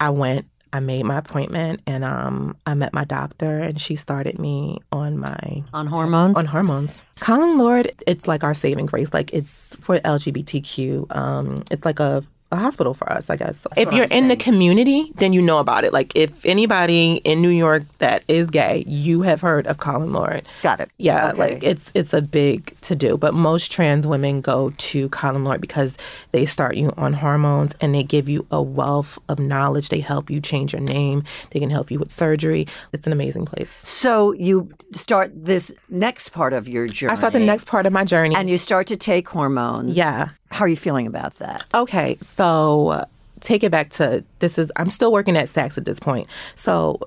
i 0.00 0.10
went 0.10 0.46
i 0.74 0.80
made 0.80 1.02
my 1.04 1.16
appointment 1.16 1.80
and 1.86 2.04
um, 2.04 2.54
i 2.66 2.74
met 2.74 2.92
my 2.92 3.04
doctor 3.04 3.58
and 3.58 3.80
she 3.80 3.96
started 3.96 4.38
me 4.38 4.78
on 4.92 5.16
my 5.18 5.64
On 5.72 5.86
hormones? 5.86 6.36
on 6.36 6.44
hormones. 6.44 7.00
Callen-Lorde, 7.16 7.90
it's 8.06 8.28
like 8.28 8.44
our 8.44 8.54
saving 8.54 8.86
grace. 8.86 9.12
Like 9.12 9.32
it's 9.32 9.74
for 9.80 9.96
LGBTQ. 9.98 11.16
Um, 11.16 11.62
it's 11.70 11.84
like 11.84 11.98
a 12.00 12.22
a 12.50 12.56
hospital 12.56 12.94
for 12.94 13.10
us, 13.12 13.28
I 13.28 13.36
guess. 13.36 13.58
That's 13.60 13.80
if 13.80 13.92
you're 13.92 14.04
I'm 14.04 14.12
in 14.12 14.28
the 14.28 14.36
community, 14.36 15.12
then 15.16 15.32
you 15.34 15.42
know 15.42 15.58
about 15.58 15.84
it. 15.84 15.92
Like 15.92 16.12
if 16.16 16.44
anybody 16.46 17.16
in 17.24 17.42
New 17.42 17.50
York 17.50 17.82
that 17.98 18.22
is 18.26 18.46
gay, 18.48 18.84
you 18.88 19.22
have 19.22 19.40
heard 19.42 19.66
of 19.66 19.76
Callen-Lorde. 19.76 20.44
Got 20.62 20.80
it. 20.80 20.90
Yeah, 20.96 21.28
Okay. 21.30 21.38
like 21.38 21.62
it's 21.64 21.92
it's 21.94 22.14
a 22.14 22.22
big 22.22 22.74
to 22.82 22.96
do. 22.96 23.18
But 23.18 23.34
most 23.34 23.70
trans 23.70 24.06
women 24.06 24.40
go 24.40 24.72
to 24.76 25.08
Callen-Lorde 25.10 25.60
because 25.60 25.96
they 26.32 26.46
start 26.46 26.76
you 26.76 26.90
on 26.96 27.12
hormones 27.12 27.74
and 27.80 27.94
they 27.94 28.02
give 28.02 28.28
you 28.30 28.46
a 28.50 28.62
wealth 28.62 29.18
of 29.28 29.38
knowledge. 29.38 29.90
They 29.90 30.00
help 30.00 30.30
you 30.30 30.40
change 30.40 30.72
your 30.72 30.80
name. 30.82 31.24
They 31.50 31.60
can 31.60 31.68
help 31.70 31.90
you 31.90 31.98
with 31.98 32.10
surgery. 32.10 32.66
It's 32.94 33.06
an 33.06 33.12
amazing 33.12 33.44
place. 33.44 33.70
So 33.84 34.32
you 34.32 34.70
start 34.92 35.32
this 35.34 35.70
next 35.90 36.30
part 36.30 36.52
of 36.54 36.66
your 36.66 36.86
journey. 36.86 37.12
I 37.12 37.16
start 37.16 37.34
the 37.34 37.40
next 37.40 37.66
part 37.66 37.84
of 37.84 37.92
my 37.92 38.04
journey. 38.04 38.34
and 38.34 38.48
you 38.48 38.56
start 38.56 38.86
to 38.86 38.96
take 38.96 39.28
hormones. 39.28 39.94
yeah. 39.96 40.28
How 40.50 40.64
are 40.64 40.68
you 40.68 40.76
feeling 40.76 41.06
about 41.06 41.34
that? 41.38 41.64
Okay, 41.74 42.18
so 42.22 42.88
uh, 42.88 43.04
take 43.40 43.62
it 43.62 43.70
back 43.70 43.90
to 43.90 44.24
this 44.38 44.58
is 44.58 44.72
I'm 44.76 44.90
still 44.90 45.12
working 45.12 45.36
at 45.36 45.46
Saks 45.46 45.78
at 45.78 45.84
this 45.84 46.00
point. 46.00 46.28
So 46.54 46.98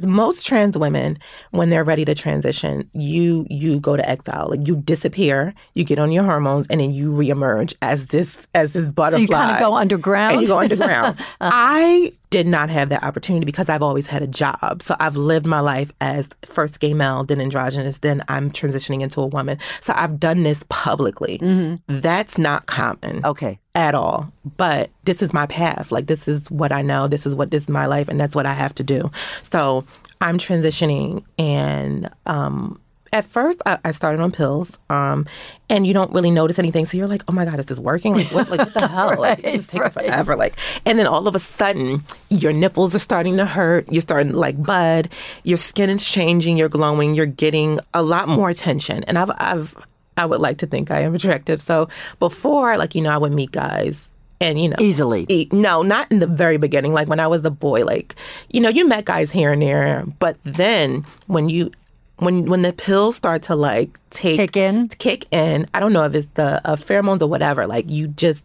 most 0.00 0.46
trans 0.46 0.78
women 0.78 1.18
when 1.50 1.70
they're 1.70 1.84
ready 1.84 2.04
to 2.04 2.14
transition, 2.14 2.88
you 2.92 3.46
you 3.50 3.80
go 3.80 3.96
to 3.96 4.08
exile. 4.08 4.48
Like 4.50 4.66
you 4.66 4.76
disappear, 4.76 5.54
you 5.74 5.84
get 5.84 5.98
on 5.98 6.12
your 6.12 6.24
hormones 6.24 6.66
and 6.68 6.80
then 6.80 6.92
you 6.92 7.10
reemerge 7.10 7.74
as 7.82 8.08
this 8.08 8.46
as 8.54 8.72
this 8.74 8.88
butterfly. 8.88 9.18
So 9.18 9.22
you 9.22 9.28
kind 9.28 9.50
of 9.52 9.58
go 9.60 9.74
underground. 9.74 10.32
and 10.34 10.42
you 10.42 10.48
go 10.48 10.58
underground. 10.58 11.18
I 11.40 12.12
did 12.30 12.46
not 12.46 12.70
have 12.70 12.88
that 12.90 13.02
opportunity 13.02 13.44
because 13.44 13.68
I've 13.68 13.82
always 13.82 14.06
had 14.06 14.22
a 14.22 14.26
job. 14.26 14.82
So 14.82 14.94
I've 15.00 15.16
lived 15.16 15.46
my 15.46 15.60
life 15.60 15.92
as 16.00 16.28
first 16.44 16.80
gay 16.80 16.94
male, 16.94 17.24
then 17.24 17.40
androgynous, 17.40 17.98
then 17.98 18.22
I'm 18.28 18.50
transitioning 18.50 19.00
into 19.00 19.20
a 19.20 19.26
woman. 19.26 19.58
So 19.80 19.92
I've 19.96 20.20
done 20.20 20.42
this 20.42 20.64
publicly. 20.68 21.38
That's 21.86 22.36
not 22.36 22.66
common 22.66 23.24
okay. 23.24 23.58
at 23.74 23.94
all. 23.94 24.32
But 24.56 24.90
this 25.04 25.22
is 25.22 25.32
my 25.32 25.46
path. 25.46 25.90
Like 25.90 26.06
this 26.06 26.28
is 26.28 26.50
what 26.50 26.72
I 26.72 26.82
know. 26.82 27.08
This 27.08 27.26
is 27.26 27.34
what 27.34 27.50
this 27.50 27.64
is 27.64 27.68
my 27.68 27.86
life, 27.86 28.08
and 28.08 28.18
that's 28.18 28.34
what 28.34 28.46
I 28.46 28.54
have 28.54 28.74
to 28.76 28.82
do. 28.82 29.10
So 29.42 29.84
I'm 30.20 30.38
transitioning, 30.38 31.24
and 31.38 32.10
um, 32.26 32.80
at 33.12 33.24
first 33.24 33.60
I, 33.66 33.78
I 33.84 33.90
started 33.92 34.20
on 34.22 34.32
pills, 34.32 34.78
um, 34.90 35.26
and 35.70 35.86
you 35.86 35.92
don't 35.92 36.12
really 36.12 36.30
notice 36.30 36.58
anything. 36.58 36.86
So 36.86 36.96
you're 36.96 37.06
like, 37.06 37.22
oh 37.28 37.32
my 37.32 37.44
god, 37.44 37.58
is 37.60 37.66
this 37.66 37.78
working? 37.78 38.14
Like 38.14 38.30
what? 38.32 38.48
Like 38.50 38.60
what 38.60 38.74
the 38.74 38.86
hell? 38.88 39.14
like 39.18 39.42
this 39.42 39.60
is 39.62 39.66
taking 39.66 39.82
right. 39.82 39.92
forever. 39.92 40.36
Like, 40.36 40.56
and 40.86 40.98
then 40.98 41.06
all 41.06 41.26
of 41.26 41.34
a 41.34 41.38
sudden, 41.38 42.04
your 42.30 42.52
nipples 42.52 42.94
are 42.94 42.98
starting 43.00 43.36
to 43.36 43.46
hurt. 43.46 43.90
You're 43.90 44.02
starting 44.02 44.32
to 44.32 44.38
like 44.38 44.62
bud. 44.62 45.08
Your 45.44 45.58
skin 45.58 45.90
is 45.90 46.08
changing. 46.08 46.56
You're 46.56 46.68
glowing. 46.68 47.14
You're 47.14 47.26
getting 47.26 47.80
a 47.94 48.02
lot 48.02 48.28
more 48.28 48.48
attention. 48.50 49.04
And 49.04 49.18
I've 49.18 49.30
I've 49.38 49.74
I 50.16 50.26
would 50.26 50.40
like 50.40 50.58
to 50.58 50.66
think 50.66 50.90
I 50.90 51.00
am 51.00 51.14
attractive. 51.14 51.62
So 51.62 51.88
before, 52.18 52.76
like 52.76 52.94
you 52.94 53.00
know, 53.02 53.10
I 53.10 53.18
would 53.18 53.32
meet 53.32 53.52
guys. 53.52 54.08
And 54.40 54.60
you 54.60 54.68
know, 54.68 54.76
Easily. 54.78 55.26
E- 55.28 55.48
No, 55.50 55.82
not 55.82 56.10
in 56.12 56.20
the 56.20 56.26
very 56.28 56.58
beginning. 56.58 56.92
Like 56.92 57.08
when 57.08 57.18
I 57.18 57.26
was 57.26 57.44
a 57.44 57.50
boy, 57.50 57.84
like 57.84 58.14
you 58.50 58.60
know, 58.60 58.68
you 58.68 58.86
met 58.86 59.04
guys 59.04 59.32
here 59.32 59.52
and 59.52 59.60
there, 59.60 60.04
but 60.20 60.36
then 60.44 61.04
when 61.26 61.48
you 61.48 61.72
when 62.18 62.46
when 62.46 62.62
the 62.62 62.72
pills 62.72 63.16
start 63.16 63.42
to 63.42 63.54
like 63.54 63.98
take 64.10 64.36
Kick 64.36 64.56
in? 64.56 64.88
kick 64.88 65.26
in, 65.30 65.66
I 65.74 65.80
don't 65.80 65.92
know 65.92 66.04
if 66.04 66.14
it's 66.14 66.26
the 66.34 66.60
uh, 66.68 66.76
pheromones 66.76 67.22
or 67.22 67.26
whatever. 67.26 67.66
Like 67.66 67.90
you 67.90 68.08
just 68.08 68.44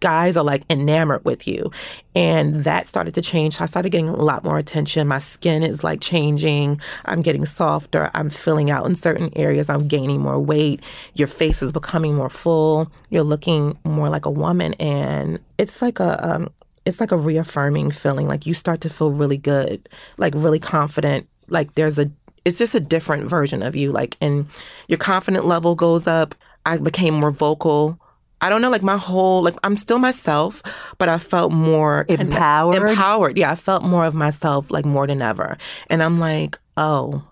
guys 0.00 0.36
are 0.36 0.42
like 0.42 0.64
enamored 0.68 1.24
with 1.24 1.46
you, 1.46 1.70
and 2.14 2.60
that 2.60 2.88
started 2.88 3.14
to 3.14 3.22
change. 3.22 3.54
So 3.56 3.64
I 3.64 3.66
started 3.66 3.90
getting 3.90 4.08
a 4.08 4.16
lot 4.16 4.42
more 4.42 4.58
attention. 4.58 5.06
My 5.06 5.18
skin 5.18 5.62
is 5.62 5.84
like 5.84 6.00
changing. 6.00 6.80
I'm 7.04 7.22
getting 7.22 7.46
softer. 7.46 8.10
I'm 8.14 8.30
filling 8.30 8.70
out 8.70 8.86
in 8.86 8.94
certain 8.96 9.30
areas. 9.36 9.68
I'm 9.68 9.86
gaining 9.86 10.20
more 10.20 10.40
weight. 10.40 10.82
Your 11.14 11.28
face 11.28 11.62
is 11.62 11.72
becoming 11.72 12.14
more 12.14 12.30
full. 12.30 12.90
You're 13.10 13.22
looking 13.22 13.78
more 13.84 14.08
like 14.08 14.26
a 14.26 14.30
woman, 14.30 14.74
and 14.74 15.38
it's 15.58 15.80
like 15.82 16.00
a 16.00 16.18
um, 16.28 16.48
it's 16.84 17.00
like 17.00 17.12
a 17.12 17.16
reaffirming 17.16 17.90
feeling. 17.90 18.26
Like 18.26 18.46
you 18.46 18.54
start 18.54 18.80
to 18.82 18.88
feel 18.90 19.12
really 19.12 19.36
good, 19.38 19.88
like 20.18 20.32
really 20.36 20.58
confident. 20.58 21.28
Like 21.48 21.74
there's 21.74 21.98
a 21.98 22.10
it's 22.44 22.58
just 22.58 22.74
a 22.74 22.80
different 22.80 23.28
version 23.28 23.62
of 23.62 23.76
you. 23.76 23.92
Like 23.92 24.16
and 24.20 24.46
your 24.88 24.98
confident 24.98 25.46
level 25.46 25.74
goes 25.74 26.06
up. 26.06 26.34
I 26.66 26.78
became 26.78 27.14
more 27.14 27.30
vocal. 27.30 27.98
I 28.42 28.48
don't 28.48 28.62
know, 28.62 28.70
like 28.70 28.82
my 28.82 28.96
whole 28.96 29.42
like 29.42 29.56
I'm 29.64 29.76
still 29.76 29.98
myself, 29.98 30.62
but 30.98 31.08
I 31.08 31.18
felt 31.18 31.52
more 31.52 32.06
Empowered? 32.08 32.76
Empowered, 32.76 33.36
yeah. 33.36 33.50
I 33.50 33.54
felt 33.54 33.82
more 33.82 34.06
of 34.06 34.14
myself, 34.14 34.70
like 34.70 34.86
more 34.86 35.06
than 35.06 35.20
ever. 35.20 35.58
And 35.88 36.02
I'm 36.02 36.18
like, 36.18 36.58
oh, 36.76 37.22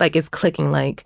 like 0.00 0.16
it's 0.16 0.28
clicking. 0.28 0.72
Like 0.72 1.04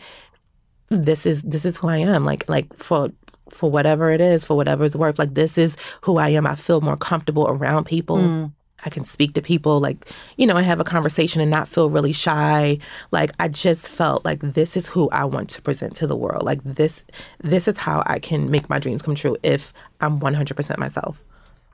this 0.89 1.27
is 1.27 1.43
this 1.43 1.65
is 1.65 1.79
who 1.79 1.89
I 1.89 1.99
am. 1.99 2.25
Like 2.25 2.49
like 2.49 2.73
for 2.75 3.11
for 3.51 3.71
whatever 3.71 4.11
it 4.11 4.21
is, 4.21 4.45
for 4.45 4.57
whatever 4.57 4.85
it's 4.85 4.97
worth. 4.97 5.19
Like 5.19 5.35
this 5.35 5.59
is 5.59 5.77
who 6.03 6.19
I 6.19 6.31
am. 6.31 6.47
I 6.47 6.55
feel 6.55 6.81
more 6.81 6.97
comfortable 6.97 7.49
around 7.49 7.85
people. 7.85 8.19
Mm. 8.19 8.53
I 8.85 8.91
can 8.91 9.05
speak 9.05 9.35
to 9.35 9.43
people 9.43 9.81
like, 9.81 10.11
you 10.37 10.47
know, 10.47 10.57
I 10.57 10.63
have 10.63 10.81
a 10.81 10.85
conversation 10.85 11.41
and 11.41 11.51
not 11.51 11.69
feel 11.69 11.91
really 11.91 12.13
shy. 12.13 12.79
Like 13.11 13.33
I 13.39 13.49
just 13.49 13.89
felt 13.89 14.25
like 14.25 14.41
this 14.41 14.77
is 14.77 14.87
who 14.87 15.09
I 15.11 15.25
want 15.25 15.51
to 15.51 15.63
present 15.63 15.97
to 15.97 16.07
the 16.07 16.17
world. 16.17 16.45
Like 16.45 16.63
this 16.63 17.05
this 17.43 17.69
is 17.69 17.79
how 17.79 18.03
I 18.07 18.19
can 18.19 18.51
make 18.51 18.69
my 18.69 18.79
dreams 18.79 19.03
come 19.03 19.15
true 19.15 19.37
if 19.43 19.73
I'm 20.01 20.21
100% 20.21 20.79
myself. 20.79 21.23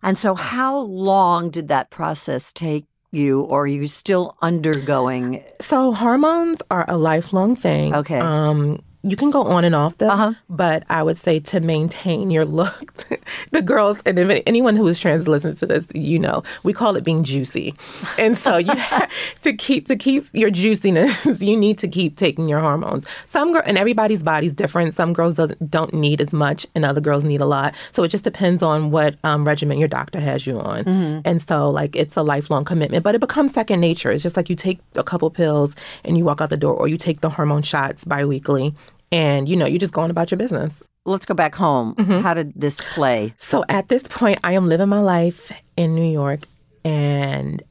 And 0.02 0.18
so, 0.18 0.34
how 0.34 0.80
long 0.80 1.48
did 1.48 1.68
that 1.68 1.90
process 1.90 2.52
take 2.52 2.84
you, 3.10 3.40
or 3.40 3.62
are 3.62 3.66
you 3.66 3.86
still 3.86 4.36
undergoing? 4.42 5.42
So 5.60 5.92
hormones 5.92 6.60
are 6.70 6.84
a 6.88 6.98
lifelong 6.98 7.56
thing. 7.56 7.94
Okay. 7.94 8.18
Um 8.18 8.82
you 9.04 9.16
can 9.16 9.30
go 9.30 9.42
on 9.42 9.64
and 9.64 9.74
off 9.74 9.98
them, 9.98 10.10
Uh-huh. 10.10 10.32
but 10.48 10.82
I 10.88 11.02
would 11.02 11.18
say 11.18 11.38
to 11.40 11.60
maintain 11.60 12.30
your 12.30 12.44
look, 12.44 12.94
the 13.52 13.62
girls 13.62 13.98
and 14.06 14.18
if 14.18 14.42
anyone 14.46 14.76
who 14.76 14.86
is 14.88 14.98
trans 14.98 15.28
listens 15.28 15.60
to 15.60 15.66
this, 15.66 15.86
you 15.94 16.18
know, 16.18 16.42
we 16.62 16.72
call 16.72 16.96
it 16.96 17.04
being 17.04 17.22
juicy, 17.22 17.74
and 18.18 18.36
so 18.36 18.56
you 18.56 18.72
to 19.42 19.52
keep 19.52 19.86
to 19.88 19.96
keep 19.96 20.26
your 20.32 20.50
juiciness. 20.50 21.26
You 21.44 21.56
need 21.58 21.76
to 21.78 21.88
keep 21.88 22.16
taking 22.16 22.48
your 22.48 22.60
hormones. 22.60 23.06
Some 23.26 23.52
girl 23.52 23.62
and 23.66 23.76
everybody's 23.76 24.22
body's 24.22 24.54
different. 24.54 24.94
Some 24.94 25.12
girls 25.12 25.34
doesn't 25.34 25.70
don't 25.70 25.92
need 25.92 26.20
as 26.22 26.32
much, 26.32 26.66
and 26.74 26.84
other 26.84 27.00
girls 27.02 27.22
need 27.24 27.40
a 27.42 27.46
lot. 27.46 27.74
So 27.92 28.02
it 28.02 28.08
just 28.08 28.24
depends 28.24 28.62
on 28.62 28.90
what 28.90 29.16
um, 29.24 29.44
regimen 29.44 29.78
your 29.78 29.88
doctor 29.88 30.20
has 30.20 30.46
you 30.46 30.58
on, 30.58 30.84
and 31.24 31.42
so 31.42 31.68
like 31.70 31.94
it's 31.96 32.16
a 32.16 32.22
lifelong 32.22 32.64
commitment. 32.64 33.04
But 33.04 33.14
it 33.14 33.20
becomes 33.20 33.52
second 33.52 33.80
nature. 33.80 34.10
It's 34.10 34.22
just 34.22 34.36
like 34.38 34.48
you 34.48 34.56
take 34.56 34.78
a 34.94 35.02
couple 35.04 35.28
pills 35.28 35.74
and 36.04 36.16
you 36.16 36.24
walk 36.24 36.40
out 36.40 36.48
the 36.50 36.56
door, 36.56 36.74
or 36.74 36.88
you 36.88 36.96
take 36.96 37.20
the 37.20 37.30
hormone 37.30 37.62
shots 37.62 38.04
biweekly 38.04 38.74
and 39.14 39.48
you 39.48 39.56
know 39.56 39.66
you're 39.70 39.78
just 39.86 39.92
going 40.00 40.10
about 40.10 40.30
your 40.30 40.38
business 40.38 40.82
Let's 41.06 41.26
go 41.26 41.34
back 41.34 41.54
home. 41.54 41.94
Mm-hmm. 41.96 42.20
How 42.24 42.32
did 42.32 42.48
this 42.56 42.76
play? 42.94 43.20
so 43.36 43.62
at 43.68 43.88
this 43.92 44.02
point 44.18 44.38
i 44.42 44.52
am 44.58 44.66
living 44.72 44.88
my 44.88 45.00
life 45.00 45.40
in 45.76 45.94
new 45.94 46.10
york 46.22 46.40
and 46.84 47.62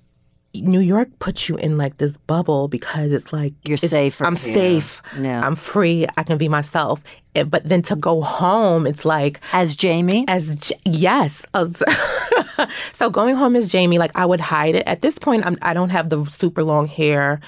new 0.55 0.79
york 0.93 1.09
puts 1.19 1.49
you 1.49 1.55
in 1.57 1.77
like 1.83 1.97
this 1.97 2.15
bubble 2.31 2.67
because 2.67 3.11
it's 3.11 3.33
like 3.33 3.53
You're 3.65 3.73
it's- 3.81 3.89
safer 3.91 4.23
i'm 4.25 4.35
here. 4.35 4.53
safe 4.53 5.01
Yeah. 5.19 5.41
i'm 5.45 5.55
free 5.55 6.05
i 6.15 6.23
can 6.23 6.37
be 6.37 6.47
myself 6.47 7.01
but 7.49 7.67
then 7.67 7.81
to 7.81 7.95
go 7.95 8.21
home 8.21 8.85
it's 8.85 9.05
like 9.05 9.39
As 9.53 9.75
Jamie? 9.75 10.25
as 10.27 10.55
J- 10.55 10.75
yes 10.85 11.43
As- 11.53 11.81
so 12.93 13.09
going 13.09 13.35
home 13.35 13.55
as 13.55 13.67
jamie 13.69 13.97
like 13.97 14.11
i 14.15 14.25
would 14.25 14.39
hide 14.39 14.75
it 14.75 14.83
at 14.85 15.01
this 15.01 15.17
point 15.17 15.45
I'm, 15.45 15.57
i 15.61 15.73
don't 15.73 15.89
have 15.89 16.09
the 16.09 16.23
super 16.25 16.63
long 16.63 16.87
hair 16.87 17.39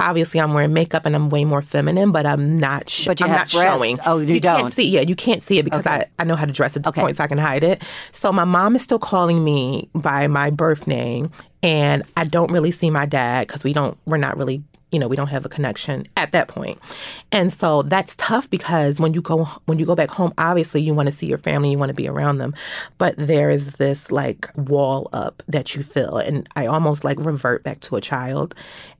obviously 0.00 0.40
i'm 0.40 0.54
wearing 0.54 0.72
makeup 0.72 1.04
and 1.06 1.14
i'm 1.14 1.28
way 1.28 1.44
more 1.44 1.62
feminine 1.62 2.12
but 2.12 2.26
i'm 2.26 2.58
not 2.58 2.88
sh- 2.88 3.06
But 3.06 3.20
you 3.20 3.26
i'm 3.26 3.30
have 3.30 3.40
not 3.40 3.52
breasts. 3.52 3.78
showing 3.78 3.98
Oh, 4.06 4.18
you 4.18 4.40
can't 4.40 4.60
don't. 4.62 4.72
see 4.72 4.88
yeah 4.90 5.02
you 5.02 5.14
can't 5.14 5.42
see 5.42 5.58
it 5.58 5.64
because 5.64 5.86
I, 5.86 6.06
I 6.18 6.24
know 6.24 6.34
how 6.36 6.46
to 6.46 6.52
dress 6.52 6.76
at 6.76 6.82
the 6.82 6.88
Okay. 6.90 7.00
point 7.02 7.16
so 7.16 7.24
i 7.24 7.26
can 7.26 7.38
hide 7.38 7.62
it 7.64 7.82
so 8.12 8.32
my 8.32 8.44
mom 8.44 8.74
is 8.76 8.82
still 8.82 8.98
calling 8.98 9.44
me 9.44 9.88
by 9.94 10.26
my 10.26 10.50
birth 10.50 10.86
name 10.86 11.30
and 11.62 12.02
i 12.16 12.24
don't 12.24 12.50
really 12.50 12.70
see 12.70 12.90
my 12.90 13.06
dad 13.06 13.46
because 13.46 13.62
we 13.64 13.72
don't 13.72 13.96
we're 14.06 14.16
not 14.16 14.36
really 14.36 14.62
you 14.94 15.00
know 15.00 15.08
we 15.08 15.16
don't 15.16 15.28
have 15.28 15.44
a 15.44 15.48
connection 15.48 16.06
at 16.16 16.32
that 16.32 16.48
point. 16.48 16.78
And 17.32 17.52
so 17.52 17.82
that's 17.82 18.14
tough 18.16 18.48
because 18.48 19.00
when 19.00 19.12
you 19.12 19.20
go 19.20 19.44
when 19.66 19.78
you 19.78 19.86
go 19.86 19.94
back 19.94 20.10
home 20.10 20.32
obviously 20.38 20.80
you 20.80 20.94
want 20.94 21.08
to 21.08 21.12
see 21.12 21.26
your 21.26 21.38
family 21.38 21.70
you 21.70 21.78
want 21.78 21.90
to 21.90 21.94
be 21.94 22.08
around 22.08 22.38
them 22.38 22.54
but 22.98 23.14
there 23.16 23.50
is 23.50 23.72
this 23.72 24.10
like 24.12 24.48
wall 24.56 25.08
up 25.12 25.42
that 25.48 25.74
you 25.74 25.82
feel 25.82 26.18
and 26.18 26.48
i 26.56 26.66
almost 26.66 27.04
like 27.04 27.18
revert 27.20 27.62
back 27.62 27.80
to 27.80 27.96
a 27.96 28.00
child 28.00 28.54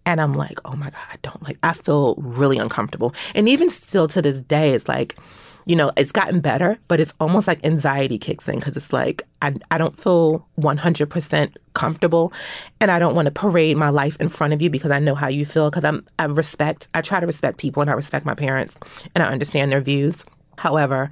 and 0.04 0.20
i'm 0.20 0.34
like 0.34 0.58
oh 0.64 0.76
my 0.76 0.90
god 0.90 1.06
i 1.12 1.16
don't 1.22 1.42
like 1.42 1.58
i 1.62 1.72
feel 1.72 2.14
really 2.16 2.58
uncomfortable. 2.58 3.14
And 3.34 3.48
even 3.48 3.70
still 3.70 4.08
to 4.08 4.20
this 4.20 4.40
day 4.42 4.72
it's 4.72 4.88
like 4.88 5.16
you 5.66 5.76
know, 5.76 5.90
it's 5.96 6.12
gotten 6.12 6.40
better, 6.40 6.78
but 6.88 7.00
it's 7.00 7.14
almost 7.20 7.46
like 7.46 7.64
anxiety 7.64 8.18
kicks 8.18 8.48
in 8.48 8.56
because 8.56 8.76
it's 8.76 8.92
like 8.92 9.22
I, 9.40 9.54
I 9.70 9.78
don't 9.78 9.98
feel 9.98 10.46
100% 10.58 11.56
comfortable 11.74 12.32
and 12.80 12.90
I 12.90 12.98
don't 12.98 13.14
want 13.14 13.26
to 13.26 13.32
parade 13.32 13.76
my 13.76 13.88
life 13.88 14.16
in 14.20 14.28
front 14.28 14.52
of 14.52 14.60
you 14.60 14.70
because 14.70 14.90
I 14.90 14.98
know 14.98 15.14
how 15.14 15.28
you 15.28 15.46
feel 15.46 15.70
because 15.70 15.84
I'm 15.84 16.06
I 16.18 16.24
respect 16.24 16.88
I 16.94 17.00
try 17.00 17.20
to 17.20 17.26
respect 17.26 17.58
people 17.58 17.80
and 17.80 17.90
I 17.90 17.94
respect 17.94 18.26
my 18.26 18.34
parents 18.34 18.76
and 19.14 19.24
I 19.24 19.32
understand 19.32 19.72
their 19.72 19.80
views. 19.80 20.24
However, 20.58 21.10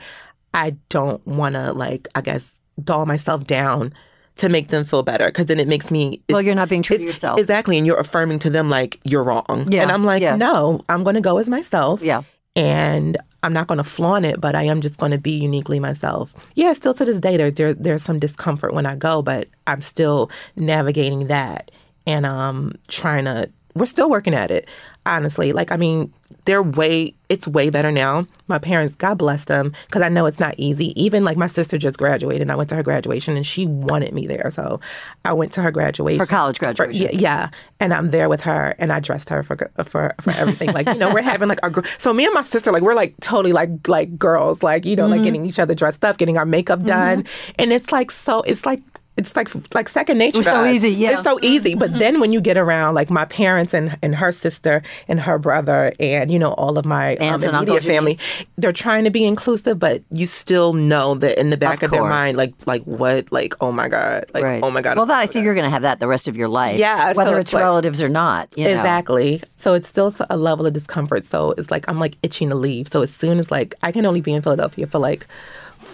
I 0.54 0.76
don't 0.88 1.26
want 1.26 1.54
to 1.54 1.72
like 1.72 2.08
I 2.14 2.20
guess 2.20 2.60
doll 2.82 3.06
myself 3.06 3.46
down 3.46 3.92
to 4.36 4.48
make 4.48 4.68
them 4.68 4.84
feel 4.84 5.02
better 5.02 5.26
because 5.26 5.46
then 5.46 5.60
it 5.60 5.68
makes 5.68 5.90
me 5.90 6.22
well, 6.30 6.42
you're 6.42 6.54
not 6.54 6.68
being 6.68 6.82
true 6.82 6.96
to 6.96 7.02
yourself. 7.02 7.38
Exactly, 7.38 7.78
and 7.78 7.86
you're 7.86 7.98
affirming 7.98 8.38
to 8.40 8.50
them 8.50 8.68
like 8.68 9.00
you're 9.04 9.24
wrong. 9.24 9.68
Yeah, 9.70 9.82
And 9.82 9.92
I'm 9.92 10.04
like, 10.04 10.22
yeah. 10.22 10.36
no, 10.36 10.80
I'm 10.88 11.04
going 11.04 11.14
to 11.14 11.20
go 11.20 11.38
as 11.38 11.48
myself 11.48 12.02
yeah. 12.02 12.22
and 12.56 13.18
I'm 13.42 13.52
not 13.52 13.66
going 13.66 13.78
to 13.78 13.84
flaunt 13.84 14.24
it, 14.24 14.40
but 14.40 14.54
I 14.54 14.62
am 14.64 14.80
just 14.80 14.98
going 14.98 15.12
to 15.12 15.18
be 15.18 15.32
uniquely 15.32 15.80
myself. 15.80 16.34
Yeah, 16.54 16.72
still 16.74 16.94
to 16.94 17.04
this 17.04 17.18
day, 17.18 17.36
there, 17.36 17.50
there 17.50 17.74
there's 17.74 18.02
some 18.02 18.18
discomfort 18.18 18.72
when 18.72 18.86
I 18.86 18.96
go, 18.96 19.22
but 19.22 19.48
I'm 19.66 19.82
still 19.82 20.30
navigating 20.56 21.26
that 21.28 21.70
and 22.06 22.26
um 22.26 22.74
trying 22.88 23.24
to. 23.24 23.50
We're 23.74 23.86
still 23.86 24.10
working 24.10 24.34
at 24.34 24.50
it, 24.50 24.68
honestly. 25.06 25.52
Like, 25.52 25.72
I 25.72 25.76
mean, 25.76 26.12
they're 26.44 26.62
way. 26.62 27.14
It's 27.28 27.48
way 27.48 27.70
better 27.70 27.90
now. 27.90 28.26
My 28.48 28.58
parents, 28.58 28.94
God 28.94 29.16
bless 29.16 29.44
them, 29.44 29.72
because 29.86 30.02
I 30.02 30.10
know 30.10 30.26
it's 30.26 30.38
not 30.40 30.54
easy. 30.58 30.92
Even 31.02 31.24
like 31.24 31.38
my 31.38 31.46
sister 31.46 31.78
just 31.78 31.96
graduated, 31.96 32.42
and 32.42 32.52
I 32.52 32.56
went 32.56 32.68
to 32.70 32.74
her 32.76 32.82
graduation, 32.82 33.34
and 33.36 33.46
she 33.46 33.64
wanted 33.66 34.12
me 34.12 34.26
there, 34.26 34.50
so 34.50 34.78
I 35.24 35.32
went 35.32 35.52
to 35.52 35.62
her 35.62 35.70
graduation. 35.70 36.18
For 36.18 36.26
college 36.26 36.58
For- 36.58 36.74
graduation. 36.74 37.18
yeah, 37.18 37.18
yeah, 37.20 37.48
and 37.80 37.94
I'm 37.94 38.08
there 38.08 38.28
with 38.28 38.42
her, 38.42 38.74
and 38.78 38.92
I 38.92 39.00
dressed 39.00 39.30
her 39.30 39.42
for 39.42 39.56
for 39.84 40.14
for 40.20 40.30
everything. 40.32 40.72
Like 40.72 40.86
you 40.88 40.96
know, 40.96 41.10
we're 41.14 41.22
having 41.22 41.48
like 41.48 41.60
our 41.62 41.70
gr- 41.70 41.86
so 41.96 42.12
me 42.12 42.26
and 42.26 42.34
my 42.34 42.42
sister 42.42 42.70
like 42.72 42.82
we're 42.82 42.92
like 42.94 43.14
totally 43.20 43.52
like 43.54 43.70
like 43.88 44.18
girls, 44.18 44.62
like 44.62 44.84
you 44.84 44.96
know, 44.96 45.04
Mm-hmm. 45.04 45.12
like 45.12 45.22
getting 45.24 45.46
each 45.46 45.58
other 45.58 45.74
dressed 45.74 46.04
up, 46.04 46.18
getting 46.18 46.36
our 46.36 46.44
makeup 46.46 46.82
done, 46.84 47.24
and 47.58 47.72
it's 47.72 47.90
like 47.92 48.10
so 48.10 48.42
it's 48.42 48.66
like. 48.66 48.80
It's 49.18 49.36
like 49.36 49.50
like 49.74 49.90
second 49.90 50.16
nature. 50.16 50.38
It's 50.38 50.48
so 50.48 50.64
easy, 50.64 50.90
yeah. 50.90 51.08
Mm-hmm. 51.08 51.14
It's 51.18 51.22
so 51.28 51.38
easy. 51.42 51.74
But 51.74 51.98
then 51.98 52.18
when 52.18 52.32
you 52.32 52.40
get 52.40 52.56
around 52.56 52.94
like 52.94 53.10
my 53.10 53.26
parents 53.26 53.74
and 53.74 53.98
and 54.02 54.14
her 54.14 54.32
sister 54.32 54.82
and 55.06 55.20
her 55.20 55.38
brother 55.38 55.92
and 56.00 56.30
you 56.30 56.38
know 56.38 56.52
all 56.54 56.78
of 56.78 56.86
my 56.86 57.16
um, 57.18 57.42
immediate 57.42 57.84
family, 57.84 58.18
they're 58.56 58.72
trying 58.72 59.04
to 59.04 59.10
be 59.10 59.26
inclusive, 59.26 59.78
but 59.78 60.02
you 60.10 60.24
still 60.24 60.72
know 60.72 61.14
that 61.16 61.38
in 61.38 61.50
the 61.50 61.58
back 61.58 61.82
Of 61.82 61.84
of, 61.84 61.90
their 61.90 62.08
mind, 62.08 62.38
like 62.38 62.54
like 62.66 62.82
what, 62.84 63.30
like 63.30 63.54
oh 63.60 63.70
my 63.70 63.88
god, 63.88 64.24
like 64.32 64.44
Right. 64.44 64.62
oh 64.62 64.70
my 64.70 64.80
god. 64.80 64.96
Well, 64.96 65.06
that 65.06 65.18
I 65.20 65.26
think 65.26 65.44
you're 65.44 65.54
going 65.54 65.64
to 65.66 65.70
have 65.70 65.82
that 65.82 66.00
the 66.00 66.08
rest 66.08 66.26
of 66.26 66.34
your 66.36 66.48
life. 66.48 66.78
Yeah, 66.78 67.12
so 67.12 67.18
Whether 67.18 67.38
it's 67.38 67.48
it's, 67.48 67.52
like- 67.54 67.62
relatives 67.62 68.02
or 68.02 68.08
not. 68.08 68.48
You 68.56 68.64
know. 68.64 68.70
Exactly. 68.70 69.42
So 69.56 69.74
it's 69.74 69.88
still 69.88 70.14
a 70.30 70.36
level 70.38 70.66
of 70.66 70.72
discomfort. 70.72 71.26
So 71.26 71.50
it's 71.58 71.70
like 71.70 71.84
I'm 71.86 71.98
like 72.00 72.16
itching 72.22 72.48
to 72.48 72.54
leave. 72.56 72.88
So 72.88 73.02
as 73.02 73.14
soon 73.14 73.38
as 73.38 73.50
like 73.50 73.74
I 73.82 73.92
can 73.92 74.06
only 74.06 74.22
be 74.22 74.32
in 74.32 74.40
Philadelphia 74.40 74.86
for 74.86 74.98
like 74.98 75.26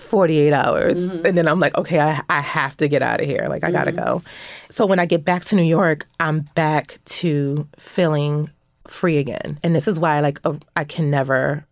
48 0.09 0.53
hours 0.53 0.99
Mm-hmm. 1.05 1.27
and 1.27 1.37
then 1.39 1.47
I'm 1.49 1.61
like 1.61 1.77
okay 1.77 2.01
I, 2.01 2.21
I 2.29 2.41
have 2.41 2.77
to 2.79 2.89
get 2.89 3.03
out 3.03 3.21
of 3.21 3.27
here 3.27 3.47
like 3.49 3.63
I 3.65 3.71
gotta 3.71 3.93
Mm-hmm. 3.93 4.05
go 4.05 4.23
so 4.71 4.87
when 4.87 4.99
I 4.99 5.07
get 5.07 5.25
back 5.25 5.45
to 5.45 5.57
New 5.57 5.63
York 5.63 6.07
I'm 6.19 6.41
back 6.55 6.99
to 7.21 7.67
feeling 7.79 8.51
free 8.87 9.19
again 9.19 9.59
and 9.63 9.75
this 9.77 9.87
is 9.87 9.99
why 9.99 10.21
like 10.21 10.41
I 10.77 10.85
can 10.85 11.11
never 11.11 11.65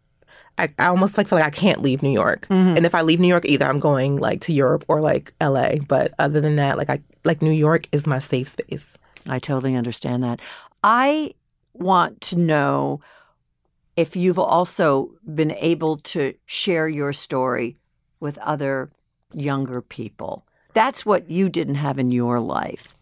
I, 0.59 0.69
I 0.79 0.87
almost 0.87 1.19
like 1.19 1.29
feel 1.29 1.39
like 1.39 1.47
I 1.47 1.51
can't 1.51 1.83
leave 1.83 2.03
New 2.03 2.11
York 2.13 2.47
Mm-hmm. 2.49 2.77
and 2.77 2.87
if 2.87 2.95
I 2.95 3.03
leave 3.03 3.21
New 3.21 3.29
York 3.29 3.45
either 3.47 3.67
I'm 3.67 3.81
going 3.81 4.17
like 4.19 4.41
to 4.43 4.53
Europe 4.53 4.85
or 4.89 5.01
like 5.01 5.33
LA 5.41 5.77
but 5.87 6.13
other 6.19 6.41
than 6.41 6.57
that 6.57 6.77
like 6.79 6.91
I 6.91 7.01
like 7.25 7.43
New 7.43 7.51
York 7.53 7.89
is 7.93 8.07
my 8.07 8.19
safe 8.19 8.49
space 8.49 8.97
I 9.29 9.39
totally 9.41 9.75
understand 9.75 10.23
that. 10.23 10.39
I 10.85 11.33
want 11.75 12.21
to 12.29 12.37
know 12.39 13.01
if 13.97 14.15
you've 14.15 14.39
also 14.39 15.11
been 15.35 15.53
able 15.53 15.97
to 15.99 16.35
share 16.47 16.87
your 16.89 17.13
story 17.13 17.77
with 18.27 18.39
other 18.39 18.91
younger 19.33 19.81
people. 19.81 20.45
That's 20.75 21.07
what 21.07 21.31
you 21.31 21.49
didn't 21.49 21.77
have 21.77 22.01
in 22.01 22.11
your 22.11 22.41
life. 22.41 22.99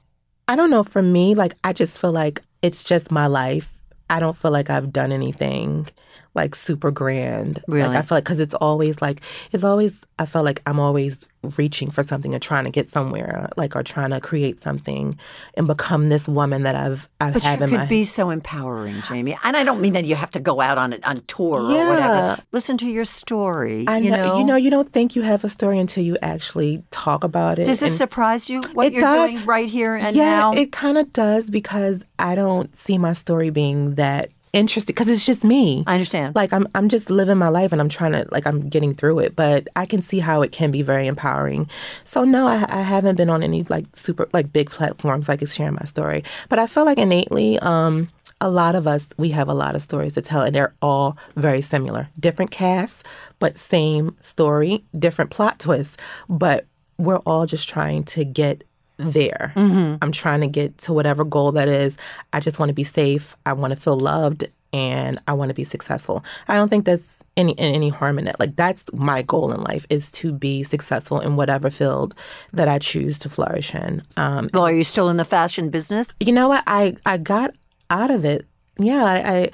I 0.47 0.55
don't 0.55 0.69
know. 0.69 0.85
For 0.85 1.01
me, 1.01 1.35
like, 1.35 1.55
I 1.65 1.73
just 1.73 1.99
feel 1.99 2.13
like 2.13 2.43
it's 2.61 2.85
just 2.85 3.11
my 3.11 3.27
life. 3.27 3.73
I 4.11 4.21
don't 4.21 4.37
feel 4.37 4.51
like 4.51 4.69
I've 4.69 4.93
done 4.93 5.13
anything 5.13 5.89
like 6.35 6.55
super 6.55 6.91
grand. 6.91 7.63
Really? 7.69 7.89
Like, 7.89 7.97
I 7.97 8.03
feel 8.03 8.17
like, 8.17 8.25
because 8.25 8.41
it's 8.41 8.55
always 8.55 9.01
like, 9.01 9.21
it's 9.53 9.65
always, 9.65 10.03
I 10.19 10.27
feel 10.27 10.43
like 10.43 10.63
I'm 10.67 10.81
always 10.81 11.29
reaching 11.59 11.91
for 11.91 12.03
something 12.03 12.35
or 12.35 12.39
trying 12.39 12.65
to 12.65 12.71
get 12.71 12.89
somewhere, 12.89 13.49
like, 13.57 13.77
or 13.77 13.83
trying 13.83 14.11
to 14.11 14.21
create 14.21 14.61
something 14.61 15.19
and 15.55 15.67
become 15.67 16.07
this 16.09 16.27
woman 16.27 16.63
that 16.63 16.75
I've, 16.75 17.09
I've 17.21 17.35
But 17.35 17.43
had 17.43 17.59
you 17.59 17.65
in 17.65 17.71
could 17.71 17.79
my 17.81 17.87
be 17.87 18.05
so 18.05 18.31
empowering, 18.31 19.01
Jamie. 19.03 19.37
And 19.45 19.57
I 19.57 19.63
don't 19.63 19.81
mean 19.81 19.93
that 19.93 20.07
you 20.07 20.17
have 20.17 20.31
to 20.33 20.41
go 20.41 20.61
out 20.61 20.79
on 20.79 20.93
it 20.93 21.07
on 21.07 21.17
tour 21.27 21.61
or 21.61 21.89
whatever. 21.89 22.43
Listen 22.53 22.79
to 22.79 22.89
your 22.89 23.05
story. 23.05 23.85
I 23.87 23.99
you 23.99 24.11
know, 24.11 24.39
you 24.39 24.45
know, 24.45 24.57
you 24.57 24.71
don't 24.71 24.91
think 24.91 25.15
you 25.15 25.23
have 25.23 25.45
a 25.45 25.49
story 25.49 25.79
until 25.79 26.03
you 26.03 26.17
actually 26.23 26.83
talk 26.91 27.23
about 27.23 27.59
it. 27.59 27.67
Does 27.67 27.81
this 27.81 27.97
surprise 27.97 28.49
you? 28.51 28.61
What 28.73 28.89
It 28.89 28.95
you're 28.95 29.03
does. 29.03 29.33
doing 29.33 29.45
right 29.47 29.69
here 29.69 29.95
and 29.95 30.17
yeah, 30.17 30.41
now? 30.41 30.53
it 30.53 30.73
kind 30.73 30.99
of 30.99 31.13
does 31.13 31.49
because 31.49 32.05
I 32.19 32.35
don't 32.35 32.75
see 32.75 32.99
my 32.99 33.13
story 33.13 33.51
being 33.51 33.97
that 33.97 34.31
interesting 34.55 34.95
because 34.95 35.09
it's 35.09 35.27
just 35.27 35.45
me. 35.45 35.85
I 35.87 35.95
understand. 35.95 36.35
like 36.35 36.53
I'm 36.53 36.67
I'm 36.75 36.89
just 36.89 37.11
living 37.11 37.39
my 37.39 37.49
life 37.49 37.73
and 37.73 37.81
I'm 37.81 37.89
trying 37.89 38.13
to 38.13 38.27
like 38.31 38.47
I'm 38.47 38.61
getting 38.69 38.95
through 38.95 39.19
it, 39.19 39.37
but 39.37 39.69
I 39.77 39.85
can 39.85 40.01
see 40.01 40.21
how 40.21 40.43
it 40.43 40.53
can 40.53 40.71
be 40.71 40.83
very 40.83 41.07
empowering. 41.07 41.69
So 42.05 42.25
no, 42.25 42.47
I, 42.47 42.65
I 42.69 42.83
haven't 42.83 43.17
been 43.17 43.31
on 43.31 43.43
any 43.43 43.65
like 43.65 43.85
super 43.95 44.29
like 44.33 44.53
big 44.53 44.71
platforms 44.71 45.29
like 45.29 45.43
it's 45.43 45.55
sharing 45.55 45.75
my 45.75 45.85
story, 45.85 46.25
but 46.49 46.59
I 46.59 46.67
feel 46.67 46.85
like 46.85 46.99
innately, 46.99 47.59
um, 47.61 48.09
a 48.41 48.51
lot 48.51 48.75
of 48.75 48.87
us 48.87 49.09
we 49.17 49.31
have 49.31 49.49
a 49.49 49.55
lot 49.55 49.75
of 49.75 49.83
stories 49.83 50.15
to 50.15 50.23
tell, 50.23 50.43
and 50.43 50.55
they're 50.55 50.75
all 50.81 51.17
very 51.37 51.61
similar, 51.61 52.09
different 52.19 52.51
casts, 52.51 53.03
but 53.39 53.59
same 53.59 54.17
story, 54.21 54.85
different 54.99 55.31
plot 55.31 55.59
twists, 55.59 55.97
but 56.29 56.67
we're 56.99 57.21
all 57.27 57.47
just 57.47 57.69
trying 57.69 58.05
to 58.05 58.25
get 58.25 58.63
there. 58.97 59.53
I'm 59.57 60.13
trying 60.13 60.41
to 60.41 60.47
get 60.47 60.79
to 60.79 60.93
whatever 60.93 61.25
goal 61.25 61.53
that 61.53 61.69
is. 61.69 61.97
I 62.33 62.41
just 62.41 62.59
want 62.59 62.71
to 62.71 62.75
be 62.75 62.85
safe. 62.85 63.37
I 63.45 63.53
want 63.53 63.73
to 63.73 63.81
feel 63.81 63.99
loved 63.99 64.45
and 64.73 65.21
I 65.27 65.33
want 65.33 65.49
to 65.51 65.55
be 65.55 65.65
successful. 65.65 66.25
I 66.49 66.57
don't 66.57 66.69
think 66.69 66.85
that's 66.85 67.05
any 67.37 67.59
any 67.59 67.89
harm 67.89 68.19
in 68.19 68.29
it. 68.29 68.37
Like 68.39 68.57
that's 68.57 68.85
my 68.93 69.23
goal 69.23 69.53
in 69.53 69.61
life 69.63 69.87
is 69.91 70.11
to 70.13 70.33
be 70.33 70.63
successful 70.63 71.21
in 71.21 71.37
whatever 71.37 71.71
field 71.71 72.15
that 72.53 72.69
I 72.69 72.79
choose 72.79 73.19
to 73.21 73.29
flourish 73.29 73.75
in. 73.75 74.03
Um, 74.17 74.51
well, 74.55 74.65
are 74.65 74.73
you 74.73 74.85
still 74.85 75.09
in 75.09 75.17
the 75.17 75.25
fashion 75.25 75.71
business? 75.71 76.07
you 76.21 76.33
know 76.33 76.49
what? 76.49 76.63
I 76.67 76.95
I 77.05 77.19
got 77.19 77.55
out 77.91 78.11
of 78.11 78.25
it. 78.25 78.47
Yeah, 78.79 79.05
I. 79.05 79.17
I 79.17 79.51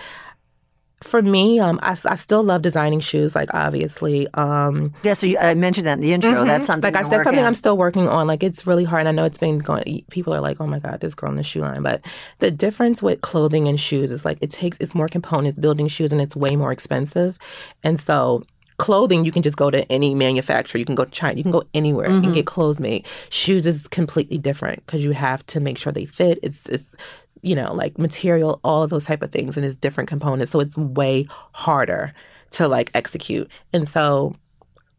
for 1.03 1.23
me, 1.23 1.59
um, 1.59 1.79
I, 1.83 1.97
I 2.05 2.15
still 2.15 2.43
love 2.43 2.63
designing 2.63 3.01
shoes. 3.01 3.35
Like 3.35 3.53
obviously, 3.55 4.27
um, 4.35 4.93
Yeah, 5.03 5.15
so 5.15 5.27
you, 5.27 5.39
I 5.39 5.55
mentioned 5.55 5.87
that 5.87 5.95
in 5.95 6.01
the 6.01 6.13
intro. 6.13 6.45
That's 6.45 6.67
something. 6.67 6.83
like 6.83 6.97
I 6.97 7.03
said, 7.03 7.25
something 7.25 7.37
working 7.37 7.45
I'm 7.45 7.55
still 7.55 7.77
working 7.77 8.09
on. 8.09 8.27
Like 8.27 8.43
it's 8.43 8.67
really 8.67 8.85
hard. 8.85 9.01
And 9.01 9.09
I 9.09 9.13
know 9.13 9.25
it's 9.25 9.39
been 9.39 9.59
going. 9.61 10.05
People 10.11 10.35
are 10.35 10.41
like, 10.41 10.61
"Oh 10.61 10.67
my 10.67 10.79
god, 10.79 11.01
this 11.01 11.15
girl 11.15 11.31
in 11.31 11.37
the 11.37 11.43
shoe 11.43 11.61
line." 11.63 11.83
But 11.83 12.05
the 12.41 12.51
difference 12.51 13.03
with 13.03 13.23
clothing 13.23 13.67
and 13.67 13.81
shoes 13.81 14.13
is 14.13 14.25
like 14.25 14.39
it 14.43 14.51
takes 14.51 14.77
it's 14.79 14.95
more 14.95 15.09
components 15.09 15.59
building 15.59 15.89
shoes, 15.89 16.13
and 16.13 16.21
it's 16.21 16.37
way 16.37 16.55
more 16.57 16.73
expensive. 16.73 17.39
And 17.83 17.99
so 17.99 18.43
clothing 18.77 19.27
you 19.27 19.33
can 19.33 19.43
just 19.43 19.59
go 19.59 19.71
to 19.71 19.85
any 19.93 20.15
manufacturer 20.15 20.79
you 20.79 20.87
can 20.87 20.95
go 20.95 21.05
to 21.05 21.11
china 21.11 21.37
you 21.37 21.43
can 21.43 21.53
go 21.53 21.63
anywhere 21.75 22.07
and 22.07 22.33
get 22.33 22.47
clothes 22.47 22.81
made 22.81 23.07
shoes 23.29 23.67
is 23.67 23.87
completely 23.89 24.39
different 24.39 24.85
because 24.87 25.05
you 25.05 25.11
have 25.11 25.45
to 25.45 25.61
make 25.61 25.77
sure 25.77 25.93
they 25.93 26.07
fit 26.07 26.39
it's 26.43 26.67
it's 26.71 26.97
you 27.43 27.55
know 27.55 27.73
like 27.73 27.99
material 27.99 28.61
all 28.65 28.83
of 28.83 28.91
those 28.91 29.05
type 29.05 29.23
of 29.23 29.31
things 29.33 29.57
and 29.57 29.65
it's 29.67 29.77
different 29.77 30.09
components 30.09 30.53
so 30.53 30.61
it's 30.61 30.77
way 30.77 31.27
harder 31.53 32.13
to 32.51 32.67
like 32.69 32.91
execute 32.95 33.51
and 33.73 33.87
so 33.89 34.35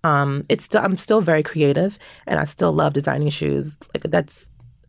um 0.04 0.44
it's 0.50 0.64
still 0.64 0.82
i'm 0.82 0.98
still 0.98 1.22
very 1.22 1.44
creative 1.44 2.00
and 2.28 2.40
i 2.40 2.46
still 2.46 2.72
love 2.72 2.94
designing 2.94 3.30
shoes 3.30 3.78
like 3.94 4.04
that's 4.04 4.48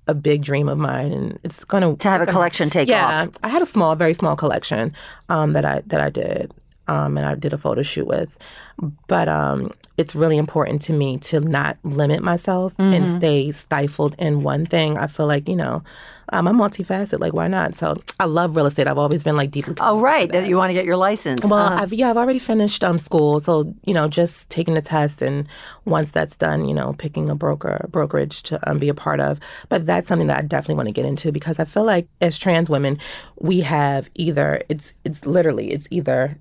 a 0.09 0.15
big 0.15 0.43
dream 0.43 0.69
of 0.69 0.79
mine 0.79 1.13
and 1.13 1.39
it's 1.45 1.65
gonna 1.65 1.95
to 1.97 2.09
have 2.09 2.21
a 2.23 2.25
gonna- 2.27 2.33
collection 2.33 2.71
take 2.71 2.89
off. 2.89 2.93
yeah 2.93 3.23
off. 3.23 3.29
i 3.43 3.49
had 3.49 3.63
a 3.63 3.67
small 3.67 3.95
very 3.95 4.15
small 4.15 4.35
collection 4.37 4.93
um 5.29 5.53
that 5.53 5.65
i 5.65 5.81
that 5.87 6.01
i 6.01 6.11
did 6.11 6.53
um 6.93 7.17
and 7.19 7.27
i 7.31 7.35
did 7.45 7.53
a 7.53 7.59
photo 7.65 7.83
shoot 7.83 8.07
with 8.07 8.33
but 9.13 9.29
um 9.29 9.59
it's 10.01 10.15
really 10.23 10.39
important 10.39 10.79
to 10.83 10.93
me 10.93 11.19
to 11.29 11.41
not 11.41 11.75
limit 12.01 12.21
myself 12.23 12.75
and 12.79 12.93
Mm-hmm. 13.07 13.19
stay 13.21 13.39
stifled 13.53 14.15
in 14.27 14.43
one 14.53 14.65
thing 14.75 14.91
i 15.05 15.07
feel 15.07 15.27
like 15.35 15.49
you 15.53 15.57
know 15.63 15.75
um, 16.35 16.49
i'm 16.49 16.57
multifaceted 16.65 17.21
like 17.21 17.35
why 17.39 17.47
not 17.59 17.77
so 17.81 17.87
i 18.19 18.25
love 18.39 18.57
real 18.57 18.67
estate 18.71 18.87
i've 18.91 19.03
always 19.05 19.23
been 19.23 19.37
like 19.43 19.51
deeply 19.51 19.75
Oh, 19.89 19.99
right. 20.01 20.29
That 20.33 20.49
you 20.49 20.57
want 20.61 20.71
to 20.71 20.75
get 20.75 20.85
your 20.91 20.97
license. 21.09 21.43
well, 21.45 21.67
Uh-huh. 21.69 21.83
I've, 21.83 21.93
yeah, 22.01 22.09
I've 22.11 22.17
already 22.23 22.39
finished 22.53 22.83
um, 22.89 22.99
school, 23.09 23.41
so 23.41 23.53
you 23.89 23.95
know, 23.97 24.07
just 24.21 24.49
taking 24.57 24.75
the 24.75 24.81
test, 24.95 25.23
and 25.23 25.37
once 25.97 26.11
that's 26.17 26.37
done, 26.47 26.61
you 26.69 26.75
know, 26.79 26.89
picking 27.05 27.29
a 27.29 27.35
broker 27.45 27.77
brokerage 27.97 28.37
to 28.49 28.55
um, 28.69 28.79
be 28.79 28.89
a 28.89 28.95
part 28.95 29.21
of. 29.29 29.33
But 29.69 29.81
that's 29.91 30.07
something 30.09 30.29
that 30.29 30.39
I 30.39 30.43
definitely 30.43 30.77
want 30.81 30.89
to 30.89 30.93
get 31.01 31.05
into 31.13 31.33
because 31.33 31.59
I 31.59 31.65
feel 31.65 31.85
like 31.95 32.07
as 32.21 32.39
trans 32.39 32.69
women, 32.71 32.95
we 33.41 33.61
have 33.61 34.09
either 34.15 34.49
it's 34.73 34.87
it's 35.05 35.21
literally 35.27 35.67
it's 35.75 35.89
either 35.91 36.39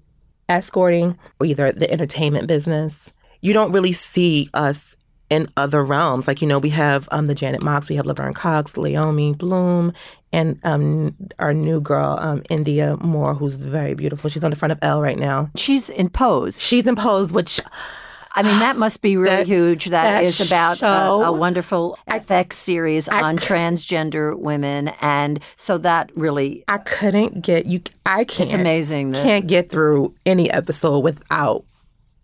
escorting 0.52 1.18
or 1.40 1.46
either 1.46 1.72
the 1.72 1.90
entertainment 1.92 2.48
business. 2.48 3.12
You 3.42 3.54
don't 3.54 3.72
really 3.72 3.94
see 3.94 4.50
us 4.54 4.96
in 5.30 5.48
other 5.56 5.84
realms. 5.84 6.28
Like, 6.28 6.42
you 6.42 6.48
know, 6.48 6.60
we 6.60 6.70
have 6.70 7.08
um, 7.12 7.28
the 7.28 7.34
Janet 7.34 7.64
Mocks, 7.64 7.88
we 7.88 7.96
have 7.96 8.06
Laverne 8.06 8.34
Cox, 8.34 8.76
Leyna 8.78 9.34
Bloom, 9.34 9.94
and 10.34 10.60
um, 10.64 11.16
our 11.40 11.54
new 11.54 11.80
girl, 11.80 12.18
um, 12.20 12.42
Indya 12.44 13.02
Moore, 13.02 13.34
who's 13.34 13.56
very 13.56 13.94
beautiful. 13.94 14.30
She's 14.30 14.44
on 14.44 14.52
the 14.52 14.58
front 14.58 14.74
of 14.74 14.80
Elle 14.82 15.02
right 15.02 15.18
now. 15.18 15.50
She's 15.56 15.90
in 15.90 16.10
Pose. 16.10 16.62
She's 16.62 16.86
in 16.86 16.96
Pose, 16.96 17.32
which 17.32 17.60
I 18.34 18.44
mean, 18.44 18.60
that 18.60 18.78
must 18.78 19.02
be 19.02 19.18
really 19.18 19.30
That- 19.36 19.48
huge. 19.48 19.86
that 19.88 20.24
is 20.24 20.40
about 20.40 20.82
a, 20.82 20.88
a 21.28 21.32
wonderful 21.32 21.98
FX 22.10 22.54
series 22.54 23.10
on 23.10 23.38
transgender 23.38 24.38
women. 24.38 24.90
And 25.02 25.40
so 25.58 25.78
that 25.80 26.12
really, 26.16 26.64
I 26.68 26.78
couldn't 26.78 27.42
get 27.42 27.66
you. 27.66 27.82
I 28.06 28.24
can't. 28.24 28.50
it's 28.50 28.54
amazing. 28.54 29.12
That, 29.12 29.24
Can't 29.24 29.48
get 29.48 29.70
through 29.70 30.14
any 30.26 30.50
episode 30.50 31.00
without 31.00 31.66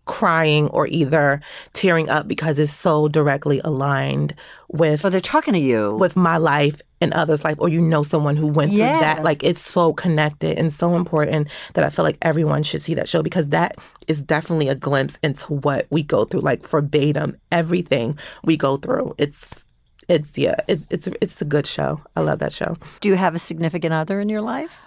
crying 0.08 0.68
or 0.70 0.88
either 0.88 1.40
tearing 1.74 2.10
up 2.10 2.28
because 2.28 2.58
it's 2.58 2.74
so 2.74 3.08
directly 3.08 3.62
aligned 3.64 4.34
with 4.70 5.02
so 5.02 5.10
they're 5.10 5.20
talking 5.20 5.54
to 5.54 5.60
you. 5.60 5.96
with 5.96 6.16
my 6.16 6.38
life 6.38 6.82
and 7.00 7.14
others' 7.14 7.44
life 7.44 7.58
or 7.60 7.70
you 7.70 7.80
know 7.80 8.04
someone 8.04 8.36
who 8.36 8.48
went 8.48 8.72
through 8.72 8.80
that. 8.80 9.24
Like 9.24 9.44
it's 9.44 9.62
so 9.62 9.94
connected 9.94 10.58
and 10.58 10.74
so 10.74 10.96
important 10.96 11.48
that 11.74 11.84
I 11.84 11.90
feel 11.90 12.04
like 12.04 12.18
everyone 12.22 12.64
should 12.64 12.82
see 12.82 12.96
that 12.96 13.08
show 13.08 13.22
because 13.22 13.50
that 13.50 13.76
is 14.08 14.22
definitely 14.22 14.70
a 14.70 14.76
glimpse 14.76 15.20
into 15.22 15.54
what 15.54 15.86
we 15.90 16.02
go 16.02 16.26
through, 16.26 16.42
like 16.42 16.68
verbatim, 16.68 17.38
everything 17.52 18.18
we 18.44 18.58
go 18.58 18.78
through. 18.78 19.14
It's 19.18 19.64
it's 20.08 20.38
yeah, 20.38 20.56
it, 20.68 20.80
it's 20.90 21.08
it's 21.08 21.42
a 21.42 21.46
good 21.46 21.68
show. 21.68 22.02
I 22.16 22.22
love 22.22 22.40
that 22.40 22.54
show. 22.54 22.78
Do 23.02 23.10
you 23.10 23.16
have 23.16 23.36
a 23.36 23.40
significant 23.40 23.94
other 23.94 24.20
in 24.20 24.30
your 24.30 24.42
life? 24.42 24.80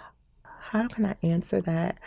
How 0.43 0.87
can 0.87 1.05
I 1.05 1.15
answer 1.21 1.61
that? 1.61 1.97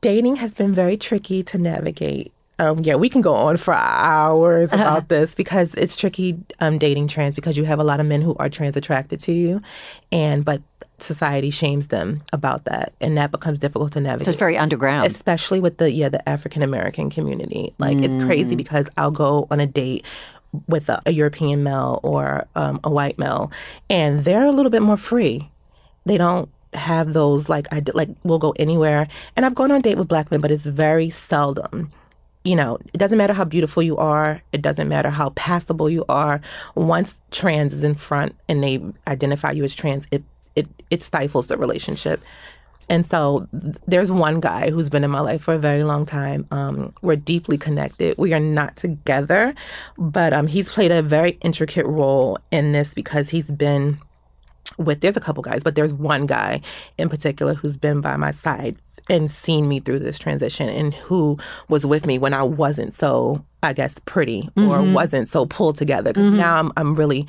Dating 0.00 0.36
has 0.36 0.54
been 0.54 0.72
very 0.72 0.96
tricky 0.96 1.42
to 1.44 1.58
navigate. 1.58 2.32
Um, 2.60 2.80
yeah, 2.80 2.96
we 2.96 3.08
can 3.08 3.20
go 3.20 3.34
on 3.34 3.56
for 3.56 3.72
hours 3.72 4.72
about 4.72 5.08
this 5.08 5.34
because 5.34 5.74
it's 5.74 5.94
tricky 5.94 6.38
um, 6.60 6.78
dating 6.78 7.06
trans 7.06 7.36
because 7.36 7.56
you 7.56 7.64
have 7.64 7.78
a 7.78 7.84
lot 7.84 8.00
of 8.00 8.06
men 8.06 8.20
who 8.20 8.34
are 8.40 8.48
trans 8.48 8.76
attracted 8.76 9.20
to 9.20 9.32
you, 9.32 9.62
and 10.10 10.44
but 10.44 10.60
society 10.98 11.50
shames 11.50 11.86
them 11.88 12.22
about 12.32 12.64
that, 12.64 12.92
and 13.00 13.16
that 13.16 13.30
becomes 13.30 13.58
difficult 13.60 13.92
to 13.92 14.00
navigate 14.00 14.24
So 14.24 14.30
it's 14.30 14.38
very 14.38 14.58
underground. 14.58 15.06
especially 15.06 15.60
with 15.60 15.78
the 15.78 15.90
yeah 15.92 16.08
the 16.08 16.28
African 16.28 16.62
American 16.62 17.10
community. 17.10 17.74
Like 17.78 17.98
it's 17.98 18.16
crazy 18.24 18.56
because 18.56 18.88
I'll 18.96 19.12
go 19.12 19.46
on 19.52 19.60
a 19.60 19.66
date 19.66 20.04
with 20.66 20.88
a, 20.88 21.00
a 21.06 21.12
European 21.12 21.62
male 21.62 22.00
or 22.02 22.44
um, 22.56 22.80
a 22.82 22.90
white 22.90 23.18
male, 23.18 23.52
and 23.88 24.24
they're 24.24 24.46
a 24.46 24.50
little 24.52 24.70
bit 24.70 24.82
more 24.82 24.96
free. 24.96 25.48
They 26.06 26.16
don't 26.18 26.48
have 26.74 27.12
those 27.12 27.48
like 27.48 27.66
I 27.72 27.80
did, 27.80 27.94
like 27.94 28.10
we'll 28.24 28.38
go 28.38 28.54
anywhere. 28.58 29.08
And 29.36 29.46
I've 29.46 29.54
gone 29.54 29.72
on 29.72 29.80
date 29.80 29.98
with 29.98 30.08
black 30.08 30.30
men, 30.30 30.40
but 30.40 30.50
it's 30.50 30.66
very 30.66 31.10
seldom. 31.10 31.90
You 32.44 32.56
know, 32.56 32.78
it 32.94 32.98
doesn't 32.98 33.18
matter 33.18 33.32
how 33.32 33.44
beautiful 33.44 33.82
you 33.82 33.96
are. 33.96 34.40
It 34.52 34.62
doesn't 34.62 34.88
matter 34.88 35.10
how 35.10 35.30
passable 35.30 35.90
you 35.90 36.04
are. 36.08 36.40
Once 36.74 37.16
trans 37.30 37.72
is 37.72 37.84
in 37.84 37.94
front 37.94 38.34
and 38.48 38.62
they 38.62 38.80
identify 39.06 39.50
you 39.52 39.64
as 39.64 39.74
trans, 39.74 40.06
it 40.10 40.22
it 40.56 40.68
it 40.90 41.02
stifles 41.02 41.48
the 41.48 41.56
relationship. 41.56 42.20
And 42.90 43.04
so 43.04 43.46
there's 43.52 44.10
one 44.10 44.40
guy 44.40 44.70
who's 44.70 44.88
been 44.88 45.04
in 45.04 45.10
my 45.10 45.20
life 45.20 45.42
for 45.42 45.54
a 45.54 45.58
very 45.58 45.84
long 45.84 46.06
time. 46.06 46.46
Um, 46.50 46.92
we're 47.02 47.16
deeply 47.16 47.58
connected. 47.58 48.16
We 48.16 48.32
are 48.32 48.40
not 48.40 48.76
together, 48.76 49.54
but 49.98 50.32
um, 50.32 50.46
he's 50.46 50.70
played 50.70 50.90
a 50.90 51.02
very 51.02 51.32
intricate 51.42 51.86
role 51.86 52.38
in 52.50 52.72
this 52.72 52.94
because 52.94 53.28
he's 53.28 53.50
been 53.50 53.98
with, 54.78 55.00
there's 55.00 55.16
a 55.16 55.20
couple 55.20 55.42
guys, 55.42 55.62
but 55.62 55.74
there's 55.74 55.92
one 55.92 56.26
guy 56.26 56.60
in 56.96 57.08
particular 57.08 57.54
who's 57.54 57.76
been 57.76 58.00
by 58.00 58.16
my 58.16 58.30
side 58.30 58.76
and 59.10 59.30
seen 59.30 59.68
me 59.68 59.80
through 59.80 59.98
this 59.98 60.18
transition 60.18 60.68
and 60.68 60.94
who 60.94 61.38
was 61.68 61.84
with 61.84 62.06
me 62.06 62.18
when 62.18 62.34
I 62.34 62.42
wasn't 62.42 62.94
so, 62.94 63.44
I 63.62 63.72
guess, 63.72 63.98
pretty 64.04 64.48
or 64.56 64.78
mm-hmm. 64.78 64.92
wasn't 64.92 65.28
so 65.28 65.46
pulled 65.46 65.76
together. 65.76 66.10
Because 66.10 66.24
mm-hmm. 66.24 66.36
now 66.36 66.58
I'm, 66.58 66.72
I'm 66.76 66.94
really 66.94 67.26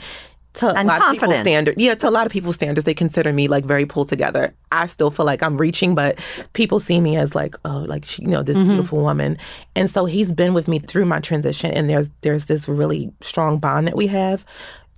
to 0.56 0.68
a 0.68 0.74
And 0.74 0.88
lot 0.88 1.02
of 1.02 1.12
people's 1.12 1.38
standards. 1.38 1.82
Yeah, 1.82 1.96
to 1.96 2.10
a 2.10 2.12
lot 2.12 2.26
of 2.26 2.32
people's 2.32 2.56
standards, 2.56 2.86
they 2.86 2.94
consider 2.94 3.32
me 3.32 3.48
like 3.48 3.66
very 3.66 3.86
pulled 3.86 4.10
together. 4.10 4.54
I 4.72 4.88
still 4.88 5.12
feel 5.12 5.26
like 5.26 5.44
I'm 5.44 5.58
reaching, 5.58 5.96
but 5.96 6.20
people 6.54 6.80
see 6.80 7.00
me 7.00 7.18
as 7.18 7.36
like, 7.36 7.56
oh, 7.66 7.86
like 7.88 8.06
she, 8.06 8.24
you 8.24 8.30
know, 8.30 8.44
this 8.44 8.58
mm-hmm. 8.58 8.68
beautiful 8.68 9.00
woman. 9.00 9.38
And 9.76 9.90
so 9.90 10.06
he's 10.06 10.32
been 10.32 10.54
with 10.54 10.68
me 10.68 10.80
through 10.80 11.06
my 11.06 11.20
transition, 11.20 11.72
and 11.72 11.90
there's 11.90 12.10
there's 12.22 12.46
this 12.46 12.68
really 12.68 13.12
strong 13.22 13.60
bond 13.60 13.88
that 13.88 13.96
we 13.96 14.08
have. 14.08 14.44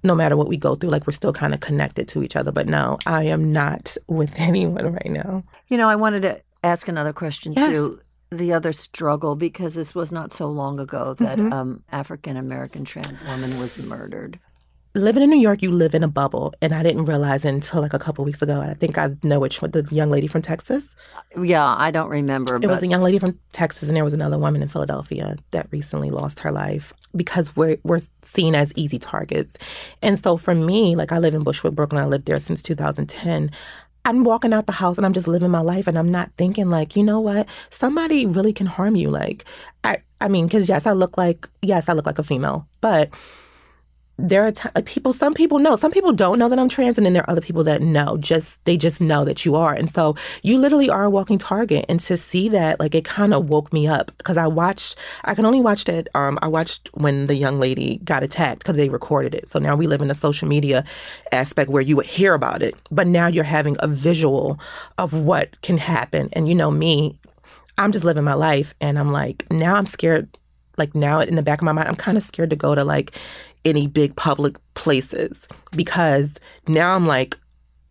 No 0.04 0.16
matter 0.16 0.36
what 0.36 0.47
we 0.47 0.58
go 0.58 0.76
through, 0.76 0.89
like 0.89 1.06
we're 1.06 1.14
still 1.14 1.34
kind 1.34 1.54
of 1.54 1.60
connected 1.60 2.08
to 2.10 2.24
each 2.24 2.36
other. 2.36 2.52
But 2.52 2.68
no, 2.68 2.97
I 3.06 3.24
am 3.24 3.52
not 3.52 3.95
with 4.08 4.34
anyone 4.38 4.91
right 4.93 5.10
now. 5.12 5.43
You 5.68 5.78
know, 5.78 5.88
I 5.89 5.95
wanted 5.95 6.22
to 6.24 6.41
ask 6.64 6.88
another 6.88 7.14
question 7.14 7.54
Yes. 7.54 7.76
too. 7.76 7.99
The 8.34 8.54
other 8.54 8.72
struggle, 8.72 9.36
because 9.36 9.76
this 9.76 9.93
was 9.93 10.10
not 10.12 10.32
so 10.32 10.47
long 10.47 10.80
ago 10.80 11.14
that 11.16 11.38
Mm-hmm. 11.38 11.52
um, 11.54 11.84
African 11.91 12.38
American 12.38 12.86
trans 12.86 13.22
woman 13.28 13.60
was 13.60 13.78
murdered. 13.86 14.39
Living 14.93 15.24
in 15.24 15.30
New 15.30 15.38
York, 15.39 15.62
you 15.62 15.72
live 15.72 15.93
in 15.95 16.04
a 16.04 16.08
bubble, 16.10 16.54
and 16.62 16.74
I 16.74 16.84
didn't 16.84 17.06
realize 17.06 17.45
until 17.45 17.82
like 17.82 17.93
a 17.93 17.99
couple 17.99 18.26
weeks 18.26 18.41
ago. 18.41 18.60
I 18.62 18.74
think 18.74 18.97
I 18.97 19.16
know 19.24 19.39
which 19.39 19.62
one, 19.62 19.72
the 19.72 19.88
young 19.91 20.10
lady 20.10 20.28
from 20.28 20.41
Texas. 20.41 20.89
Yeah, 21.41 21.66
I 21.78 21.91
don't 21.91 22.10
remember, 22.10 22.58
It 22.62 22.68
was 22.68 22.84
a 22.84 22.88
young 22.88 23.02
lady 23.02 23.18
from 23.20 23.39
Texas, 23.54 23.88
and 23.88 23.95
there 23.95 24.04
was 24.04 24.14
another 24.14 24.38
woman 24.38 24.62
in 24.62 24.68
Philadelphia 24.68 25.38
that 25.52 25.68
recently 25.72 26.10
lost 26.10 26.39
her 26.39 26.52
life 26.52 26.93
because 27.16 27.55
we're 27.55 27.78
we're 27.84 28.01
seen 28.24 28.55
as 28.55 28.74
easy 28.76 28.99
targets. 28.99 29.57
And 30.01 30.18
so 30.18 30.38
for 30.38 30.55
me, 30.55 30.95
like 30.95 31.12
I 31.12 31.20
live 31.20 31.34
in 31.34 31.43
Bushwick, 31.43 31.74
Brooklyn. 31.74 32.03
I 32.03 32.07
lived 32.07 32.26
there 32.26 32.39
since 32.39 32.62
2010. 32.62 33.51
I'm 34.03 34.24
walking 34.24 34.51
out 34.51 34.66
the 34.66 34.72
house 34.72 34.97
and 34.97 35.05
I'm 35.05 35.14
just 35.14 35.28
living 35.28 35.51
my 35.51 35.62
life, 35.62 35.88
and 35.88 35.97
I'm 35.97 36.09
not 36.09 36.32
thinking 36.38 36.70
like, 36.70 36.95
you 36.95 37.03
know 37.03 37.20
what, 37.20 37.47
somebody 37.70 38.26
really 38.26 38.53
can 38.53 38.66
harm 38.66 38.95
you. 38.95 39.09
Like, 39.09 39.45
I 39.84 39.97
I 40.20 40.28
mean, 40.28 40.47
because 40.47 40.68
yes, 40.70 40.86
I 40.86 40.93
look 40.93 41.18
like 41.18 41.47
yes, 41.62 41.89
I 41.89 41.93
look 41.93 42.05
like 42.05 42.20
a 42.20 42.24
female, 42.24 42.68
but 42.82 43.09
there 44.22 44.46
are 44.46 44.52
t- 44.52 44.70
people 44.86 45.14
some 45.14 45.34
people 45.34 45.60
know. 45.60 45.76
Some 45.76 45.92
people 45.92 46.14
don't 46.14 46.40
know 46.40 46.50
that 46.50 46.60
i'm 46.60 46.70
trans 46.70 46.98
and 46.98 47.06
then 47.06 47.14
there 47.14 47.24
are 47.24 47.30
other 47.30 47.42
people 47.42 47.64
that 47.64 47.82
know. 47.82 48.18
Just 48.18 48.64
they 48.66 48.78
just 48.78 49.02
know 49.02 49.26
that 49.26 49.46
you 49.46 49.56
are. 49.56 49.74
And 49.74 49.90
so 49.90 50.16
you 50.44 50.58
literally 50.58 50.90
are 50.90 51.06
a 51.06 51.10
walking 51.10 51.38
target. 51.38 51.86
And 51.90 52.00
to 52.02 52.18
see 52.18 52.50
that 52.50 52.80
like 52.80 52.96
it 52.96 53.06
kind 53.06 53.34
of 53.34 53.50
woke 53.50 53.74
me 53.74 53.88
up 53.88 54.12
because 54.18 54.38
i 54.38 54.48
watched 54.48 54.96
i 55.24 55.34
can 55.34 55.46
only 55.46 55.62
watch 55.62 55.86
that 55.86 56.08
um 56.16 56.38
i 56.42 56.48
watched 56.48 56.90
when 56.94 57.28
the 57.28 57.36
young 57.36 57.60
lady 57.60 57.98
got 58.04 58.24
attacked 58.24 58.60
because 58.60 58.78
they 58.78 58.90
recorded 58.90 59.34
it. 59.34 59.48
So 59.48 59.60
now 59.60 59.76
we 59.76 59.88
live 59.88 60.02
in 60.02 60.12
a 60.12 60.16
social 60.16 60.48
media 60.48 60.84
aspect 61.32 61.70
where 61.70 61.82
you 61.82 61.96
would 61.96 62.06
hear 62.06 62.34
about 62.34 62.62
it 62.62 62.76
but 62.92 63.08
now 63.08 63.28
you're 63.28 63.44
having 63.44 63.76
a 63.80 63.88
visual 63.88 64.60
of 64.98 65.14
what 65.14 65.60
can 65.62 65.78
happen. 65.78 66.30
And 66.34 66.48
you 66.48 66.56
know 66.56 66.72
me 66.72 67.18
i'm 67.78 67.92
just 67.92 68.04
living 68.04 68.24
my 68.24 68.34
life 68.34 68.74
and 68.82 69.00
i'm 69.00 69.12
like 69.12 69.50
now 69.50 69.76
i'm 69.76 69.86
scared 69.86 70.28
like 70.78 70.96
now 70.96 71.20
in 71.20 71.36
the 71.36 71.44
back 71.44 71.60
of 71.60 71.66
my 71.66 71.72
mind, 71.72 71.88
I'm 71.88 71.96
kind 71.96 72.18
of 72.18 72.24
scared 72.24 72.50
to 72.50 72.56
go 72.56 72.76
to 72.76 72.84
like 72.84 73.16
any 73.66 73.88
big 73.88 74.16
public 74.16 74.55
places 74.74 75.47
because 75.72 76.32
now 76.68 76.95
I'm 76.95 77.05
like, 77.05 77.38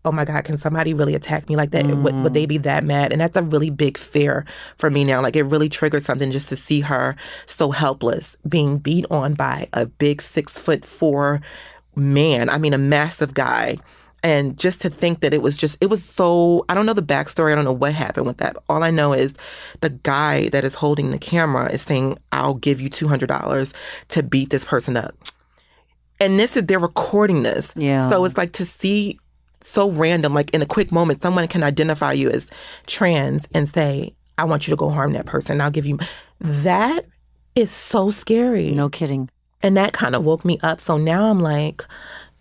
oh 0.04 0.12
my 0.12 0.24
God, 0.24 0.44
can 0.44 0.56
somebody 0.56 0.94
really 0.94 1.14
attack 1.14 1.48
me 1.48 1.56
like 1.56 1.72
that? 1.72 1.86
Would, 1.86 2.14
would 2.22 2.34
they 2.34 2.46
mm. 2.46 2.50
be 2.50 2.58
that 2.58 2.84
mad? 2.84 3.12
And 3.12 3.20
that's 3.20 3.36
a 3.36 3.42
really 3.42 3.70
big 3.70 3.98
fear 3.98 4.46
for 4.76 4.90
me 4.90 5.04
now. 5.04 5.20
Like 5.20 5.36
it 5.36 5.42
really 5.42 5.68
triggered 5.68 6.02
something 6.02 6.30
just 6.30 6.48
to 6.48 6.56
see 6.56 6.80
her 6.80 7.16
so 7.46 7.70
helpless, 7.70 8.36
being 8.48 8.78
beat 8.78 9.04
on 9.10 9.34
by 9.34 9.68
a 9.72 9.86
big 9.86 10.22
six 10.22 10.52
foot 10.52 10.84
four 10.84 11.42
man. 11.96 12.48
I 12.48 12.58
mean, 12.58 12.72
a 12.72 12.78
massive 12.78 13.34
guy. 13.34 13.78
And 14.22 14.58
just 14.58 14.82
to 14.82 14.90
think 14.90 15.20
that 15.20 15.32
it 15.32 15.40
was 15.40 15.56
just, 15.56 15.78
it 15.80 15.86
was 15.86 16.04
so, 16.04 16.64
I 16.68 16.74
don't 16.74 16.84
know 16.84 16.92
the 16.92 17.02
backstory. 17.02 17.52
I 17.52 17.54
don't 17.54 17.64
know 17.64 17.72
what 17.72 17.94
happened 17.94 18.26
with 18.26 18.36
that. 18.38 18.56
All 18.68 18.82
I 18.82 18.90
know 18.90 19.14
is 19.14 19.34
the 19.80 19.90
guy 19.90 20.48
that 20.50 20.62
is 20.62 20.74
holding 20.74 21.10
the 21.10 21.18
camera 21.18 21.70
is 21.72 21.82
saying, 21.82 22.18
I'll 22.30 22.54
give 22.54 22.80
you 22.80 22.90
$200 22.90 23.74
to 24.08 24.22
beat 24.22 24.50
this 24.50 24.64
person 24.64 24.96
up. 24.96 25.14
And 26.20 26.38
this 26.38 26.56
is, 26.56 26.66
they're 26.66 26.78
recording 26.78 27.42
this. 27.42 27.72
Yeah. 27.74 28.10
So 28.10 28.24
it's 28.24 28.36
like 28.36 28.52
to 28.52 28.66
see 28.66 29.18
so 29.62 29.90
random, 29.90 30.34
like 30.34 30.50
in 30.54 30.62
a 30.62 30.66
quick 30.66 30.92
moment, 30.92 31.22
someone 31.22 31.46
can 31.48 31.62
identify 31.62 32.12
you 32.12 32.30
as 32.30 32.46
trans 32.86 33.48
and 33.54 33.68
say, 33.68 34.14
I 34.38 34.44
want 34.44 34.66
you 34.66 34.72
to 34.72 34.76
go 34.76 34.90
harm 34.90 35.12
that 35.14 35.26
person. 35.26 35.60
I'll 35.60 35.70
give 35.70 35.86
you. 35.86 35.98
That 36.40 37.06
is 37.54 37.70
so 37.70 38.10
scary. 38.10 38.70
no 38.70 38.88
kidding. 38.88 39.28
And 39.62 39.76
that 39.76 39.92
kind 39.92 40.14
of 40.14 40.24
woke 40.24 40.44
me 40.44 40.58
up. 40.62 40.80
So 40.80 40.96
now 40.96 41.30
I'm 41.30 41.40
like, 41.40 41.84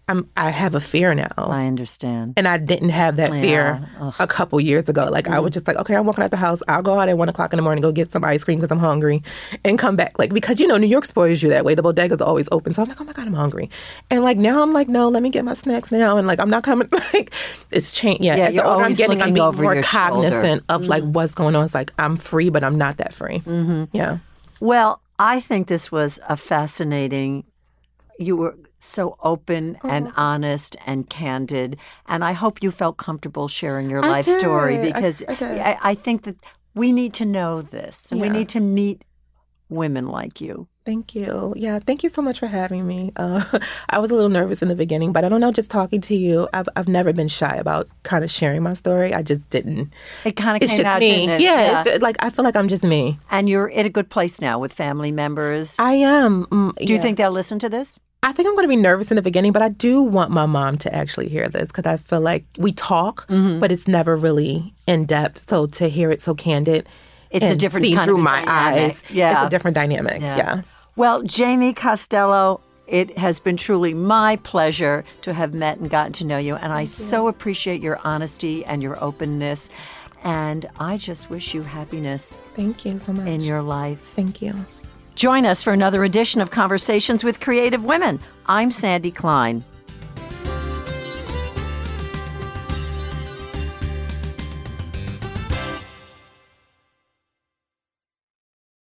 I'm 0.09 0.27
I 0.35 0.49
have 0.49 0.75
a 0.75 0.81
fear 0.81 1.13
now. 1.13 1.31
I 1.37 1.67
understand. 1.67 2.33
and 2.35 2.47
I 2.47 2.57
didn't 2.57 2.89
have 2.89 3.15
that 3.17 3.29
fear 3.29 3.87
ugh. 3.99 4.15
a 4.19 4.27
couple 4.27 4.59
years 4.59 4.89
ago. 4.89 5.05
Like 5.05 5.27
I 5.27 5.39
was 5.39 5.51
just 5.51 5.67
like, 5.67 5.77
okay, 5.77 5.95
I'm 5.95 6.05
walking 6.05 6.23
out 6.23 6.31
the 6.31 6.37
house. 6.37 6.61
I'll 6.67 6.81
go 6.81 6.99
out 6.99 7.07
at 7.09 7.17
one 7.17 7.29
o'clock 7.29 7.53
in 7.53 7.57
the 7.57 7.63
morning, 7.63 7.81
go 7.81 7.91
get 7.91 8.09
some 8.11 8.23
ice 8.23 8.43
cream 8.43 8.59
because 8.59 8.71
I'm 8.71 8.79
hungry, 8.79 9.21
and 9.63 9.77
come 9.77 9.95
back. 9.95 10.17
Like 10.17 10.33
because 10.33 10.59
you 10.59 10.67
know 10.67 10.77
New 10.77 10.87
York 10.87 11.05
spoils 11.05 11.41
you 11.43 11.49
that 11.49 11.63
way. 11.63 11.75
The 11.75 11.83
bodegas 11.83 12.19
are 12.21 12.25
always 12.25 12.49
open, 12.51 12.73
so 12.73 12.81
I'm 12.81 12.89
like, 12.89 12.99
oh 12.99 13.03
my 13.03 13.13
god, 13.13 13.27
I'm 13.27 13.33
hungry. 13.33 13.69
And 14.09 14.23
like 14.23 14.37
now 14.37 14.63
I'm 14.63 14.73
like, 14.73 14.89
no, 14.89 15.07
let 15.09 15.21
me 15.23 15.29
get 15.29 15.45
my 15.45 15.53
snacks 15.53 15.91
now. 15.91 16.17
And 16.17 16.27
like 16.27 16.39
I'm 16.39 16.49
not 16.49 16.63
coming. 16.63 16.89
Like 17.13 17.33
it's 17.71 17.93
changed. 17.93 18.23
Yeah, 18.23 18.35
Yeah, 18.35 18.43
as 18.43 18.49
the 18.49 18.55
you're 18.55 18.65
older 18.65 18.83
I'm 18.83 18.93
getting, 18.93 19.21
I'm 19.21 19.33
being 19.33 19.55
more 19.55 19.73
your 19.75 19.83
shoulder. 19.83 20.21
cognizant 20.31 20.63
of 20.69 20.85
like 20.85 21.03
what's 21.03 21.33
going 21.33 21.55
on. 21.55 21.65
It's 21.65 21.73
like 21.73 21.91
I'm 21.97 22.17
free, 22.17 22.49
but 22.49 22.63
I'm 22.63 22.77
not 22.77 22.97
that 22.97 23.13
free. 23.13 23.39
Mm-hmm. 23.39 23.85
Yeah. 23.93 24.19
Well, 24.59 25.01
I 25.17 25.39
think 25.39 25.67
this 25.67 25.91
was 25.91 26.19
a 26.27 26.35
fascinating. 26.37 27.45
You 28.19 28.37
were 28.37 28.57
so 28.79 29.17
open 29.23 29.77
and 29.83 30.11
honest 30.15 30.75
and 30.85 31.09
candid, 31.09 31.77
and 32.07 32.23
I 32.23 32.33
hope 32.33 32.63
you 32.63 32.71
felt 32.71 32.97
comfortable 32.97 33.47
sharing 33.47 33.89
your 33.89 34.03
I 34.03 34.09
life 34.09 34.25
story 34.25 34.77
did. 34.77 34.93
I- 34.93 34.99
because 34.99 35.23
I. 35.27 35.33
I, 35.59 35.77
I 35.91 35.95
think 35.95 36.23
that 36.23 36.35
we 36.75 36.91
need 36.91 37.13
to 37.15 37.25
know 37.25 37.61
this, 37.61 38.11
and 38.11 38.21
we 38.21 38.29
need 38.29 38.49
to 38.49 38.59
meet 38.59 39.03
women 39.69 40.07
like 40.07 40.41
you. 40.41 40.67
Thank 40.85 41.13
you. 41.13 41.53
Yeah, 41.55 41.77
thank 41.85 42.01
you 42.01 42.09
so 42.09 42.21
much 42.23 42.39
for 42.39 42.47
having 42.47 42.87
me. 42.87 43.11
Uh, 43.15 43.43
I 43.91 43.99
was 43.99 44.09
a 44.09 44.15
little 44.15 44.29
nervous 44.29 44.63
in 44.63 44.69
the 44.69 44.75
beginning, 44.75 45.11
but 45.13 45.23
I 45.23 45.29
don't 45.29 45.39
know, 45.41 45.51
just 45.51 45.69
talking 45.69 46.01
to 46.01 46.15
you, 46.15 46.49
I've, 46.51 46.67
I've 46.75 46.87
never 46.87 47.13
been 47.13 47.27
shy 47.27 47.55
about 47.57 47.87
kind 48.01 48.23
of 48.23 48.31
sharing 48.31 48.63
my 48.63 48.73
story. 48.73 49.13
I 49.13 49.21
just 49.21 49.47
didn't. 49.51 49.93
It 50.25 50.35
kind 50.35 50.57
of 50.57 50.63
It's 50.63 50.71
came 50.71 50.77
just 50.77 50.87
out, 50.87 50.99
me. 51.01 51.29
it? 51.29 51.41
Yeah, 51.41 51.83
It's 51.85 52.01
like 52.01 52.15
I 52.21 52.31
feel 52.31 52.43
like 52.43 52.55
I'm 52.55 52.69
just 52.69 52.83
me. 52.83 53.19
and 53.29 53.47
you're 53.47 53.69
at 53.71 53.85
a 53.85 53.89
good 53.89 54.09
place 54.09 54.41
now 54.41 54.57
with 54.57 54.73
family 54.73 55.11
members. 55.11 55.75
I 55.77 55.93
am. 55.93 56.45
Mm, 56.47 56.73
Do 56.77 56.85
you 56.85 56.95
yeah. 56.95 57.01
think 57.01 57.17
they'll 57.19 57.29
listen 57.31 57.59
to 57.59 57.69
this? 57.69 57.99
I 58.21 58.33
think 58.33 58.47
I'm 58.47 58.55
going 58.55 58.65
to 58.65 58.69
be 58.69 58.75
nervous 58.75 59.11
in 59.11 59.15
the 59.15 59.21
beginning, 59.21 59.53
but 59.53 59.61
I 59.61 59.69
do 59.69 60.01
want 60.01 60.31
my 60.31 60.45
mom 60.45 60.77
to 60.79 60.93
actually 60.93 61.29
hear 61.29 61.47
this 61.47 61.67
because 61.67 61.85
I 61.85 61.97
feel 61.97 62.19
like 62.19 62.45
we 62.57 62.73
talk, 62.73 63.27
mm-hmm. 63.27 63.59
but 63.59 63.71
it's 63.71 63.87
never 63.87 64.17
really 64.17 64.73
in 64.85 65.05
depth. 65.05 65.49
So 65.49 65.67
to 65.67 65.87
hear 65.87 66.11
it 66.11 66.19
so 66.19 66.35
candid, 66.35 66.87
it's 67.31 67.49
a 67.49 67.55
different 67.55 67.85
see 67.85 67.95
through 67.95 68.17
my 68.17 68.43
dynamic. 68.43 68.91
eyes. 68.91 69.03
Yeah, 69.09 69.31
it's 69.31 69.47
a 69.47 69.49
different 69.49 69.75
dynamic. 69.75 70.21
Yeah. 70.21 70.37
yeah. 70.37 70.61
Well, 70.95 71.23
Jamie 71.23 71.73
Costello, 71.73 72.59
it 72.87 73.17
has 73.17 73.39
been 73.39 73.55
truly 73.55 73.93
my 73.93 74.35
pleasure 74.37 75.05
to 75.21 75.33
have 75.33 75.53
met 75.53 75.77
and 75.77 75.89
gotten 75.89 76.11
to 76.13 76.25
know 76.25 76.37
you, 76.37 76.55
and 76.55 76.63
Thank 76.63 76.73
I 76.73 76.81
you. 76.81 76.87
so 76.87 77.29
appreciate 77.29 77.81
your 77.81 77.99
honesty 78.03 78.65
and 78.65 78.83
your 78.83 79.01
openness. 79.01 79.69
And 80.25 80.65
I 80.77 80.97
just 80.97 81.29
wish 81.29 81.53
you 81.53 81.63
happiness. 81.63 82.37
Thank 82.53 82.83
you 82.83 82.97
so 82.97 83.13
much. 83.13 83.27
In 83.27 83.39
your 83.39 83.61
life. 83.61 84.11
Thank 84.15 84.41
you. 84.41 84.65
Join 85.19 85.45
us 85.45 85.61
for 85.61 85.73
another 85.73 86.05
edition 86.05 86.39
of 86.39 86.49
Conversations 86.49 87.25
with 87.25 87.41
Creative 87.41 87.83
Women. 87.83 88.21
I'm 88.45 88.71
Sandy 88.71 89.11
Klein. 89.11 89.65